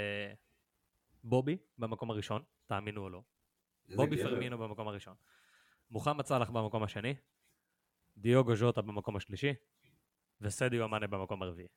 [1.24, 3.22] בובי במקום הראשון, תאמינו או לא.
[3.97, 4.22] בובי.
[4.22, 5.14] פירמינו במקום הראשון.
[5.91, 7.14] מוחמד סאלח במקום השני,
[8.16, 9.55] דיוגו ז'וטה במקום השלישי,
[10.41, 11.68] וסדיו אמאנה במקום הרביעי.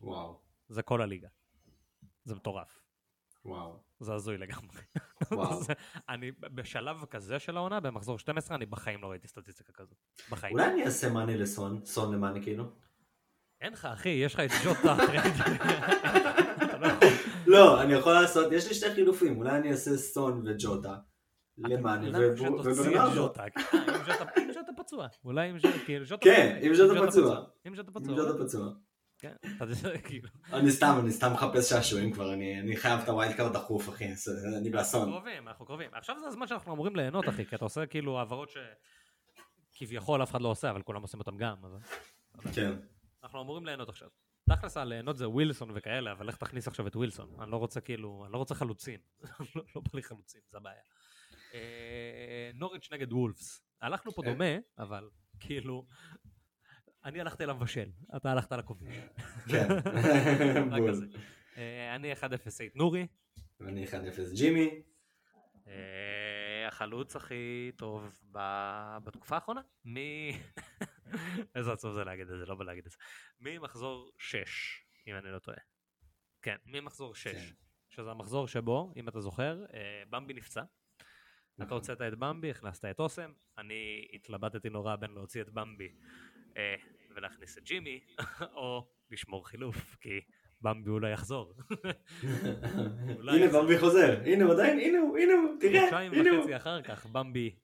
[0.00, 0.40] וואו.
[0.68, 1.28] זה כל הליגה.
[2.24, 2.80] זה מטורף.
[3.44, 3.80] וואו.
[4.00, 4.80] זה הזוי לגמרי.
[6.08, 9.98] אני בשלב כזה של העונה, במחזור 12, אני בחיים לא ראיתי סטטיסטיקה כזאת.
[10.30, 10.52] בחיים.
[10.52, 12.64] אולי אני אעשה מאני לסון, סון למאני כאילו?
[13.60, 14.96] אין לך, אחי, יש לך את ג'וטה.
[16.80, 16.88] לא,
[17.46, 20.96] לא, אני יכול לעשות, יש לי שתי חילופים, אולי אני אעשה סון וג'וטה.
[21.58, 23.32] למאני וברנרדו.
[23.40, 23.46] אה,
[24.38, 25.06] אם ז'וטה פצוע.
[25.24, 27.44] אולי אם ז'וטה, כאילו, כן, אם ז'וטה פצוע.
[27.66, 28.72] אם ז'וטה פצוע.
[29.18, 29.34] כן,
[30.08, 30.28] כאילו.
[30.52, 34.04] אני סתם, אני סתם מחפש שעשועים כבר, אני חייב את ה wild card דחוף, אחי,
[34.56, 35.00] אני באסון.
[35.00, 35.90] אנחנו קרובים, אנחנו קרובים.
[35.92, 38.50] עכשיו זה הזמן שאנחנו אמורים ליהנות, אחי, כי אתה עושה כאילו העברות
[39.74, 41.56] שכביכול אף אחד לא עושה, אבל כולם עושים אותם גם.
[42.54, 42.72] כן.
[43.22, 44.08] אנחנו אמורים ליהנות עכשיו.
[44.50, 47.36] תכלס הליהנות זה ווילסון וכאלה, אבל איך תכניס עכשיו את ווילסון?
[47.40, 49.00] אני לא רוצה כאילו, אני לא רוצה חלוצים.
[49.56, 50.82] לא, לא בא לי חלוצים, זה הבעיה.
[51.54, 53.62] אה, נוריץ' נגד וולפס.
[53.82, 54.32] הלכנו פה אה.
[54.32, 55.86] דומה, אבל כאילו,
[57.04, 58.94] אני הלכתי למבשל, אתה הלכת לכובש.
[59.48, 59.68] כן,
[60.78, 61.08] בול.
[61.56, 62.16] אה, אני 1-0
[62.60, 63.06] אייט נורי.
[63.60, 63.90] ואני 1-0
[64.36, 64.82] ג'ימי.
[66.68, 68.22] החלוץ הכי טוב
[69.04, 69.60] בתקופה האחרונה?
[69.84, 70.38] מי...
[71.56, 72.98] איזה עצוב זה להגיד את זה, לא בא להגיד את זה.
[73.40, 75.58] ממחזור 6, אם אני לא טועה.
[76.42, 77.26] כן, ממחזור 6.
[77.26, 77.38] כן.
[77.88, 79.64] שזה המחזור שבו, אם אתה זוכר,
[80.10, 80.62] במבי נפצע.
[81.56, 81.76] אתה נכון.
[81.76, 85.88] הוצאת את במבי, הכנסת את אוסם, אני התלבטתי נורא בין להוציא את במבי
[86.56, 86.74] אה,
[87.16, 88.00] ולהכניס את ג'ימי,
[88.56, 90.20] או לשמור חילוף, כי
[90.60, 91.54] במבי אולי יחזור.
[93.28, 96.14] הנה במבי חוזר, הנה הוא עדיין, הנה הוא, הנה הוא, תראה, הנה הוא.
[96.14, 97.56] חודשיים וחצי אחר כך במבי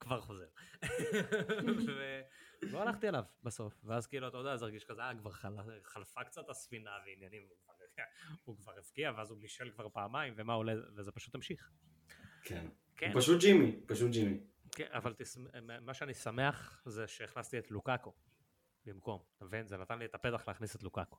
[0.00, 0.46] כבר חוזר.
[2.62, 5.30] ולא הלכתי עליו בסוף, ואז כאילו, אתה יודע, זה הרגיש כזה, אה, כבר
[5.82, 7.42] חלפה קצת הספינה ועניינים,
[8.44, 11.70] הוא כבר הבקיע, ואז הוא בישל כבר פעמיים, ומה עולה, וזה פשוט המשיך.
[12.42, 12.66] כן.
[12.96, 13.12] כן.
[13.14, 14.38] פשוט ג'ימי, פשוט ג'ימי.
[14.72, 15.38] כן, אבל תס...
[15.80, 18.12] מה שאני שמח זה שהכנסתי את לוקאקו
[18.86, 19.66] במקום, אתה מבין?
[19.66, 21.16] זה נתן לי את הפתח להכניס את לוקאקו.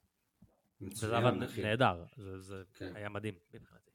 [0.81, 2.95] מצוין, עבד נהדר, זה, זה כן.
[2.95, 3.91] היה מדהים מבחינתי.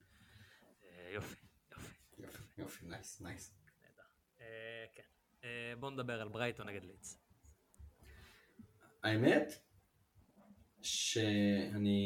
[0.85, 1.37] אה, יופי,
[1.72, 1.95] יופי.
[2.18, 3.55] יופי, יופי, nice, nice.
[3.83, 4.03] נהדר.
[4.41, 5.03] אה, כן.
[5.45, 7.18] אה, בוא נדבר על ברייטון נגד לידס.
[9.03, 9.53] האמת,
[10.83, 11.99] שאני...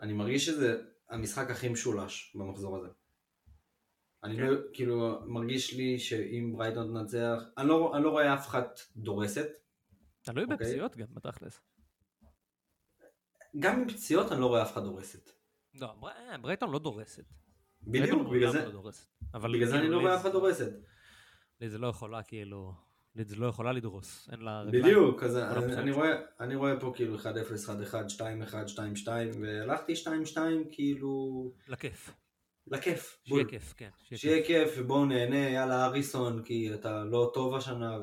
[0.00, 2.88] אני מרגיש שזה המשחק הכי משולש במחזור הזה.
[4.24, 4.42] אני כן.
[4.42, 9.48] לא, כאילו, מרגיש לי שאם ברייטון תנצח, אני לא, אני לא רואה אף אחת דורסת.
[10.22, 10.56] תלוי אוקיי?
[10.56, 11.60] בפציעות גם, בתכלס.
[13.58, 15.30] גם עם פציעות אני לא רואה אף אחד דורסת.
[15.74, 17.24] לא, אה, ברייטון לא דורסת.
[17.82, 18.90] בדיוק, בגלל זה, לא
[19.52, 20.72] בגלל זה אני לא רואה אף אחד דורסת.
[21.60, 22.74] לי זה לא יכולה כאילו,
[23.16, 24.84] לידס לא יכולה לדרוס, אין לה רגליים.
[24.84, 26.10] בדיוק, אז אני, אני, רואה,
[26.40, 27.94] אני רואה פה כאילו 1-0, 1-1,
[28.48, 28.54] 2-1,
[29.04, 29.08] 2-2,
[29.40, 29.92] והלכתי
[30.34, 30.38] 2-2
[30.70, 31.44] כאילו...
[31.68, 32.14] לכיף.
[32.66, 33.18] לכיף.
[33.24, 33.88] שיהיה כיף, כן.
[34.14, 37.98] שיהיה כיף, ובואו נהנה, יאללה אריסון, כי אתה לא טוב השנה,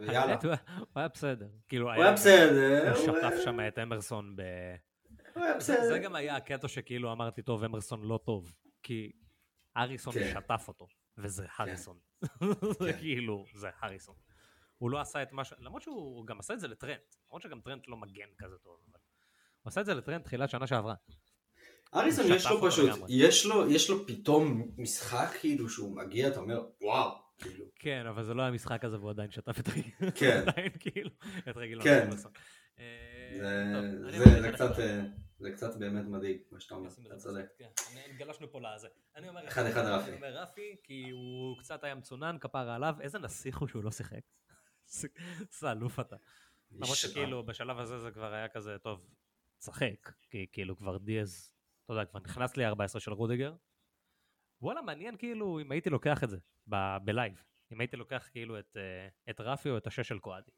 [0.00, 0.36] ויאללה.
[0.78, 1.48] הוא היה בסדר.
[1.68, 2.94] כאילו, הוא היה בסדר.
[2.96, 4.42] הוא שטף שם את אמרסון ב...
[5.34, 5.84] הוא היה בסדר.
[5.88, 9.12] זה גם היה הקטע שכאילו אמרתי, טוב, אמרסון לא טוב, כי
[9.76, 10.30] אריסון כן.
[10.34, 10.86] שטף אותו,
[11.22, 11.62] וזה כן.
[11.62, 11.98] הריסון.
[12.80, 12.98] זה כן.
[12.98, 14.14] כאילו, זה הריסון.
[14.78, 15.52] הוא לא עשה את מה ש...
[15.58, 18.98] למרות שהוא גם עשה את זה לטרנט, למרות שגם טרנט לא מגן כזה טוב, אבל...
[19.62, 20.94] הוא עשה את זה לטרנט תחילת שנה שעברה.
[21.94, 26.66] אריסון יש לו פשוט, יש לו, יש לו פתאום משחק כאילו שהוא מגיע, אתה אומר,
[26.80, 27.64] וואו, כאילו.
[27.78, 30.10] כן, אבל זה לא היה משחק הזה והוא עדיין שטף את רגל.
[30.14, 30.42] כן.
[30.46, 31.10] עדיין כאילו,
[31.48, 31.82] את רגל.
[31.82, 32.08] כן.
[32.78, 34.70] אה, זה קצת...
[35.42, 37.46] זה קצת באמת מדאיג, מה שאתה אומר, אתה צודק.
[37.58, 37.70] כן,
[38.16, 38.88] גלשנו פה לזה.
[39.16, 40.08] אני אומר אחד אחד רפי.
[40.08, 43.90] אני אומר רפי, כי הוא קצת היה מצונן, כפרה עליו, איזה נסיך הוא שהוא לא
[43.90, 44.20] שיחק.
[45.52, 46.16] איזה אלוף אתה.
[46.70, 49.06] למרות שכאילו בשלב הזה זה כבר היה כזה, טוב,
[49.58, 53.54] צחק, כי כאילו כבר דיאז, אתה יודע, כבר נכנס לי 14 של רודיגר.
[54.60, 56.38] וואלה, מעניין כאילו אם הייתי לוקח את זה
[57.04, 57.44] בלייב.
[57.72, 60.50] אם הייתי לוקח כאילו את, אה, את רפי או את השש של קואדי.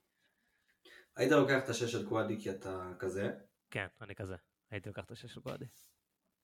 [1.16, 3.32] היית לוקח את השש של קואדי כי אתה כזה?
[3.70, 4.37] כן, אני כזה.
[4.74, 5.64] הייתי לוקח את השש של גואדי.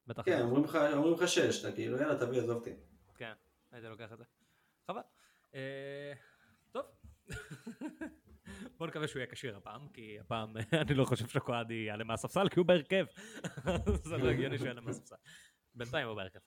[0.07, 0.23] בטח.
[0.25, 2.71] כן, אומרים לך, אומרים לך שש, אתה כאילו, יאללה, תביא, עזוב אותי.
[3.15, 3.33] כן,
[3.71, 4.25] הייתי לוקח את זה.
[4.87, 5.01] חבל.
[5.55, 6.13] אה,
[6.71, 6.87] טוב.
[8.79, 12.61] בוא נקווה שהוא יהיה כשיר הפעם, כי הפעם אני לא חושב שקואדי יעלה מהספסל, כי
[12.61, 13.07] הוא בהרכב.
[14.09, 15.17] זה לא הגיוני שהוא יעלה מהספסל.
[15.75, 16.41] בינתיים הוא בהרכב.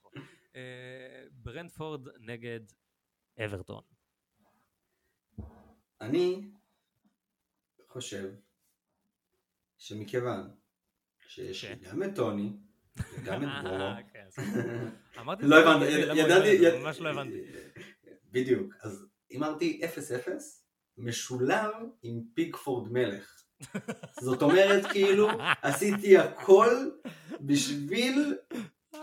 [0.56, 2.62] אה, ברנדפורד נגד
[3.46, 3.84] אברטון.
[6.02, 6.52] אני
[7.88, 8.34] חושב
[9.78, 10.56] שמכיוון
[11.34, 12.54] שיש ש- גם את טוני
[13.14, 14.36] וגם את אה, כן, אז-
[15.20, 16.48] אמרתי, לא הבנתי, ידעתי, ידע?
[16.48, 17.42] יד- ממש לא הבנתי.
[18.32, 20.30] בדיוק, אז הימרתי 0-0
[20.98, 21.72] משולב
[22.04, 23.40] עם פיגפורד מלך.
[24.22, 25.28] זאת אומרת כאילו
[25.62, 26.70] עשיתי הכל
[27.42, 28.38] בשביל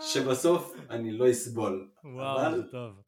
[0.01, 1.89] שבסוף אני לא אסבול.
[2.03, 3.01] וואו, זה טוב.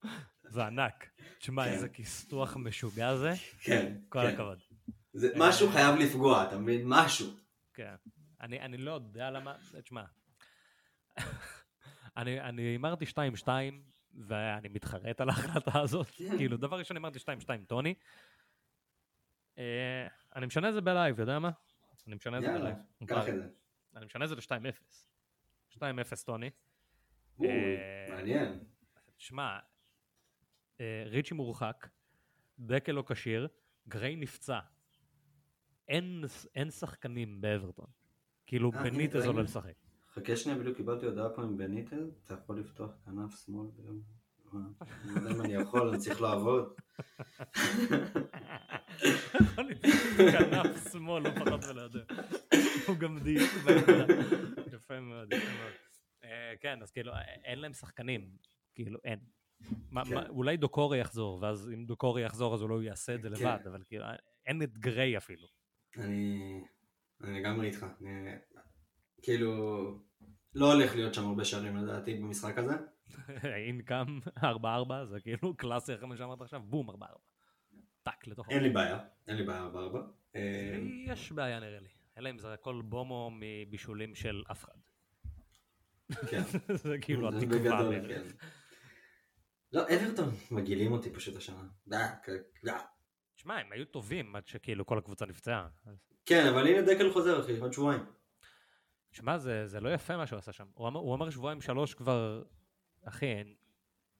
[0.49, 1.05] זה ענק.
[1.39, 1.71] תשמע, כן.
[1.71, 3.31] איזה כיסתוח משוגע זה.
[3.61, 4.27] כן, כל כן.
[4.33, 4.57] הכבוד.
[5.13, 6.81] זה משהו חייב לפגוע, אתה מבין?
[6.85, 7.27] משהו.
[7.73, 7.93] כן.
[8.41, 10.03] אני, אני לא יודע למה, תשמע,
[12.17, 13.47] אני אני הימרתי 2-2,
[14.27, 16.07] ואני מתחרט על ההחלטה הזאת.
[16.11, 16.37] כן.
[16.37, 17.21] כאילו, דבר ראשון הימרתי 2-2
[17.67, 17.93] טוני.
[19.57, 21.51] אה, אני משנה את זה ב live, יודע מה?
[22.07, 22.77] אני משנה את זה ב live.
[23.07, 23.49] קח את זה.
[23.95, 25.77] אני משנה את זה ל-2-0.
[25.77, 26.49] 2-0 טוני.
[27.43, 28.59] אה, מעניין.
[29.17, 29.59] שמע,
[30.79, 31.87] אה, ריצ'י מורחק,
[32.59, 33.47] דקל לא כשיר,
[33.87, 34.59] גריי נפצע.
[35.87, 36.23] אין,
[36.55, 37.87] אין שחקנים באברטון.
[38.45, 39.41] כאילו, אה, בניטז עולה.
[39.41, 39.73] לשחק.
[40.13, 44.01] חכה שנייה, בדיוק קיבלתי הודעה פה עם בניטז, אתה יכול לפתוח כנף שמאל ביום...
[44.53, 44.63] אני
[45.15, 46.73] לא יודע אם אני יכול, אני צריך לעבוד.
[49.57, 49.81] להיות,
[50.39, 51.99] כנף שמאל, לא פחות ולא יודע.
[52.87, 53.17] הוא גם
[53.65, 54.13] בעמדה.
[54.73, 55.71] יפה מאוד, יפה מאוד.
[56.23, 57.11] אה, כן, אז כאילו,
[57.43, 58.29] אין להם שחקנים.
[58.75, 59.19] כאילו, אין.
[59.91, 60.15] מה- כן.
[60.15, 63.35] מה- אולי דוקורי יחזור, ואז אם דוקורי יחזור אז הוא יעשה את זה כן.
[63.35, 64.05] לבד, אבל כאילו,
[64.45, 65.47] אין את גריי אפילו.
[65.97, 66.63] אני...
[67.23, 67.85] אני לגמרי איתך.
[68.01, 68.35] אני-
[69.21, 69.53] כאילו...
[70.55, 72.73] לא הולך להיות שם הרבה שערים לדעתי במשחק הזה.
[73.67, 74.43] אינקאם 4-4,
[75.05, 76.93] זה כאילו קלאסי אחרי מה שאמרת עכשיו, בום 4-4.
[78.03, 79.99] טאק לתוך אין לי בעיה, אין לי בעיה בארבע.
[80.35, 81.89] אה, לי יש בעיה נראה לי.
[82.17, 84.77] אלא אם זה הכל בומו מבישולים של אף אחד.
[86.29, 86.41] כן.
[86.83, 88.07] זה כאילו התקווה בערך.
[88.07, 88.23] כן.
[89.73, 91.63] לא, אברטון מגעילים אותי פשוט השנה.
[93.35, 95.67] שמע, הם היו טובים עד שכאילו כל הקבוצה נפצעה.
[96.25, 98.05] כן, אבל הנה דקל חוזר אחי, עוד שבועיים.
[99.11, 100.65] שמע, זה זה לא יפה מה שהוא עשה שם.
[100.73, 102.43] הוא אמר- הוא אמר שבועיים שלוש כבר,
[103.03, 103.43] אחי,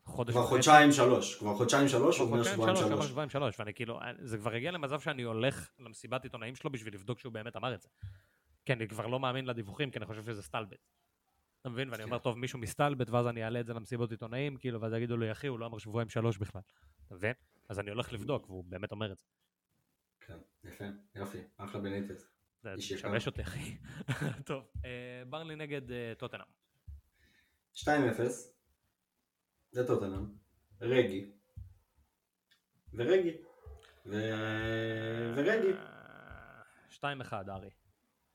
[0.06, 0.44] חודש כבר.
[0.46, 3.06] חודשיים שלוש, כבר חודשיים שלוש, הוא כבר אומר שבועיים שלוש, שלוש.
[3.08, 7.20] שבועיים שלוש, ואני כאילו, זה כבר הגיע למצב שאני הולך למסיבת עיתונאים שלו בשביל לבדוק
[7.20, 7.90] שהוא באמת אמר את זה.
[8.66, 10.78] כן, אני כבר לא מאמין לדיווחים, כי אני חושב שזה סטלבט.
[11.62, 11.90] אתה מבין?
[11.90, 12.24] ואני אומר, כן.
[12.24, 15.48] טוב, מישהו מסטלבט, ואז אני אעלה את זה למסיבות עיתונאים, כאילו, ואז יגידו לי, אחי,
[15.48, 16.62] הוא לא אמר שבועיים שלוש בכלל.
[17.08, 17.34] אתה מבין?
[17.70, 19.26] אז אני הולך לבדוק, והוא באמת אומר את זה.
[20.28, 22.34] כן, יפה, יופי, אחלה בניטס.
[22.64, 22.76] זה.
[22.78, 23.78] משבש אותי, אחי.
[24.46, 26.46] טוב, אה, ברלי נגד אה, טוטנאם.
[27.76, 27.86] 2-0,
[29.72, 30.26] זה טוטנאם,
[30.82, 31.32] רגי,
[32.94, 33.38] ורגי,
[34.06, 34.16] ו...
[35.36, 35.74] ורגי.
[35.74, 36.62] אה,
[36.92, 37.70] 2-1, ארי.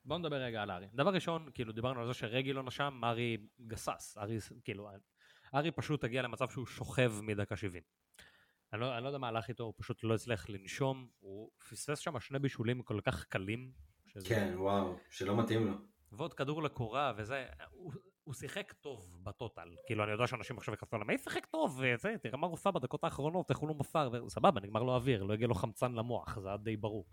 [0.04, 0.86] בוא נדבר רגע על ארי.
[0.94, 3.36] דבר ראשון, כאילו דיברנו על זה שרגי לא נשם, ארי
[3.66, 4.18] גסס.
[4.18, 4.90] ארי, כאילו,
[5.54, 7.82] ארי פשוט הגיע למצב שהוא שוכב מדקה 70.
[8.72, 11.98] אני לא, אני לא יודע מה הלך איתו, הוא פשוט לא הצליח לנשום, הוא פספס
[11.98, 13.72] שם שני בישולים כל כך קלים.
[14.06, 14.28] שזה...
[14.28, 15.74] כן, וואו, שלא מתאים לו.
[16.12, 17.92] ועוד כדור לקורה וזה, הוא,
[18.24, 19.68] הוא שיחק טוב בטוטל.
[19.86, 22.70] כאילו, אני יודע שאנשים עכשיו יכתבו להם, מי שיחק טוב, וזה, תראה מה הוא עשה
[22.70, 26.38] בדקות האחרונות, איך הוא לא מפר, וסבבה, נגמר לו אוויר, לא הגיע לו חמצן למוח,
[26.38, 27.06] זה היה די ברור.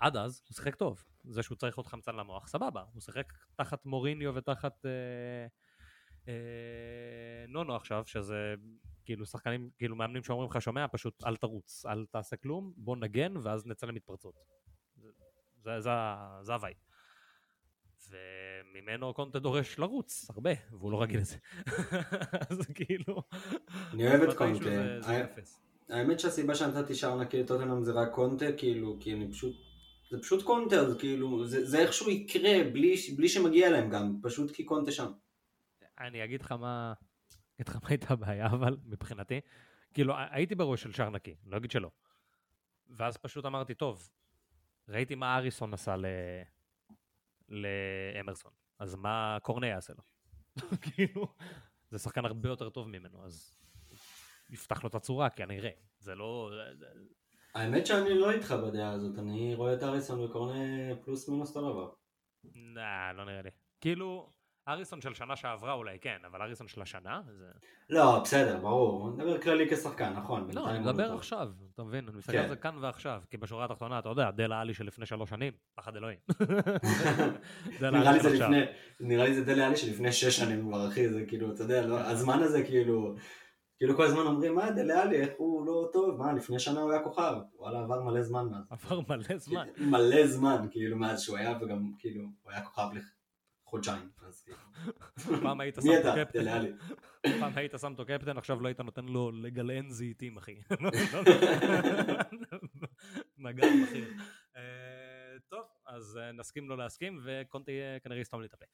[0.00, 1.04] עד אז, הוא שיחק טוב.
[1.24, 2.82] זה שהוא צריך עוד חמצן למוח, סבבה.
[2.92, 5.46] הוא שיחק תחת מוריניו ותחת אה,
[6.28, 8.54] אה, נונו עכשיו, שזה
[9.06, 13.34] כאילו שחקנים, כאילו מאמנים שאומרים לך, שומע, פשוט אל תרוץ, אל תעשה כלום, בוא נגן,
[13.42, 14.34] ואז נצא למתפרצות.
[14.96, 15.08] זה,
[15.62, 15.90] זה, זה,
[16.42, 16.76] זה ה vibe.
[18.10, 21.36] וממנו קונטה דורש לרוץ הרבה, והוא לא רגיל לזה.
[22.50, 23.22] אז כאילו...
[23.92, 25.00] אני אוהב את קונטה.
[25.00, 25.62] זה- אפס.
[25.88, 29.56] האמת שהסיבה שנתתי שער נקי לטוטנאם זה רק קונטה, כאילו, כי אני פשוט...
[30.10, 32.64] זה פשוט קונטה, אז כאילו, זה, זה איכשהו יקרה
[33.16, 35.12] בלי שמגיע להם גם, פשוט כי קונטה שם.
[36.00, 36.92] אני אגיד לך מה...
[37.58, 39.40] מה הייתה הבעיה, אבל מבחינתי,
[39.94, 41.90] כאילו הייתי בראש של שער נקי, לא אגיד שלא.
[42.88, 44.10] ואז פשוט אמרתי, טוב,
[44.88, 46.06] ראיתי מה אריסון עשה ל...
[47.48, 50.02] לאמרסון, אז מה קורנה יעשה לו?
[50.94, 51.34] כאילו,
[51.90, 53.54] זה שחקן הרבה יותר טוב ממנו, אז
[54.50, 55.70] יפתח לו את הצורה, כי אני אראה.
[55.98, 56.50] זה לא...
[57.54, 61.92] האמת שאני לא איתך בדעה הזאת, אני רואה את אריסון וקורנה פלוס מינוס אותו דבר.
[62.54, 63.50] נה, לא נראה לי.
[63.80, 64.30] כאילו,
[64.68, 67.20] אריסון של שנה שעברה אולי כן, אבל אריסון של השנה?
[67.38, 67.44] זה...
[67.90, 70.48] לא, בסדר, ברור, אני מדבר כללי כשחקן, נכון.
[70.52, 71.14] לא, אני מדבר.
[71.14, 72.08] עכשיו, אתה מבין?
[72.08, 72.38] אני מסתכל כן.
[72.42, 75.52] על זה כאן ועכשיו, כי בשורה התחתונה, אתה יודע, דלה עלי של לפני שלוש שנים,
[75.74, 76.18] פחד אלוהים.
[77.80, 78.50] נראה לי זה של עכשיו.
[78.50, 78.64] לפני,
[79.00, 82.00] נראה לי זה דלה עלי שלפני שש שנים כבר, אחי, זה כאילו, אתה יודע, לא,
[82.00, 83.14] הזמן הזה כאילו,
[83.78, 86.92] כאילו כל הזמן אומרים, מה דלה עלי, איך הוא לא טוב, מה, לפני שנה הוא
[86.92, 88.64] היה כוכב, וואלה, עבר מלא זמן מאז.
[88.70, 89.66] עבר מלא זמן.
[89.78, 92.88] מלא זמן, כאילו, מאז שהוא היה, וגם, כאילו, הוא היה כוכב
[93.66, 94.58] לחודשיים, אז כאילו,
[95.42, 96.44] פעם היית שם אותו קפטן.
[97.40, 100.60] פעם היית שם אותו קפטן, עכשיו לא היית נותן לו לגלען זיתים, אחי.
[103.38, 104.12] מגע בכיר.
[104.56, 104.62] אה,
[105.48, 108.64] טוב, אז אה, נסכים לא להסכים, וקונטי אה, כנראה יסתום לי את הפה.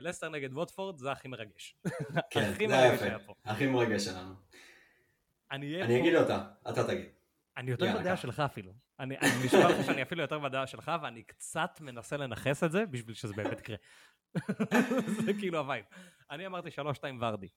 [0.00, 1.76] לסטר נגד ווטפורד זה הכי מרגש.
[2.30, 3.18] כן, זה היה יפה.
[3.26, 3.34] פה.
[3.44, 4.34] הכי מרגש שלנו.
[5.50, 7.06] אני אגיד אותה, אתה תגיד.
[7.56, 8.16] אני יותר בדעה.
[8.16, 8.72] שלך אפילו.
[9.00, 12.86] אני אני נשמע לך שאני אפילו יותר בדעה שלך, ואני קצת מנסה לנכס את זה
[12.86, 13.76] בשביל שזה באמת יקרה.
[15.26, 15.84] זה כאילו ה vibe.
[16.30, 16.80] אני אמרתי 3-2
[17.20, 17.48] ורדי,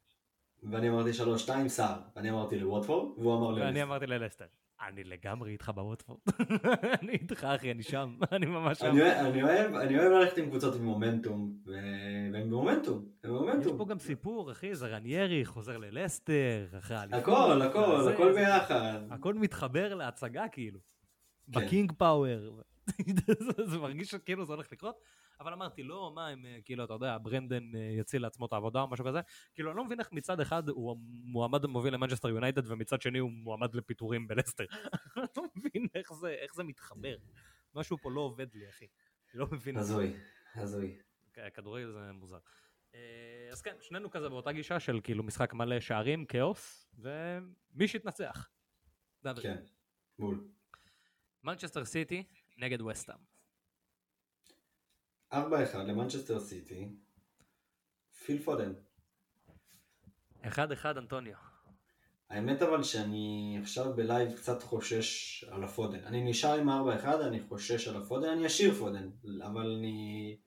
[0.64, 1.10] ואני אמרתי
[1.46, 2.00] 3-2 סער.
[2.18, 3.62] אני אמרתי לווטפורד, והוא אמר לי...
[3.62, 4.46] ואני אמרתי ללסטר.
[4.88, 6.20] אני לגמרי איתך בווטפורד.
[7.02, 8.86] אני איתך אחי, אני שם, אני ממש שם.
[8.92, 9.02] אני
[9.44, 13.78] אוהב- אני ללכת עם קבוצות עם מומנטום, והם במומנטום, הם יש במומנטום.
[13.78, 16.68] פה גם סיפור, אחי, זה רניירי חוזר ללסטר.
[17.14, 19.00] הכל, הכל, הכל ביחד.
[19.10, 20.80] הכל מתחבר להצגה כאילו.
[21.54, 21.60] כן.
[21.66, 22.62] בקינג פאוור.
[23.66, 24.96] זה מרגיש שכאילו זה הולך לקרות,
[25.40, 28.82] אבל אמרתי, לא, מה הם, אה, כאילו, אתה יודע, ברנדן אה, יציל לעצמו את העבודה
[28.82, 29.20] או משהו כזה.
[29.54, 33.32] כאילו, אני לא מבין איך מצד אחד הוא מועמד המוביל למנצ'סטר יונייטד, ומצד שני הוא
[33.32, 34.66] מועמד לפיטורים בלסטר.
[35.18, 37.16] אני לא מבין איך זה, איך זה מתחבר.
[37.76, 38.86] משהו פה לא עובד לי, אחי.
[39.34, 39.78] אני לא מבין.
[39.78, 40.14] הזוי,
[40.56, 40.98] הזוי.
[41.34, 42.40] כן, כדורגל זה מוזר.
[42.96, 48.50] אה, אז כן, שנינו כזה באותה גישה של כאילו משחק מלא שערים, כאוס, ומי שיתנצח.
[49.42, 49.64] כן,
[50.20, 50.48] בול.
[51.44, 52.24] מנצ'סטר סיטי
[52.58, 53.37] נגד וסטאם.
[55.34, 55.36] 4-1
[55.78, 56.90] למנצ'סטר סיטי.
[58.26, 58.74] פיל פודן.
[60.44, 60.48] 1-1
[60.98, 61.34] אנטוניו.
[62.30, 66.04] האמת אבל שאני עכשיו ב live קצת חושש על הפודן.
[66.04, 66.74] אני נשאר עם 4-1,
[67.28, 69.10] אני חושש על הפודן, אני אשאיר פודן,
[69.46, 70.38] אבל אני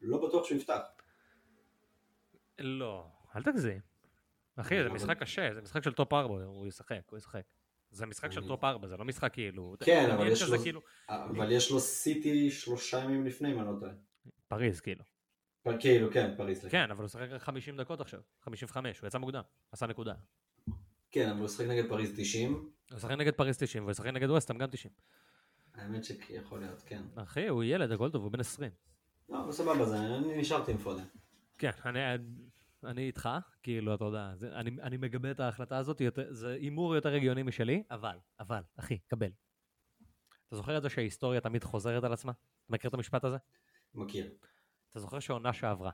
[0.00, 0.80] לא בטוח שהוא יפתח.
[2.58, 3.80] לא, אל תגזים.
[4.56, 7.42] אחי, זה משחק קשה, זה משחק של top 4, הוא ישחק, הוא ישחק.
[7.90, 9.74] זה משחק של top 4, זה לא משחק כאילו...
[9.80, 10.08] כן,
[10.62, 10.80] כאילו...
[11.08, 13.92] אבל יש לו סיטי שלושה ימים לפני, אם אני לא טועה.
[14.48, 15.04] פריז, כאילו.
[15.80, 16.66] כאילו, כן, פריז.
[16.70, 19.42] כן, אבל הוא שחק רק 50 דקות עכשיו, 55, הוא יצא מוקדם,
[19.72, 20.14] עשה נקודה.
[21.10, 22.52] כן, אבל הוא שחק נגד פריז 90.
[22.90, 24.94] הוא ישחק נגד פריז 90, והוא ישחק נגד ווסטאם גם 90.
[25.74, 27.02] האמת שיכול להיות, כן.
[27.14, 28.70] אחי, הוא ילד, הכל טוב, הוא בן 20.
[29.28, 31.04] לא, סבבה, זה- אני נשארתי עם פודן.
[31.58, 32.00] כן, אני,
[32.84, 33.28] אני איתך,
[33.62, 37.42] כאילו, אתה יודע, זה, אני, אני מגבה את ההחלטה הזאת, יותר, זה הימור יותר הגיוני
[37.42, 39.30] משלי, אבל, אבל, אחי, קבל.
[40.48, 42.32] אתה זוכר את זה שההיסטוריה תמיד חוזרת על עצמה?
[42.32, 43.36] אתה מכיר את המשפט הזה?
[43.96, 44.34] מכיר.
[44.90, 45.90] אתה זוכר שעונה שעברה.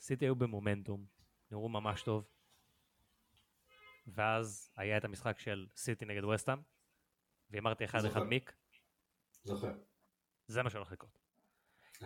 [0.00, 1.06] סיטי היו במומנטום,
[1.50, 2.28] נראו ממש טוב,
[4.06, 6.58] ואז היה את המשחק של סיטי נגד וסטאם,
[7.50, 8.22] והימרתי אחד אחד.
[8.22, 8.52] מיק,
[9.44, 9.72] זוכר.
[10.46, 11.18] זה מה שהולך לקרות.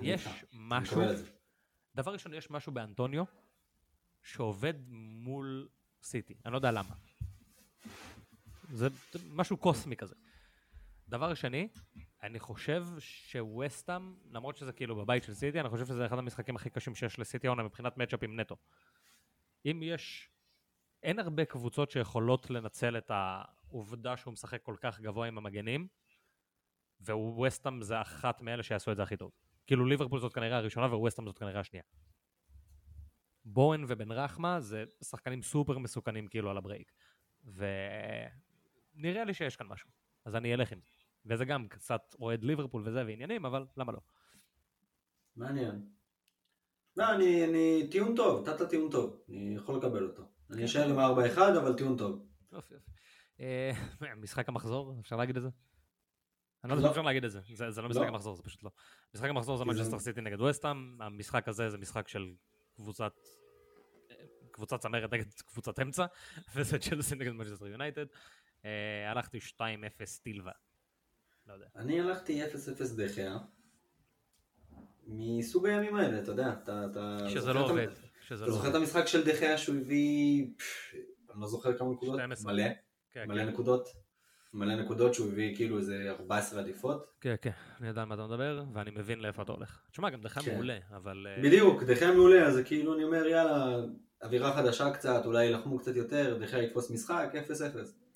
[0.03, 0.45] יש איתך.
[0.53, 1.03] משהו.
[1.95, 3.25] דבר ראשון, יש משהו באנטוניו
[4.23, 5.69] שעובד מול
[6.03, 6.95] סיטי, אני לא יודע למה.
[8.73, 8.89] זה
[9.31, 10.15] משהו קוסמי כזה.
[11.09, 11.69] דבר שני,
[12.23, 16.71] אני חושב שווסטאם, למרות שזה כאילו בבית של סיטי, אני חושב שזה אחד המשחקים הכי
[16.71, 18.57] קשים שיש לסיטי העונה מבחינת מצ'אפים נטו.
[19.67, 20.31] אם יש,
[21.03, 25.89] אין הרבה קבוצות שיכולות לנצל את העובדה שהוא משחק כל כך גבוה עם המגנים,
[27.01, 29.31] וווסטאם זה אחת מאלה שיעשו את זה הכי טוב.
[29.67, 31.85] כאילו ליברפול זאת כנראה הראשונה וווסטאם זאת כנראה השנייה.
[33.45, 36.93] בואן ובן רחמה זה שחקנים סופר מסוכנים כאילו על ה break.
[37.45, 39.91] ונראה לי שיש כאן משהו.
[40.25, 40.98] אז אני אלך עם זה.
[41.29, 43.99] וזה גם קצת אוהד ליברפול וזה ועניינים, אבל למה לא?
[45.37, 45.89] מעניין.
[46.97, 50.23] לא, אני, אני, טיעון טוב, נתת טיעון טוב, אני יכול לקבל אותו.
[50.23, 50.55] כן.
[50.55, 50.99] אני אשאר עם
[51.37, 52.27] 4-1, אבל טיעון טוב.
[52.53, 52.91] יופי יופי.
[53.41, 53.73] אה,
[54.23, 55.49] משחק המחזור, אפשר להגיד את זה?
[56.65, 56.81] אני לא לא.
[56.81, 58.09] יודע אם אפשר להגיד את זה, זה זה לא משחק לא.
[58.09, 58.71] המחזור, זה פשוט לא.
[59.15, 62.35] משחק המחזור זה מנצ'סטר סיטי נגד וסטאם, המשחק הזה זה משחק של
[62.75, 63.13] קבוצת
[64.51, 66.07] קבוצת צמרת נגד קבוצת אמצע,
[66.55, 68.07] וזה צ'לסי נגד מנצ'סטר יונייטד.
[68.65, 69.61] אה, הלכתי 2-0
[70.23, 70.53] סילבה.
[71.49, 71.67] לא יודע.
[71.77, 72.47] אני הלכתי 0-0
[72.97, 73.39] דה חאה.
[75.07, 76.87] מסוג הימים האלה, אתה יודע, אתה...
[76.91, 77.89] אתה שזה לא עובד.
[78.29, 78.75] שזה אתה לא זוכר את.
[78.75, 80.47] המשחק של דחיה שהוא הביא,
[81.33, 82.53] אני לא זוכר כמה נקודות, 12.
[82.53, 82.65] מלא,
[83.11, 83.49] כן, מלא כן.
[83.49, 83.89] נקודות,
[84.55, 87.07] מלא נקודות שהוא הביא כאילו איזה 14 עדיפות.
[87.21, 87.51] כן, כן,
[87.81, 89.81] אני יודע על מה אתה מדבר, ואני מבין לאיפה אתה הולך.
[89.91, 90.55] תשמע, גם דחה כן.
[90.55, 91.27] מעולה, אבל...
[91.31, 93.77] אה, בדיוק, דחיה מעולה, אז כאילו אני אומר יאללה,
[94.23, 98.08] אווירה חדשה קצת, אולי יילחמו קצת יותר, דחיה יתפוס משחק, 0-0.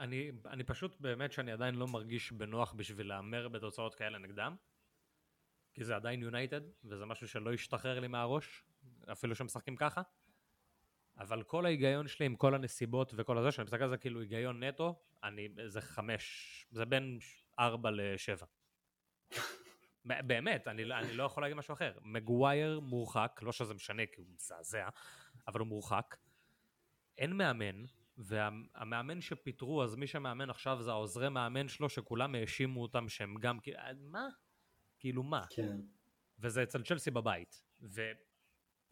[0.00, 4.56] אני, אני פשוט באמת שאני עדיין לא מרגיש בנוח בשביל להמר בתוצאות כאלה נגדם.
[5.74, 8.64] כי זה עדיין יונייטד, וזה משהו שלא ישתחרר לי מהראש,
[9.12, 10.02] אפילו שמשחקים ככה.
[11.18, 14.62] אבל כל ההיגיון שלי עם כל הנסיבות וכל הזה, שאני מסתכל על זה כאילו היגיון
[14.62, 17.18] נטו, אני, זה חמש, זה בין
[17.58, 18.46] ארבע לשבע.
[20.04, 21.98] באמת, אני, אני לא יכול להגיד משהו אחר.
[22.02, 24.88] מגווייר מורחק, לא שזה משנה כי הוא מזעזע,
[25.48, 26.16] אבל הוא מורחק.
[27.18, 27.84] אין מאמן,
[28.18, 33.60] והמאמן שפיטרו, אז מי שמאמן עכשיו זה העוזרי מאמן שלו, שכולם האשימו אותם שהם גם,
[33.60, 34.28] כאילו, מה?
[34.98, 35.44] כאילו מה?
[35.50, 35.76] כן.
[36.38, 37.62] וזה אצל צ'לסי בבית.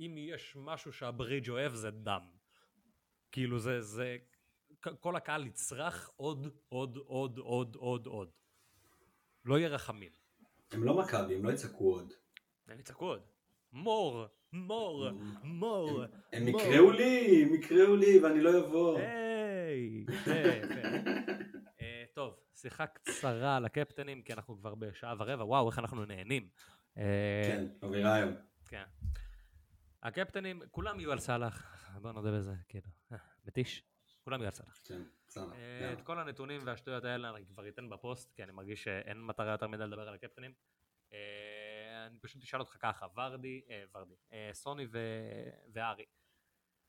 [0.01, 2.31] אם יש משהו שהברידג' אוהב זה דם.
[3.33, 4.17] כאילו זה, זה,
[5.01, 8.31] כל הקהל יצרח עוד, עוד, עוד, עוד, עוד, עוד.
[9.45, 10.13] לא יהיה רחמים.
[10.71, 12.13] הם לא מכבי, הם לא יצעקו עוד.
[12.67, 13.23] הם יצעקו עוד.
[13.73, 15.09] מור, מור,
[15.43, 16.03] מור.
[16.33, 18.99] הם יקראו לי, הם יקראו לי ואני לא אבוא.
[18.99, 20.05] היי,
[21.81, 26.49] אה, טוב, שיחה קצרה על הקפטנים, כי אנחנו כבר בשעה ורבע, וואו, איך אנחנו נהנים.
[26.99, 28.33] אה, כן, אווירה היום.
[28.69, 28.85] כן.
[30.03, 33.83] הקפטנים, כולם יהיו על סאלח, בוא נודה בזה, כאילו, אה, מתיש,
[34.25, 34.81] כולם יהיו על סאלח.
[34.85, 35.53] כן, סאלח.
[35.93, 39.69] את כל הנתונים והשטויות האלה אני כבר אתן בפוסט, כי אני מרגיש שאין מטרה יותר
[39.69, 40.53] מדי לדבר על הקפטנים.
[42.15, 43.63] אני פשוט אשאל אותך ככה, ורדי,
[43.95, 44.15] ורדי,
[44.53, 44.87] סוני
[45.73, 46.05] וארי.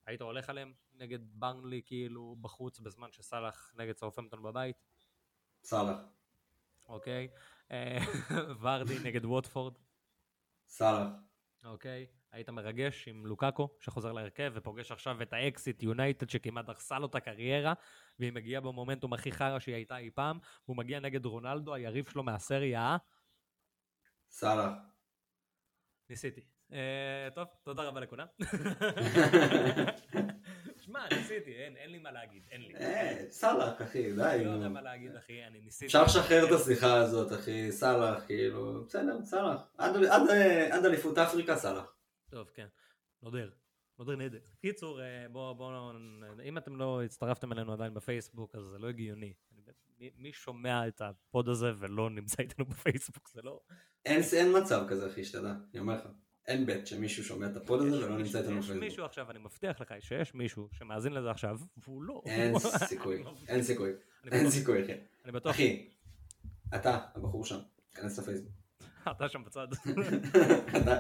[0.06, 4.76] היית הולך עליהם נגד ברנלי כאילו בחוץ בזמן שסאלח נגד סאופמפטון בבית?
[5.64, 5.98] סאלח.
[6.90, 7.28] אוקיי.
[7.72, 7.98] אה,
[8.62, 9.74] ורדי נגד ווטפורד?
[10.68, 11.08] סאלח.
[11.64, 12.08] אוקיי.
[12.32, 17.16] היית מרגש עם לוקאקו שחוזר להרכב ופוגש עכשיו את האקסיט יונייטד שכמעט הרסה לו את
[17.16, 17.74] הקריירה
[18.20, 22.24] והיא מגיעה במומנטום הכי חרא שהיא הייתה אי פעם והוא מגיע נגד רונלדו היריב שלו
[22.24, 22.98] מהסריה
[24.30, 24.95] סאלח.
[26.10, 26.42] ניסיתי.
[26.74, 28.28] אה, טוב, תודה רבה לכולם.
[30.86, 32.76] שמע, ניסיתי, אין לי מה להגיד, אין לי.
[32.76, 34.22] אה, סאלח, אחי, די.
[34.22, 35.86] אני לא יודע מה להגיד, אחי, אני ניסיתי.
[35.86, 39.62] אפשר לשחרר את השיחה הזאת, אחי, סאלח, כאילו, בסדר, סאלח.
[39.78, 41.96] עד אליפות אפריקה, סאלח.
[42.30, 42.68] טוב, כן.
[43.22, 43.50] נהדר.
[44.00, 44.40] נהדר נהדר.
[44.62, 45.92] קיצור, אה, בואו,
[46.44, 49.34] אם אתם לא הצטרפתם אלינו עדיין בפייסבוק, אז זה לא הגיוני.
[50.18, 53.60] מי שומע את ה pod הזה ולא נמצא איתנו בפייסבוק, זה לא...
[54.06, 54.22] אין
[54.62, 56.08] מצב כזה, אחי, שתדע, אני אומר לך.
[56.48, 58.78] אין בית שמישהו שומע את ה pod הזה ולא נמצא איתנו בפייסבוק.
[58.78, 62.22] יש מישהו עכשיו, אני מבטיח לך שיש מישהו שמאזין לזה עכשיו, והוא לא.
[62.26, 63.92] אין סיכוי, אין סיכוי,
[64.32, 64.94] אין סיכוי, אחי.
[65.26, 65.56] אני בטוח.
[65.56, 65.90] אחי,
[66.76, 67.60] אתה, הבחור שם,
[67.96, 68.52] כנס לפייסבוק.
[69.12, 69.68] אתה שם בצד.
[70.86, 70.96] טוב,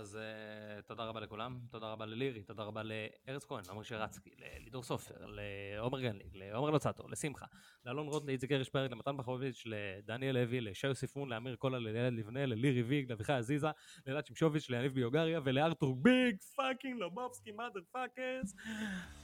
[0.00, 4.82] אז אה, תודה רבה לכולם, תודה רבה ללירי, תודה רבה לארז כהן, לעומר שרצקי, ללידור
[4.82, 7.46] סופר, לעומר גנליג, לעומר לוצטו, לשמחה,
[7.86, 12.46] לאלון רוט, לאיציק ארש פרק, למתן בחוביץ', לדניאל לוי, לשי סיפון, לאמיר קולה, לילד לבנה,
[12.46, 13.68] ללירי ויג, לאביחי עזיזה,
[14.06, 18.54] לאלעד שמשוביץ', ליניב ביוגריה ולארתור big fucking לובובסקי motherfuckers.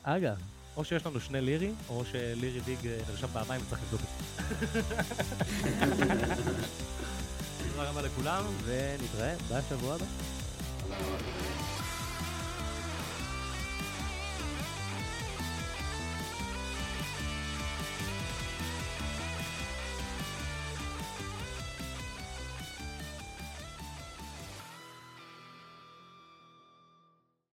[0.02, 0.36] אגב,
[0.76, 4.16] או שיש לנו שני לירי, או שלירי ויג אה, נרשם פעמיים וצריך לבדוק את זה.
[7.72, 10.35] תודה רבה לכולם, ונתראה בשבוע הבא.
[10.98, 11.55] Thank you.